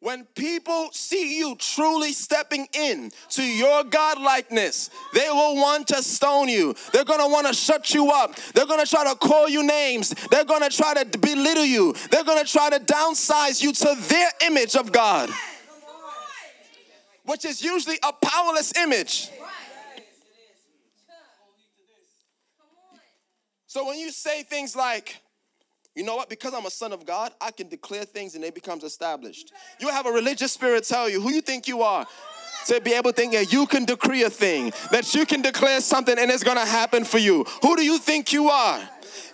When 0.00 0.26
people 0.36 0.90
see 0.92 1.38
you 1.38 1.56
truly 1.56 2.12
stepping 2.12 2.68
in 2.72 3.10
to 3.30 3.42
your 3.42 3.82
godlikeness, 3.82 4.90
they 5.12 5.28
will 5.28 5.56
want 5.56 5.88
to 5.88 6.02
stone 6.04 6.48
you. 6.48 6.76
They're 6.92 7.04
going 7.04 7.18
to 7.18 7.26
want 7.26 7.48
to 7.48 7.52
shut 7.52 7.92
you 7.92 8.12
up. 8.12 8.36
They're 8.54 8.66
going 8.66 8.84
to 8.84 8.88
try 8.88 9.02
to 9.12 9.16
call 9.16 9.48
you 9.48 9.66
names. 9.66 10.14
They're 10.30 10.44
going 10.44 10.62
to 10.62 10.74
try 10.74 10.94
to 10.94 11.18
belittle 11.18 11.64
you. 11.64 11.94
They're 12.12 12.22
going 12.22 12.44
to 12.44 12.50
try 12.50 12.70
to 12.70 12.78
downsize 12.78 13.60
you 13.60 13.72
to 13.72 13.96
their 14.02 14.30
image 14.46 14.76
of 14.76 14.92
God, 14.92 15.30
which 17.24 17.44
is 17.44 17.62
usually 17.64 17.98
a 18.04 18.12
powerless 18.12 18.76
image. 18.76 19.30
So 23.66 23.84
when 23.84 23.98
you 23.98 24.12
say 24.12 24.44
things 24.44 24.76
like, 24.76 25.20
you 25.94 26.04
know 26.04 26.16
what? 26.16 26.28
Because 26.28 26.54
I'm 26.54 26.66
a 26.66 26.70
son 26.70 26.92
of 26.92 27.04
God, 27.04 27.32
I 27.40 27.50
can 27.50 27.68
declare 27.68 28.04
things 28.04 28.34
and 28.34 28.44
it 28.44 28.54
becomes 28.54 28.84
established. 28.84 29.52
You 29.80 29.88
have 29.88 30.06
a 30.06 30.12
religious 30.12 30.52
spirit 30.52 30.84
tell 30.84 31.08
you 31.08 31.20
who 31.20 31.30
you 31.30 31.40
think 31.40 31.66
you 31.66 31.82
are. 31.82 32.06
To 32.66 32.80
be 32.80 32.92
able 32.92 33.12
to 33.12 33.16
think 33.16 33.32
that 33.32 33.52
you 33.52 33.66
can 33.66 33.84
decree 33.84 34.24
a 34.24 34.30
thing, 34.30 34.72
that 34.90 35.14
you 35.14 35.24
can 35.24 35.40
declare 35.40 35.80
something 35.80 36.18
and 36.18 36.30
it's 36.30 36.44
gonna 36.44 36.66
happen 36.66 37.04
for 37.04 37.18
you. 37.18 37.44
Who 37.62 37.76
do 37.76 37.82
you 37.82 37.98
think 37.98 38.32
you 38.32 38.50
are? 38.50 38.80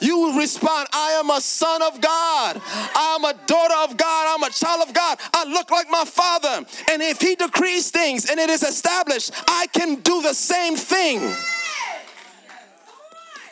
You 0.01 0.19
will 0.19 0.39
respond, 0.39 0.89
I 0.93 1.13
am 1.13 1.31
a 1.31 1.41
son 1.41 1.83
of 1.83 2.01
God. 2.01 2.61
I 2.65 3.17
am 3.19 3.25
a 3.25 3.35
daughter 3.47 3.75
of 3.91 3.97
God. 3.97 4.35
I'm 4.35 4.43
a 4.43 4.51
child 4.51 4.87
of 4.87 4.95
God. 4.95 5.19
I 5.33 5.45
look 5.45 5.71
like 5.71 5.91
my 5.91 6.05
father. 6.05 6.65
And 6.91 7.03
if 7.03 7.21
he 7.21 7.35
decrees 7.35 7.91
things 7.91 8.31
and 8.31 8.39
it 8.39 8.51
is 8.51 8.63
established, 8.63 9.33
I 9.49 9.67
can 9.73 9.97
do 9.97 10.23
the 10.23 10.35
same 10.35 10.77
thing. 10.77 11.21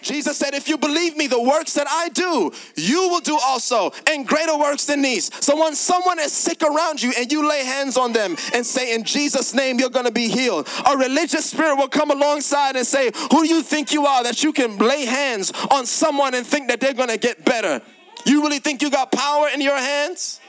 Jesus 0.03 0.36
said, 0.36 0.55
If 0.55 0.68
you 0.68 0.76
believe 0.76 1.16
me, 1.16 1.26
the 1.26 1.40
works 1.40 1.74
that 1.74 1.86
I 1.88 2.09
do, 2.11 2.53
you 2.76 3.09
will 3.09 3.20
do 3.20 3.38
also, 3.42 3.92
and 4.07 4.26
greater 4.26 4.57
works 4.57 4.84
than 4.84 5.03
these. 5.03 5.30
So 5.44 5.59
when 5.59 5.74
someone 5.74 6.18
is 6.18 6.32
sick 6.32 6.62
around 6.62 7.03
you 7.03 7.12
and 7.16 7.30
you 7.30 7.48
lay 7.48 7.64
hands 7.64 7.96
on 7.96 8.12
them 8.12 8.36
and 8.55 8.64
say, 8.66 8.94
In 8.94 9.05
Jesus' 9.05 9.55
name, 9.55 9.78
you're 9.78 9.90
going 9.90 10.07
to 10.07 10.12
be 10.12 10.28
healed, 10.28 10.68
a 10.86 10.96
religious 10.96 11.50
spirit 11.50 11.76
will 11.76 11.88
come 11.88 12.11
alongside 12.11 12.76
and 12.76 12.86
say, 12.86 13.11
Who 13.30 13.44
do 13.44 13.48
you 13.48 13.62
think 13.62 13.92
you 13.92 14.07
are 14.07 14.22
that 14.24 14.42
you 14.42 14.53
can 14.53 14.78
lay 14.78 15.05
hands 15.05 15.53
on 15.70 15.86
someone 15.86 16.34
and 16.34 16.46
think 16.46 16.68
that 16.68 16.80
they're 16.80 16.94
going 16.94 17.09
to 17.09 17.18
get 17.18 17.44
better? 17.44 17.80
You 18.24 18.42
really 18.42 18.59
think 18.59 18.82
you 18.82 18.90
got 18.90 19.11
power 19.11 19.48
in 19.53 19.61
your 19.61 19.76
hands? 19.76 20.40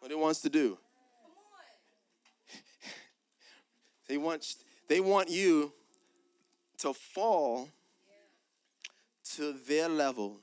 What 0.00 0.10
he 0.10 0.16
wants 0.16 0.40
to 0.42 0.50
do. 0.50 0.78
They 4.06 4.18
want, 4.18 4.56
they 4.86 5.00
want 5.00 5.30
you 5.30 5.72
to 6.84 6.92
fall 6.92 7.66
to 9.24 9.54
their 9.66 9.88
level 9.88 10.36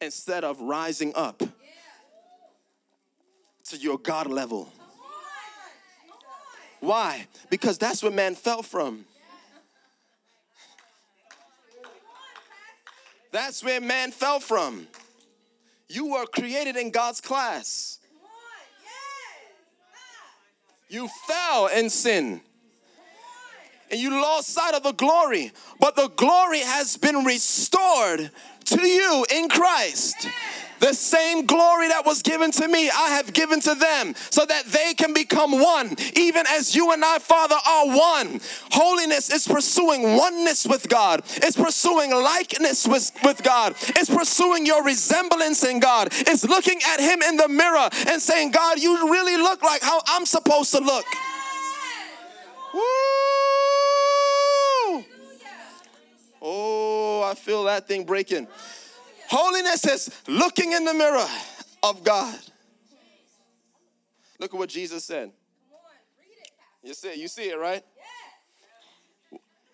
instead 0.00 0.44
of 0.44 0.58
rising 0.62 1.12
up 1.14 1.42
to 3.68 3.76
your 3.76 3.98
God 3.98 4.28
level. 4.28 4.72
Why? 6.80 7.26
Because 7.50 7.76
that's 7.76 8.02
where 8.02 8.10
man 8.10 8.34
fell 8.34 8.62
from. 8.62 9.04
That's 13.32 13.62
where 13.62 13.82
man 13.82 14.10
fell 14.10 14.40
from. 14.40 14.86
You 15.86 16.12
were 16.12 16.24
created 16.24 16.76
in 16.76 16.90
God's 16.90 17.20
class. 17.20 17.98
You 20.88 21.10
fell 21.28 21.66
in 21.66 21.90
sin 21.90 22.40
and 23.90 24.00
you 24.00 24.10
lost 24.10 24.48
sight 24.48 24.74
of 24.74 24.82
the 24.82 24.92
glory, 24.92 25.52
but 25.80 25.96
the 25.96 26.08
glory 26.08 26.60
has 26.60 26.96
been 26.96 27.24
restored 27.24 28.30
to 28.64 28.86
you 28.86 29.24
in 29.32 29.48
Christ. 29.48 30.28
The 30.78 30.92
same 30.92 31.46
glory 31.46 31.88
that 31.88 32.04
was 32.04 32.20
given 32.20 32.50
to 32.52 32.68
me, 32.68 32.90
I 32.90 33.10
have 33.10 33.32
given 33.32 33.60
to 33.60 33.74
them 33.74 34.14
so 34.30 34.44
that 34.44 34.66
they 34.66 34.92
can 34.92 35.14
become 35.14 35.52
one, 35.52 35.94
even 36.14 36.44
as 36.48 36.76
you 36.76 36.92
and 36.92 37.02
I, 37.02 37.18
Father, 37.18 37.56
are 37.66 37.86
one. 37.86 38.40
Holiness 38.72 39.30
is 39.32 39.48
pursuing 39.48 40.16
oneness 40.16 40.66
with 40.66 40.88
God, 40.88 41.22
it's 41.36 41.56
pursuing 41.56 42.12
likeness 42.12 42.86
with, 42.86 43.10
with 43.24 43.42
God, 43.42 43.74
it's 43.78 44.10
pursuing 44.10 44.66
your 44.66 44.84
resemblance 44.84 45.64
in 45.64 45.80
God, 45.80 46.08
it's 46.12 46.44
looking 46.44 46.78
at 46.88 47.00
Him 47.00 47.22
in 47.22 47.36
the 47.36 47.48
mirror 47.48 47.88
and 48.08 48.20
saying, 48.20 48.50
God, 48.50 48.78
you 48.78 49.10
really 49.10 49.36
look 49.36 49.62
like 49.62 49.82
how 49.82 50.02
I'm 50.06 50.26
supposed 50.26 50.72
to 50.72 50.80
look. 50.80 51.06
Woo! 52.74 53.35
Oh, 56.40 57.22
I 57.22 57.34
feel 57.34 57.64
that 57.64 57.88
thing 57.88 58.04
breaking. 58.04 58.46
Holiness 59.28 59.84
is 59.86 60.10
looking 60.28 60.72
in 60.72 60.84
the 60.84 60.94
mirror 60.94 61.26
of 61.82 62.04
God. 62.04 62.38
Look 64.38 64.52
at 64.52 64.58
what 64.58 64.68
Jesus 64.68 65.04
said. 65.04 65.32
You 66.82 66.94
see 66.94 67.08
it, 67.08 67.16
you 67.16 67.28
see 67.28 67.50
it, 67.50 67.58
right? 67.58 67.82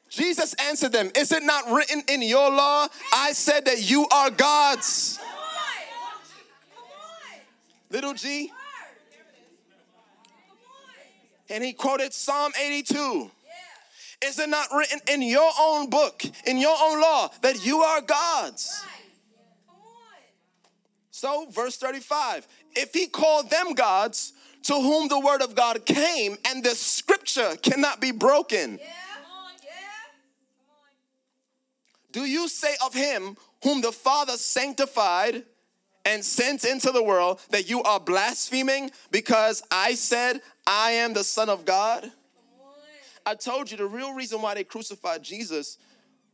Jesus 0.09 0.55
answered 0.55 0.93
them, 0.93 1.11
Is 1.15 1.33
it 1.33 1.43
not 1.43 1.71
written 1.71 2.03
in 2.09 2.23
your 2.23 2.51
law? 2.51 2.87
I 3.13 3.33
said 3.33 3.65
that 3.65 3.91
you 3.91 4.07
are 4.09 4.31
gods. 4.31 5.19
Little 7.91 8.15
g. 8.15 8.51
And 11.51 11.63
he 11.63 11.75
quoted 11.75 12.15
Psalm 12.15 12.53
82. 12.63 13.31
Is 14.25 14.39
it 14.39 14.49
not 14.49 14.69
written 14.73 15.01
in 15.09 15.23
your 15.23 15.51
own 15.61 15.91
book, 15.91 16.23
in 16.47 16.59
your 16.59 16.77
own 16.81 17.01
law, 17.01 17.31
that 17.43 17.65
you 17.65 17.79
are 17.79 18.01
gods? 18.01 18.85
So, 21.11 21.47
verse 21.51 21.77
35 21.77 22.47
if 22.75 22.95
he 22.95 23.07
called 23.07 23.51
them 23.51 23.75
gods, 23.75 24.33
to 24.65 24.75
whom 24.75 25.09
the 25.09 25.19
word 25.19 25.43
of 25.43 25.55
God 25.55 25.85
came, 25.85 26.37
and 26.47 26.65
the 26.65 26.71
scripture 26.71 27.57
cannot 27.63 28.01
be 28.01 28.13
broken. 28.13 28.79
Do 32.13 32.25
you 32.25 32.49
say 32.49 32.75
of 32.85 32.95
him 32.95 33.37
whom 33.63 33.81
the 33.81 33.93
Father 33.93 34.37
sanctified 34.37 35.45
and 36.05 36.25
sent 36.25 36.65
into 36.65 36.91
the 36.91 37.03
world 37.03 37.41
that 37.51 37.69
you 37.69 37.83
are 37.83 38.01
blaspheming 38.01 38.91
because 39.11 39.63
I 39.71 39.95
said 39.95 40.41
I 40.67 40.93
am 40.93 41.15
the 41.15 41.25
Son 41.25 41.49
of 41.49 41.65
God? 41.65 42.11
I 43.25 43.35
told 43.35 43.71
you 43.71 43.77
the 43.77 43.87
real 43.87 44.15
reason 44.15 44.43
why 44.43 44.55
they 44.55 44.65
crucified 44.65 45.23
Jesus 45.23 45.79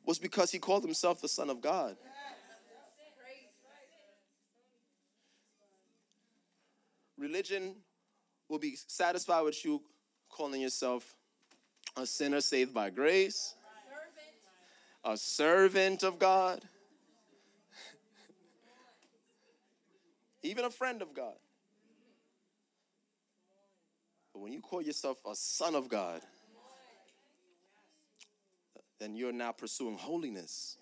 was 0.05 0.18
because 0.18 0.51
he 0.51 0.59
called 0.59 0.84
himself 0.84 1.20
the 1.20 1.28
Son 1.28 1.51
of 1.51 1.61
God. 1.61 1.97
Religion 7.18 7.74
will 8.49 8.59
be 8.59 8.76
satisfied 8.86 9.43
with 9.43 9.62
you 9.64 9.82
calling 10.30 10.61
yourself 10.61 11.16
a 11.97 12.07
sinner 12.07 12.41
saved 12.41 12.72
by 12.72 12.91
grace, 12.91 13.55
a 15.05 15.16
servant 15.16 16.05
of 16.05 16.18
God, 16.18 16.62
even 20.43 20.64
a 20.64 20.70
friend 20.70 21.03
of 21.03 21.12
God. 21.12 21.34
But 24.32 24.41
when 24.41 24.53
you 24.53 24.61
call 24.61 24.80
yourself 24.80 25.18
a 25.26 25.34
son 25.34 25.74
of 25.74 25.89
God, 25.89 26.20
then 29.01 29.14
you're 29.14 29.32
now 29.32 29.53
pursuing 29.53 29.96
holiness, 29.96 30.76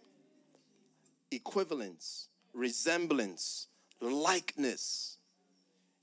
equivalence, 1.30 2.28
resemblance, 2.54 3.68
likeness. 4.00 5.18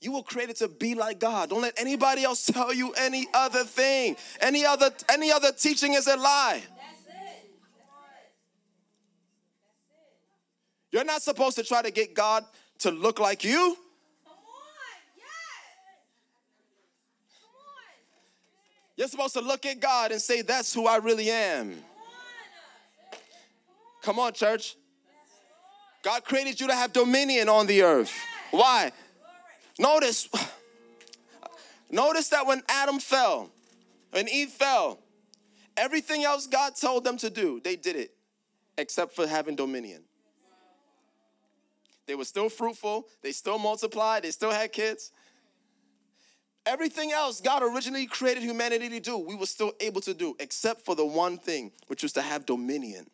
You 0.01 0.13
were 0.13 0.23
created 0.23 0.57
to 0.57 0.67
be 0.67 0.95
like 0.95 1.19
God. 1.19 1.49
Don't 1.49 1.61
let 1.61 1.79
anybody 1.79 2.23
else 2.23 2.45
tell 2.45 2.73
you 2.73 2.91
any 2.93 3.27
other 3.33 3.63
thing. 3.63 4.15
Any 4.41 4.65
other 4.65 4.91
any 5.09 5.31
other 5.31 5.51
teaching 5.51 5.93
is 5.93 6.07
a 6.07 6.17
lie. 6.17 6.61
You're 10.91 11.05
not 11.05 11.23
supposed 11.23 11.57
to 11.57 11.63
try 11.63 11.81
to 11.81 11.89
get 11.89 12.13
God 12.13 12.45
to 12.79 12.91
look 12.91 13.19
like 13.19 13.43
you. 13.43 13.77
You're 18.95 19.07
supposed 19.07 19.33
to 19.33 19.41
look 19.41 19.65
at 19.65 19.79
God 19.79 20.11
and 20.11 20.21
say, 20.21 20.43
That's 20.43 20.71
who 20.73 20.85
I 20.85 20.97
really 20.97 21.31
am. 21.31 21.75
Come 24.03 24.19
on, 24.19 24.33
church. 24.33 24.75
God 26.03 26.25
created 26.25 26.59
you 26.59 26.67
to 26.67 26.75
have 26.75 26.91
dominion 26.91 27.47
on 27.47 27.65
the 27.65 27.81
earth. 27.81 28.11
Why? 28.51 28.91
Notice, 29.79 30.27
notice 31.91 32.27
that 32.29 32.45
when 32.45 32.61
Adam 32.67 32.99
fell, 32.99 33.49
when 34.11 34.27
Eve 34.27 34.49
fell, 34.49 34.99
everything 35.77 36.25
else 36.25 36.45
God 36.45 36.75
told 36.75 37.05
them 37.05 37.17
to 37.17 37.29
do, 37.29 37.61
they 37.63 37.77
did 37.77 37.95
it, 37.95 38.13
except 38.77 39.15
for 39.15 39.25
having 39.25 39.55
dominion. 39.55 40.03
They 42.05 42.15
were 42.15 42.25
still 42.25 42.49
fruitful, 42.49 43.07
they 43.21 43.31
still 43.31 43.57
multiplied, 43.57 44.23
they 44.23 44.31
still 44.31 44.51
had 44.51 44.73
kids. 44.73 45.11
Everything 46.65 47.13
else 47.13 47.39
God 47.39 47.63
originally 47.63 48.05
created 48.05 48.43
humanity 48.43 48.89
to 48.89 48.99
do, 48.99 49.17
we 49.17 49.35
were 49.35 49.45
still 49.45 49.71
able 49.79 50.01
to 50.01 50.13
do, 50.13 50.35
except 50.41 50.83
for 50.83 50.93
the 50.93 51.05
one 51.05 51.37
thing, 51.37 51.71
which 51.87 52.03
was 52.03 52.11
to 52.13 52.21
have 52.21 52.45
dominion. 52.45 53.09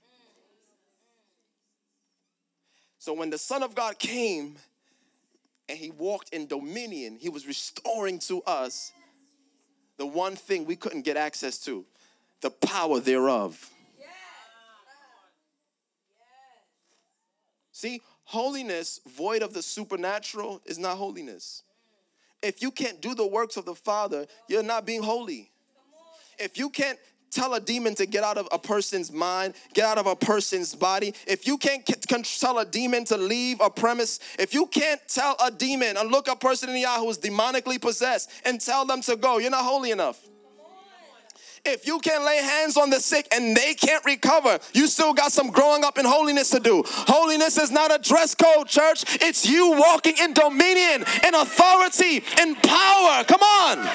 So 2.99 3.13
when 3.13 3.29
the 3.29 3.37
Son 3.37 3.63
of 3.63 3.75
God 3.75 3.97
came 3.97 4.57
and 5.69 5.77
he 5.77 5.89
walked 5.89 6.33
in 6.33 6.47
dominion, 6.47 7.17
he 7.19 7.29
was 7.29 7.47
restoring 7.47 8.19
to 8.19 8.43
us 8.43 8.91
the 9.97 10.05
one 10.05 10.35
thing 10.35 10.65
we 10.65 10.75
couldn't 10.75 11.03
get 11.03 11.15
access 11.15 11.57
to 11.59 11.85
the 12.41 12.49
power 12.49 12.99
thereof. 12.99 13.69
See, 17.71 18.01
holiness 18.25 18.99
void 19.07 19.41
of 19.41 19.53
the 19.53 19.61
supernatural 19.61 20.61
is 20.65 20.77
not 20.77 20.97
holiness. 20.97 21.63
If 22.41 22.61
you 22.61 22.71
can't 22.71 23.01
do 23.01 23.15
the 23.15 23.25
works 23.25 23.55
of 23.55 23.63
the 23.63 23.75
Father, 23.75 24.27
you're 24.49 24.63
not 24.63 24.85
being 24.85 25.03
holy. 25.03 25.51
If 26.37 26.57
you 26.57 26.69
can't 26.69 26.99
tell 27.31 27.53
a 27.53 27.59
demon 27.59 27.95
to 27.95 28.05
get 28.05 28.23
out 28.23 28.37
of 28.37 28.47
a 28.51 28.59
person's 28.59 29.11
mind, 29.11 29.53
get 29.73 29.85
out 29.85 29.97
of 29.97 30.07
a 30.07 30.15
person's 30.15 30.75
body, 30.75 31.13
if 31.27 31.47
you 31.47 31.57
can't 31.57 31.85
tell 32.39 32.59
a 32.59 32.65
demon 32.65 33.05
to 33.05 33.17
leave 33.17 33.59
a 33.61 33.69
premise, 33.69 34.19
if 34.37 34.53
you 34.53 34.65
can't 34.67 35.01
tell 35.07 35.35
a 35.43 35.51
demon 35.51 35.97
and 35.97 36.11
look 36.11 36.27
a 36.27 36.35
person 36.35 36.69
in 36.69 36.75
the 36.75 36.85
eye 36.85 36.99
who 36.99 37.09
is 37.09 37.17
demonically 37.17 37.81
possessed 37.81 38.29
and 38.45 38.59
tell 38.59 38.85
them 38.85 39.01
to 39.01 39.15
go, 39.15 39.37
you're 39.37 39.51
not 39.51 39.63
holy 39.63 39.91
enough. 39.91 40.19
If 41.65 41.85
you 41.85 41.99
can't 41.99 42.23
lay 42.23 42.37
hands 42.37 42.77
on 42.77 42.89
the 42.89 42.99
sick 42.99 43.27
and 43.33 43.55
they 43.55 43.73
can't 43.73 44.03
recover, 44.05 44.59
you 44.73 44.87
still 44.87 45.13
got 45.13 45.31
some 45.31 45.51
growing 45.51 45.83
up 45.83 45.97
in 45.97 46.05
holiness 46.05 46.49
to 46.51 46.59
do. 46.59 46.83
Holiness 46.85 47.57
is 47.57 47.69
not 47.69 47.93
a 47.93 48.01
dress 48.01 48.33
code, 48.33 48.67
church. 48.67 49.03
It's 49.21 49.47
you 49.47 49.71
walking 49.71 50.15
in 50.19 50.33
dominion, 50.33 51.05
in 51.27 51.35
authority, 51.35 52.23
in 52.41 52.55
power. 52.55 53.23
Come 53.25 53.41
on. 53.41 53.89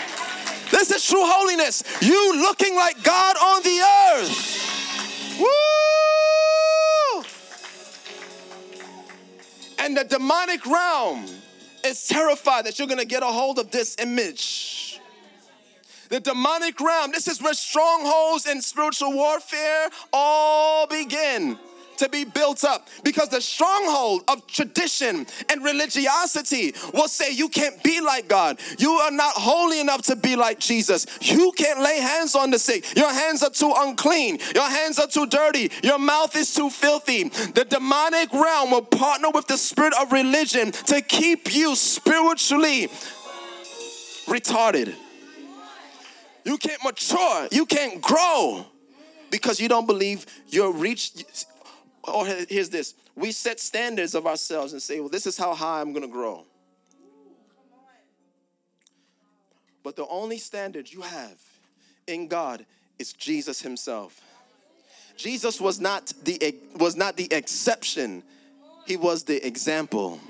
This 0.74 0.90
is 0.90 1.06
true 1.06 1.22
holiness. 1.22 1.84
You 2.00 2.40
looking 2.42 2.74
like 2.74 3.00
God 3.04 3.36
on 3.36 3.62
the 3.62 3.80
earth. 4.10 5.38
Woo! 5.38 7.24
And 9.78 9.96
the 9.96 10.02
demonic 10.02 10.66
realm 10.66 11.26
is 11.84 12.08
terrified 12.08 12.66
that 12.66 12.80
you're 12.80 12.88
going 12.88 12.98
to 12.98 13.06
get 13.06 13.22
a 13.22 13.26
hold 13.26 13.60
of 13.60 13.70
this 13.70 13.96
image. 14.00 15.00
The 16.08 16.18
demonic 16.18 16.80
realm, 16.80 17.12
this 17.12 17.28
is 17.28 17.40
where 17.40 17.54
strongholds 17.54 18.46
and 18.46 18.62
spiritual 18.62 19.12
warfare 19.12 19.90
all 20.12 20.88
begin 20.88 21.56
to 21.98 22.08
be 22.08 22.24
built 22.24 22.64
up 22.64 22.88
because 23.02 23.28
the 23.28 23.40
stronghold 23.40 24.22
of 24.28 24.46
tradition 24.46 25.26
and 25.50 25.64
religiosity 25.64 26.74
will 26.92 27.08
say 27.08 27.32
you 27.32 27.48
can't 27.48 27.82
be 27.82 28.00
like 28.00 28.28
God. 28.28 28.58
You 28.78 28.92
are 28.92 29.10
not 29.10 29.34
holy 29.34 29.80
enough 29.80 30.02
to 30.02 30.16
be 30.16 30.36
like 30.36 30.58
Jesus. 30.58 31.06
You 31.20 31.52
can't 31.56 31.80
lay 31.80 31.98
hands 31.98 32.34
on 32.34 32.50
the 32.50 32.58
sick. 32.58 32.96
Your 32.96 33.12
hands 33.12 33.42
are 33.42 33.50
too 33.50 33.72
unclean. 33.76 34.38
Your 34.54 34.68
hands 34.68 34.98
are 34.98 35.06
too 35.06 35.26
dirty. 35.26 35.70
Your 35.82 35.98
mouth 35.98 36.36
is 36.36 36.54
too 36.54 36.70
filthy. 36.70 37.24
The 37.28 37.66
demonic 37.68 38.32
realm 38.32 38.70
will 38.70 38.82
partner 38.82 39.30
with 39.30 39.46
the 39.46 39.56
spirit 39.56 39.94
of 40.00 40.12
religion 40.12 40.72
to 40.72 41.00
keep 41.00 41.54
you 41.54 41.74
spiritually 41.76 42.88
retarded. 44.26 44.94
You 46.44 46.58
can't 46.58 46.82
mature. 46.84 47.48
You 47.50 47.66
can't 47.66 48.00
grow 48.00 48.66
because 49.30 49.58
you 49.58 49.68
don't 49.68 49.86
believe 49.86 50.26
you're 50.48 50.72
reached 50.72 51.24
or 52.06 52.26
oh, 52.28 52.44
here's 52.48 52.68
this 52.68 52.94
we 53.16 53.32
set 53.32 53.60
standards 53.60 54.14
of 54.14 54.26
ourselves 54.26 54.72
and 54.72 54.82
say, 54.82 55.00
well, 55.00 55.08
this 55.08 55.26
is 55.26 55.36
how 55.36 55.54
high 55.54 55.80
I'm 55.80 55.92
going 55.92 56.04
to 56.04 56.12
grow. 56.12 56.44
But 59.82 59.96
the 59.96 60.06
only 60.06 60.38
standard 60.38 60.90
you 60.90 61.02
have 61.02 61.38
in 62.06 62.28
God 62.28 62.64
is 62.98 63.12
Jesus 63.12 63.60
himself. 63.60 64.20
Jesus 65.16 65.60
was 65.60 65.80
not 65.80 66.12
the 66.24 66.56
was 66.76 66.96
not 66.96 67.16
the 67.16 67.32
exception. 67.32 68.22
He 68.86 68.96
was 68.96 69.24
the 69.24 69.46
example. 69.46 70.20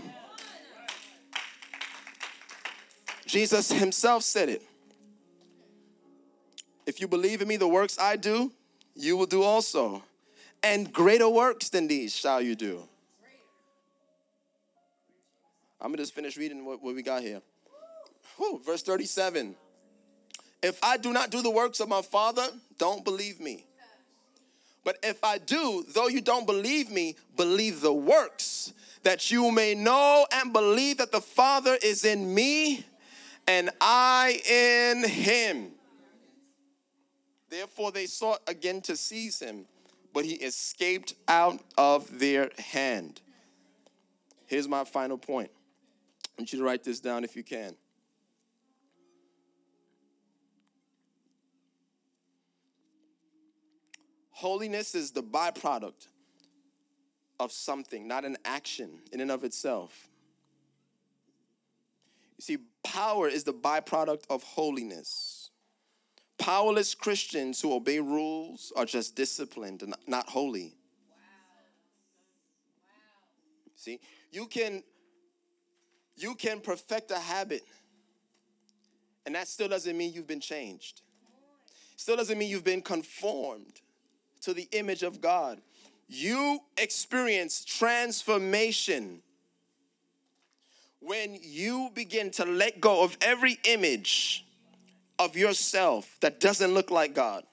Jesus 3.27 3.73
himself 3.73 4.23
said 4.23 4.49
it. 4.49 4.63
If 6.87 7.01
you 7.01 7.09
believe 7.09 7.41
in 7.41 7.49
me, 7.49 7.57
the 7.57 7.67
works 7.67 7.99
I 7.99 8.17
do, 8.17 8.53
you 8.95 9.17
will 9.17 9.27
do 9.27 9.43
also 9.43 10.03
and 10.65 10.91
greater 10.91 11.29
works 11.29 11.69
than 11.69 11.87
these 11.87 12.17
shall 12.17 12.41
you 12.41 12.57
do. 12.57 12.89
I'm 15.81 15.89
gonna 15.89 15.99
just 15.99 16.15
finish 16.15 16.39
reading 16.39 16.65
what, 16.65 16.83
what 16.83 16.95
we 16.95 17.03
got 17.03 17.23
here. 17.23 17.43
Whew, 18.39 18.61
verse 18.65 18.83
37. 18.83 19.55
If 20.63 20.83
I 20.83 20.97
do 20.97 21.13
not 21.13 21.31
do 21.31 21.43
the 21.43 21.51
works 21.51 21.81
of 21.81 21.89
my 21.91 22.01
Father, 22.01 22.47
don't 22.79 23.05
believe 23.05 23.39
me. 23.39 23.67
But 24.83 24.99
if 25.03 25.23
I 25.23 25.37
do, 25.39 25.85
though 25.95 26.09
you 26.09 26.23
don't 26.23 26.47
believe 26.47 26.91
me, 26.91 27.17
believe 27.37 27.83
the 27.83 27.93
works, 27.93 28.73
that 29.03 29.31
you 29.31 29.51
may 29.51 29.75
know 29.75 30.27
and 30.33 30.53
believe 30.53 30.99
that 30.99 31.13
the 31.13 31.21
Father 31.21 31.77
is 31.83 32.07
in 32.07 32.35
me 32.35 32.85
and 33.47 33.69
I 33.81 34.41
in 34.49 35.09
him. 35.09 35.73
Therefore, 37.51 37.93
they 37.93 38.07
sought 38.07 38.41
again 38.47 38.81
to 38.83 38.97
seize 38.97 39.39
him 39.39 39.67
but 40.15 40.25
he 40.25 40.35
escaped 40.35 41.15
out 41.27 41.61
of 41.77 42.21
their 42.21 42.51
hand. 42.57 43.21
Here's 44.47 44.69
my 44.69 44.85
final 44.85 45.19
point. 45.19 45.51
I 46.27 46.43
want 46.43 46.53
you 46.53 46.61
to 46.61 46.65
write 46.65 46.85
this 46.85 47.01
down 47.01 47.25
if 47.25 47.37
you 47.37 47.43
can. 47.43 47.75
Holiness 54.31 54.95
is 54.95 55.11
the 55.11 55.23
byproduct 55.23 56.09
of 57.41 57.51
something, 57.51 58.07
not 58.07 58.25
an 58.25 58.37
action 58.45 59.01
in 59.13 59.21
and 59.21 59.31
of 59.31 59.43
itself. 59.43 60.09
You 62.39 62.43
see, 62.43 62.59
power 62.85 63.29
is 63.29 63.45
the 63.45 63.55
byproduct 63.55 64.25
of 64.31 64.43
holiness. 64.43 65.44
Powerless 66.39 66.95
Christians 66.95 67.61
who 67.61 67.75
obey 67.75 68.01
rules 68.01 68.73
are 68.77 68.85
just 68.85 69.15
disciplined 69.15 69.83
and 69.83 69.95
not 70.07 70.29
holy. 70.29 70.75
Wow. 71.09 71.17
Wow. 72.87 72.93
See, 73.77 74.01
you 74.31 74.47
can 74.47 74.83
you 76.17 76.35
can 76.35 76.61
perfect 76.61 77.11
a 77.11 77.19
habit 77.19 77.63
and 79.27 79.35
that 79.35 79.49
still 79.49 79.69
doesn't 79.69 79.97
mean 79.97 80.13
you've 80.13 80.27
been 80.27 80.41
changed. 80.41 81.03
Still 81.97 82.17
doesn't 82.17 82.37
mean 82.37 82.51
you've 82.51 82.65
been 82.65 82.83
conformed 82.83 83.81
to 84.43 84.53
the 84.53 84.69
image 84.73 85.03
of 85.03 85.21
God. 85.21 85.61
You 86.09 86.61
experience 86.77 87.65
transformation 87.65 89.23
when 91.01 91.39
you 91.41 91.91
begin 91.95 92.31
to 92.33 92.45
let 92.45 92.81
go 92.81 93.03
of 93.03 93.17
every 93.21 93.59
image 93.65 94.45
of 95.19 95.37
yourself 95.37 96.17
that 96.21 96.41
doesn't 96.41 96.75
look 96.75 96.91
like 96.91 97.15
God. 97.15 97.45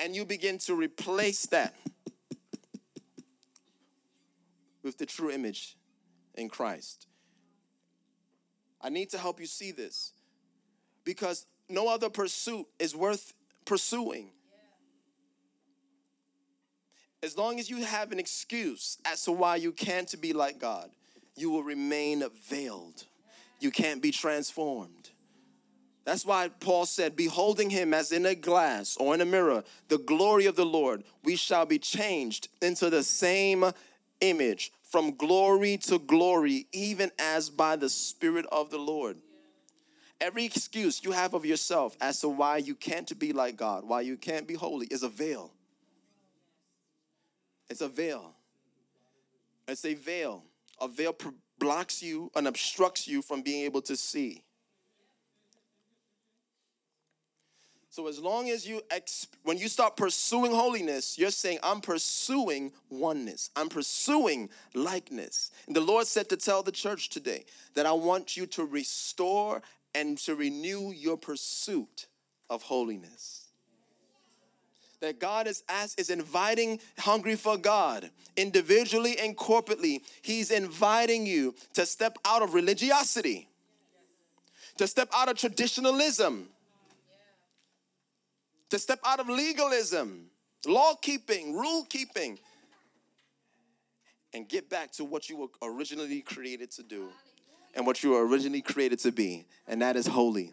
And 0.00 0.14
you 0.14 0.24
begin 0.24 0.58
to 0.58 0.74
replace 0.74 1.46
that 1.46 1.74
with 4.82 4.98
the 4.98 5.06
true 5.06 5.30
image 5.30 5.76
in 6.34 6.48
Christ. 6.48 7.06
I 8.80 8.90
need 8.90 9.10
to 9.10 9.18
help 9.18 9.40
you 9.40 9.46
see 9.46 9.70
this 9.70 10.12
because 11.04 11.46
no 11.68 11.88
other 11.88 12.10
pursuit 12.10 12.66
is 12.78 12.94
worth 12.94 13.32
pursuing. 13.64 14.30
As 17.22 17.38
long 17.38 17.58
as 17.58 17.70
you 17.70 17.82
have 17.82 18.12
an 18.12 18.18
excuse 18.18 18.98
as 19.06 19.24
to 19.24 19.32
why 19.32 19.56
you 19.56 19.72
can't 19.72 20.20
be 20.20 20.34
like 20.34 20.58
God, 20.58 20.90
you 21.36 21.50
will 21.50 21.62
remain 21.62 22.22
veiled. 22.48 23.04
You 23.60 23.70
can't 23.70 24.02
be 24.02 24.10
transformed. 24.10 25.10
That's 26.04 26.26
why 26.26 26.50
Paul 26.60 26.86
said, 26.86 27.16
Beholding 27.16 27.70
him 27.70 27.94
as 27.94 28.12
in 28.12 28.26
a 28.26 28.34
glass 28.34 28.96
or 28.96 29.14
in 29.14 29.20
a 29.20 29.24
mirror, 29.24 29.64
the 29.88 29.98
glory 29.98 30.46
of 30.46 30.56
the 30.56 30.66
Lord, 30.66 31.02
we 31.22 31.36
shall 31.36 31.64
be 31.64 31.78
changed 31.78 32.48
into 32.60 32.90
the 32.90 33.02
same 33.02 33.64
image 34.20 34.72
from 34.82 35.16
glory 35.16 35.76
to 35.78 35.98
glory, 35.98 36.66
even 36.72 37.10
as 37.18 37.48
by 37.48 37.76
the 37.76 37.88
Spirit 37.88 38.46
of 38.52 38.70
the 38.70 38.78
Lord. 38.78 39.16
Every 40.20 40.44
excuse 40.44 41.02
you 41.02 41.12
have 41.12 41.34
of 41.34 41.44
yourself 41.44 41.96
as 42.00 42.20
to 42.20 42.28
why 42.28 42.58
you 42.58 42.74
can't 42.74 43.18
be 43.18 43.32
like 43.32 43.56
God, 43.56 43.84
why 43.84 44.02
you 44.02 44.16
can't 44.16 44.46
be 44.46 44.54
holy, 44.54 44.86
is 44.86 45.02
a 45.02 45.08
veil. 45.08 45.52
It's 47.68 47.80
a 47.80 47.88
veil. 47.88 48.34
It's 49.66 49.84
a 49.84 49.94
veil. 49.94 50.44
A 50.80 50.86
veil 50.86 51.16
blocks 51.58 52.02
you 52.02 52.30
and 52.36 52.46
obstructs 52.46 53.08
you 53.08 53.22
from 53.22 53.42
being 53.42 53.64
able 53.64 53.82
to 53.82 53.96
see. 53.96 54.44
So 57.94 58.08
as 58.08 58.18
long 58.18 58.50
as 58.50 58.66
you 58.66 58.82
when 59.44 59.56
you 59.56 59.68
start 59.68 59.96
pursuing 59.96 60.50
holiness, 60.50 61.16
you're 61.16 61.30
saying 61.30 61.60
I'm 61.62 61.80
pursuing 61.80 62.72
oneness. 62.90 63.50
I'm 63.54 63.68
pursuing 63.68 64.50
likeness. 64.74 65.52
And 65.68 65.76
the 65.76 65.80
Lord 65.80 66.08
said 66.08 66.28
to 66.30 66.36
tell 66.36 66.64
the 66.64 66.72
church 66.72 67.08
today 67.08 67.44
that 67.74 67.86
I 67.86 67.92
want 67.92 68.36
you 68.36 68.46
to 68.46 68.64
restore 68.64 69.62
and 69.94 70.18
to 70.18 70.34
renew 70.34 70.90
your 70.90 71.16
pursuit 71.16 72.08
of 72.50 72.64
holiness. 72.64 73.46
That 74.98 75.20
God 75.20 75.46
is 75.46 75.62
as 75.68 75.94
is 75.94 76.10
inviting 76.10 76.80
hungry 76.98 77.36
for 77.36 77.56
God 77.56 78.10
individually 78.36 79.20
and 79.20 79.36
corporately. 79.36 80.00
He's 80.20 80.50
inviting 80.50 81.26
you 81.26 81.54
to 81.74 81.86
step 81.86 82.18
out 82.24 82.42
of 82.42 82.54
religiosity, 82.54 83.46
to 84.78 84.88
step 84.88 85.10
out 85.14 85.28
of 85.28 85.36
traditionalism 85.36 86.48
to 88.74 88.78
step 88.80 88.98
out 89.06 89.20
of 89.20 89.28
legalism, 89.28 90.26
law 90.66 90.94
keeping, 91.00 91.54
rule 91.54 91.84
keeping, 91.88 92.36
and 94.34 94.48
get 94.48 94.68
back 94.68 94.90
to 94.90 95.04
what 95.04 95.30
you 95.30 95.36
were 95.36 95.46
originally 95.62 96.20
created 96.20 96.72
to 96.72 96.82
do 96.82 97.08
and 97.76 97.86
what 97.86 98.02
you 98.02 98.10
were 98.10 98.26
originally 98.26 98.60
created 98.60 98.98
to 98.98 99.12
be, 99.12 99.46
and 99.68 99.80
that 99.80 99.94
is 99.94 100.08
holy. 100.08 100.52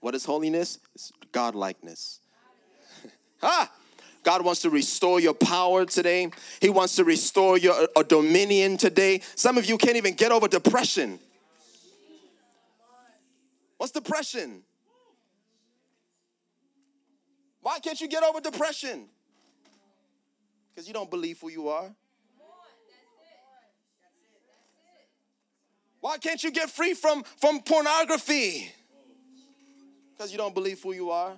What 0.00 0.16
is 0.16 0.24
holiness? 0.24 0.80
It's 0.96 1.12
godlikeness. 1.32 2.18
ah! 3.42 3.70
God 4.24 4.44
wants 4.44 4.62
to 4.62 4.70
restore 4.70 5.20
your 5.20 5.34
power 5.34 5.84
today. 5.84 6.28
He 6.60 6.70
wants 6.70 6.96
to 6.96 7.04
restore 7.04 7.56
your 7.56 7.86
a 7.94 8.02
dominion 8.02 8.76
today. 8.78 9.20
Some 9.36 9.58
of 9.58 9.66
you 9.66 9.78
can't 9.78 9.96
even 9.96 10.14
get 10.14 10.32
over 10.32 10.48
depression. 10.48 11.20
What's 13.76 13.92
depression? 13.92 14.64
Why 17.66 17.80
can't 17.80 18.00
you 18.00 18.06
get 18.06 18.22
over 18.22 18.40
depression? 18.40 19.08
Because 20.72 20.86
you 20.86 20.94
don't 20.94 21.10
believe 21.10 21.40
who 21.40 21.50
you 21.50 21.68
are. 21.68 21.90
Why 25.98 26.16
can't 26.18 26.44
you 26.44 26.52
get 26.52 26.70
free 26.70 26.94
from, 26.94 27.24
from 27.40 27.62
pornography? 27.62 28.70
Because 30.16 30.30
you 30.30 30.38
don't 30.38 30.54
believe 30.54 30.80
who 30.80 30.92
you 30.92 31.10
are. 31.10 31.32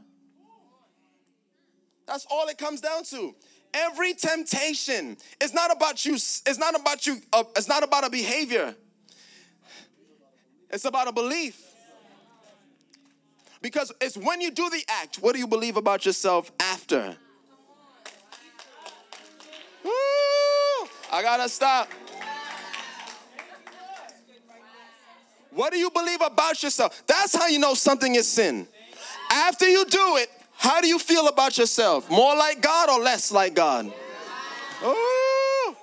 That's 2.07 2.27
all 2.31 2.47
it 2.49 2.59
comes 2.59 2.83
down 2.83 3.05
to. 3.05 3.35
Every 3.73 4.13
temptation 4.13 5.17
is 5.41 5.55
not 5.55 5.75
about 5.75 6.05
you, 6.05 6.13
it's 6.13 6.59
not 6.59 6.79
about 6.79 7.07
you, 7.07 7.23
uh, 7.33 7.45
it's 7.57 7.69
not 7.69 7.83
about 7.83 8.07
a 8.07 8.11
behavior. 8.11 8.75
It's 10.69 10.85
about 10.85 11.09
a 11.09 11.13
belief. 11.13 11.68
Because 13.61 13.93
it's 14.01 14.17
when 14.17 14.41
you 14.41 14.51
do 14.51 14.71
the 14.71 14.83
act, 14.89 15.17
what 15.17 15.33
do 15.35 15.39
you 15.39 15.47
believe 15.47 15.77
about 15.77 16.07
yourself 16.07 16.53
after? 16.61 17.17
Woo! 19.85 19.91
I 21.13 21.23
gotta 21.23 21.49
stop. 21.49 21.89
What 25.51 25.73
do 25.73 25.79
you 25.79 25.91
believe 25.91 26.21
about 26.21 26.63
yourself? 26.63 27.03
That's 27.07 27.35
how 27.35 27.49
you 27.49 27.59
know 27.59 27.75
something 27.75 28.15
is 28.15 28.29
sin. 28.29 28.69
After 29.33 29.69
you 29.69 29.85
do 29.87 30.17
it, 30.17 30.31
how 30.57 30.81
do 30.81 30.87
you 30.87 30.99
feel 30.99 31.27
about 31.29 31.59
yourself? 31.59 32.09
More 32.11 32.37
like 32.37 32.61
God 32.61 32.91
or 32.91 33.01
less 33.01 33.33
like 33.33 33.55
God? 33.55 33.87
Ooh. 34.85 35.77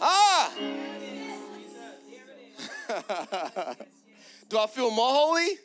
Ah. 0.00 0.52
do 4.48 4.58
I 4.58 4.66
feel 4.66 4.90
more 4.90 5.12
holy? 5.12 5.58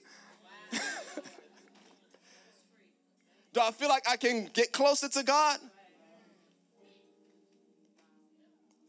Do 3.54 3.62
I 3.62 3.72
feel 3.72 3.88
like 3.88 4.10
I 4.10 4.18
can 4.18 4.50
get 4.52 4.72
closer 4.72 5.08
to 5.10 5.24
God? 5.24 5.60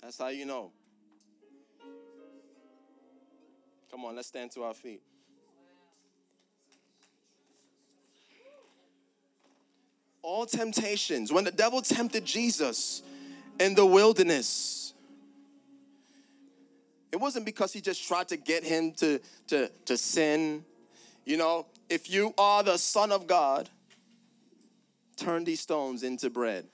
That's 0.02 0.18
how 0.18 0.28
you 0.28 0.46
know. 0.46 0.70
Come 3.90 4.06
on, 4.06 4.16
let's 4.16 4.28
stand 4.28 4.50
to 4.52 4.62
our 4.64 4.74
feet. 4.74 5.02
All 10.22 10.46
temptations, 10.46 11.30
when 11.30 11.44
the 11.44 11.52
devil 11.52 11.82
tempted 11.82 12.24
Jesus 12.24 13.02
in 13.60 13.74
the 13.74 13.84
wilderness, 13.84 14.94
it 17.12 17.20
wasn't 17.20 17.44
because 17.44 17.72
he 17.72 17.80
just 17.80 18.08
tried 18.08 18.28
to 18.28 18.36
get 18.36 18.64
him 18.64 18.92
to, 18.94 19.20
to, 19.48 19.70
to 19.84 19.96
sin. 19.96 20.64
You 21.24 21.36
know, 21.36 21.66
if 21.88 22.10
you 22.10 22.34
are 22.38 22.62
the 22.62 22.78
Son 22.78 23.12
of 23.12 23.26
God, 23.26 23.68
turn 25.16 25.44
these 25.44 25.60
stones 25.60 26.02
into 26.02 26.30
bread. 26.30 26.66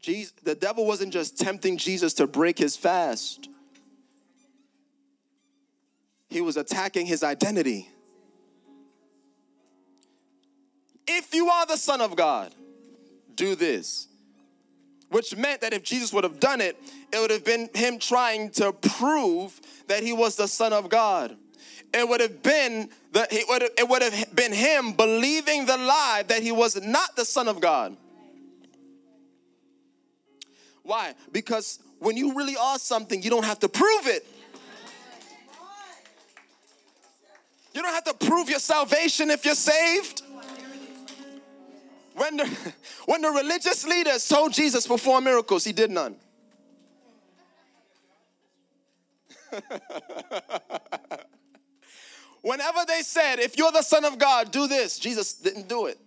Jesus, 0.00 0.32
the 0.42 0.54
devil 0.54 0.86
wasn't 0.86 1.12
just 1.12 1.38
tempting 1.38 1.76
Jesus 1.76 2.14
to 2.14 2.26
break 2.26 2.58
his 2.58 2.76
fast, 2.76 3.48
he 6.28 6.40
was 6.40 6.56
attacking 6.56 7.06
his 7.06 7.22
identity. 7.22 7.88
If 11.08 11.34
you 11.34 11.48
are 11.48 11.66
the 11.66 11.76
Son 11.76 12.00
of 12.00 12.16
God, 12.16 12.52
do 13.34 13.54
this. 13.54 14.08
Which 15.08 15.36
meant 15.36 15.60
that 15.60 15.72
if 15.72 15.84
Jesus 15.84 16.12
would 16.12 16.24
have 16.24 16.40
done 16.40 16.60
it, 16.60 16.76
it 17.12 17.20
would 17.20 17.30
have 17.30 17.44
been 17.44 17.70
him 17.74 18.00
trying 18.00 18.50
to 18.50 18.72
prove 18.72 19.60
that 19.86 20.02
he 20.02 20.12
was 20.12 20.34
the 20.34 20.48
Son 20.48 20.72
of 20.72 20.88
God 20.88 21.36
it 21.92 22.08
would 22.08 22.20
have 22.20 22.42
been 22.42 22.90
the, 23.12 23.26
it 23.30 23.46
would 23.48 23.62
it 23.62 23.88
would 23.88 24.02
have 24.02 24.34
been 24.34 24.52
him 24.52 24.92
believing 24.92 25.66
the 25.66 25.76
lie 25.76 26.24
that 26.28 26.42
he 26.42 26.52
was 26.52 26.80
not 26.82 27.16
the 27.16 27.24
son 27.24 27.48
of 27.48 27.60
God. 27.60 27.96
Why? 30.82 31.14
Because 31.32 31.80
when 31.98 32.16
you 32.16 32.34
really 32.34 32.56
are 32.56 32.78
something, 32.78 33.22
you 33.22 33.30
don't 33.30 33.44
have 33.44 33.58
to 33.60 33.68
prove 33.68 34.06
it. 34.06 34.26
You 37.74 37.82
don't 37.82 37.92
have 37.92 38.04
to 38.04 38.14
prove 38.14 38.48
your 38.48 38.60
salvation 38.60 39.30
if 39.30 39.44
you're 39.44 39.54
saved. 39.54 40.22
When 42.14 42.38
the, 42.38 42.46
when 43.06 43.20
the 43.20 43.30
religious 43.30 43.86
leaders 43.86 44.26
told 44.26 44.52
Jesus 44.52 44.86
perform 44.86 45.24
miracles, 45.24 45.64
he 45.64 45.72
did 45.72 45.90
none. 45.90 46.16
Whenever 52.46 52.84
they 52.86 53.02
said, 53.02 53.40
if 53.40 53.58
you're 53.58 53.72
the 53.72 53.82
Son 53.82 54.04
of 54.04 54.20
God, 54.20 54.52
do 54.52 54.68
this, 54.68 55.00
Jesus 55.00 55.32
didn't 55.32 55.68
do 55.68 55.86
it. 55.86 55.98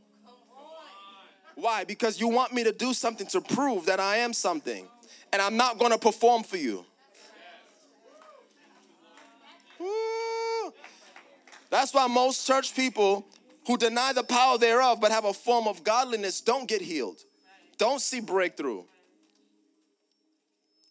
Why? 1.56 1.84
Because 1.84 2.18
you 2.18 2.30
want 2.30 2.54
me 2.54 2.64
to 2.64 2.72
do 2.72 2.94
something 2.94 3.28
to 3.28 3.42
prove 3.42 3.88
that 3.88 4.00
I 4.00 4.20
am 4.20 4.32
something, 4.32 4.88
and 5.34 5.42
I'm 5.42 5.58
not 5.58 5.80
going 5.80 5.92
to 5.92 5.98
perform 5.98 6.44
for 6.44 6.56
you. 6.56 6.86
That's 11.70 11.94
why 11.94 12.08
most 12.08 12.48
church 12.48 12.74
people 12.74 13.28
who 13.68 13.76
deny 13.76 14.14
the 14.14 14.24
power 14.24 14.58
thereof 14.58 15.02
but 15.02 15.12
have 15.12 15.26
a 15.26 15.34
form 15.34 15.68
of 15.68 15.84
godliness 15.84 16.40
don't 16.40 16.70
get 16.70 16.82
healed. 16.82 17.18
Don't 17.78 18.00
see 18.00 18.22
breakthrough. 18.22 18.84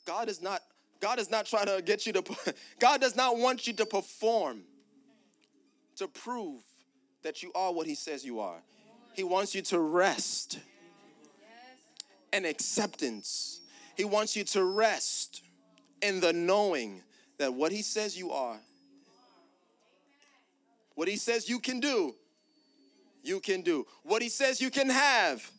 God 0.04 0.28
is 0.28 0.42
not 0.42 0.60
God 1.00 1.18
is 1.18 1.30
not 1.30 1.46
trying 1.46 1.66
to 1.66 1.80
get 1.80 2.04
you 2.04 2.12
to 2.12 2.54
God 2.78 3.00
does 3.00 3.16
not 3.16 3.38
want 3.38 3.66
you 3.66 3.72
to 3.72 3.86
perform 3.86 4.64
to 5.98 6.08
prove 6.08 6.62
that 7.22 7.42
you 7.42 7.52
are 7.54 7.72
what 7.72 7.86
he 7.86 7.94
says 7.94 8.24
you 8.24 8.40
are. 8.40 8.58
He 9.14 9.24
wants 9.24 9.54
you 9.54 9.62
to 9.62 9.80
rest 9.80 10.58
and 12.32 12.46
acceptance. 12.46 13.60
He 13.96 14.04
wants 14.04 14.36
you 14.36 14.44
to 14.44 14.64
rest 14.64 15.42
in 16.00 16.20
the 16.20 16.32
knowing 16.32 17.02
that 17.38 17.52
what 17.52 17.72
he 17.72 17.82
says 17.82 18.16
you 18.16 18.30
are, 18.30 18.58
what 20.94 21.08
he 21.08 21.16
says 21.16 21.48
you 21.48 21.58
can 21.58 21.80
do, 21.80 22.14
you 23.22 23.40
can 23.40 23.62
do. 23.62 23.86
What 24.04 24.22
he 24.22 24.28
says 24.28 24.60
you 24.60 24.70
can 24.70 24.88
have. 24.88 25.50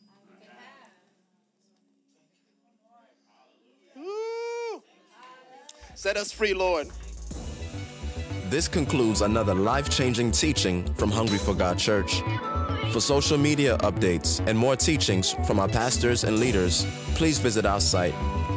Set 5.94 6.16
us 6.16 6.32
free, 6.32 6.54
Lord. 6.54 6.88
This 8.50 8.66
concludes 8.66 9.20
another 9.20 9.54
life 9.54 9.88
changing 9.88 10.32
teaching 10.32 10.84
from 10.94 11.08
Hungry 11.08 11.38
for 11.38 11.54
God 11.54 11.78
Church. 11.78 12.20
For 12.90 13.00
social 13.00 13.38
media 13.38 13.78
updates 13.78 14.44
and 14.44 14.58
more 14.58 14.74
teachings 14.74 15.36
from 15.46 15.60
our 15.60 15.68
pastors 15.68 16.24
and 16.24 16.40
leaders, 16.40 16.84
please 17.14 17.38
visit 17.38 17.64
our 17.64 17.78
site, 17.78 18.14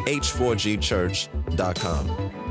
h4gchurch.com. 0.07 2.42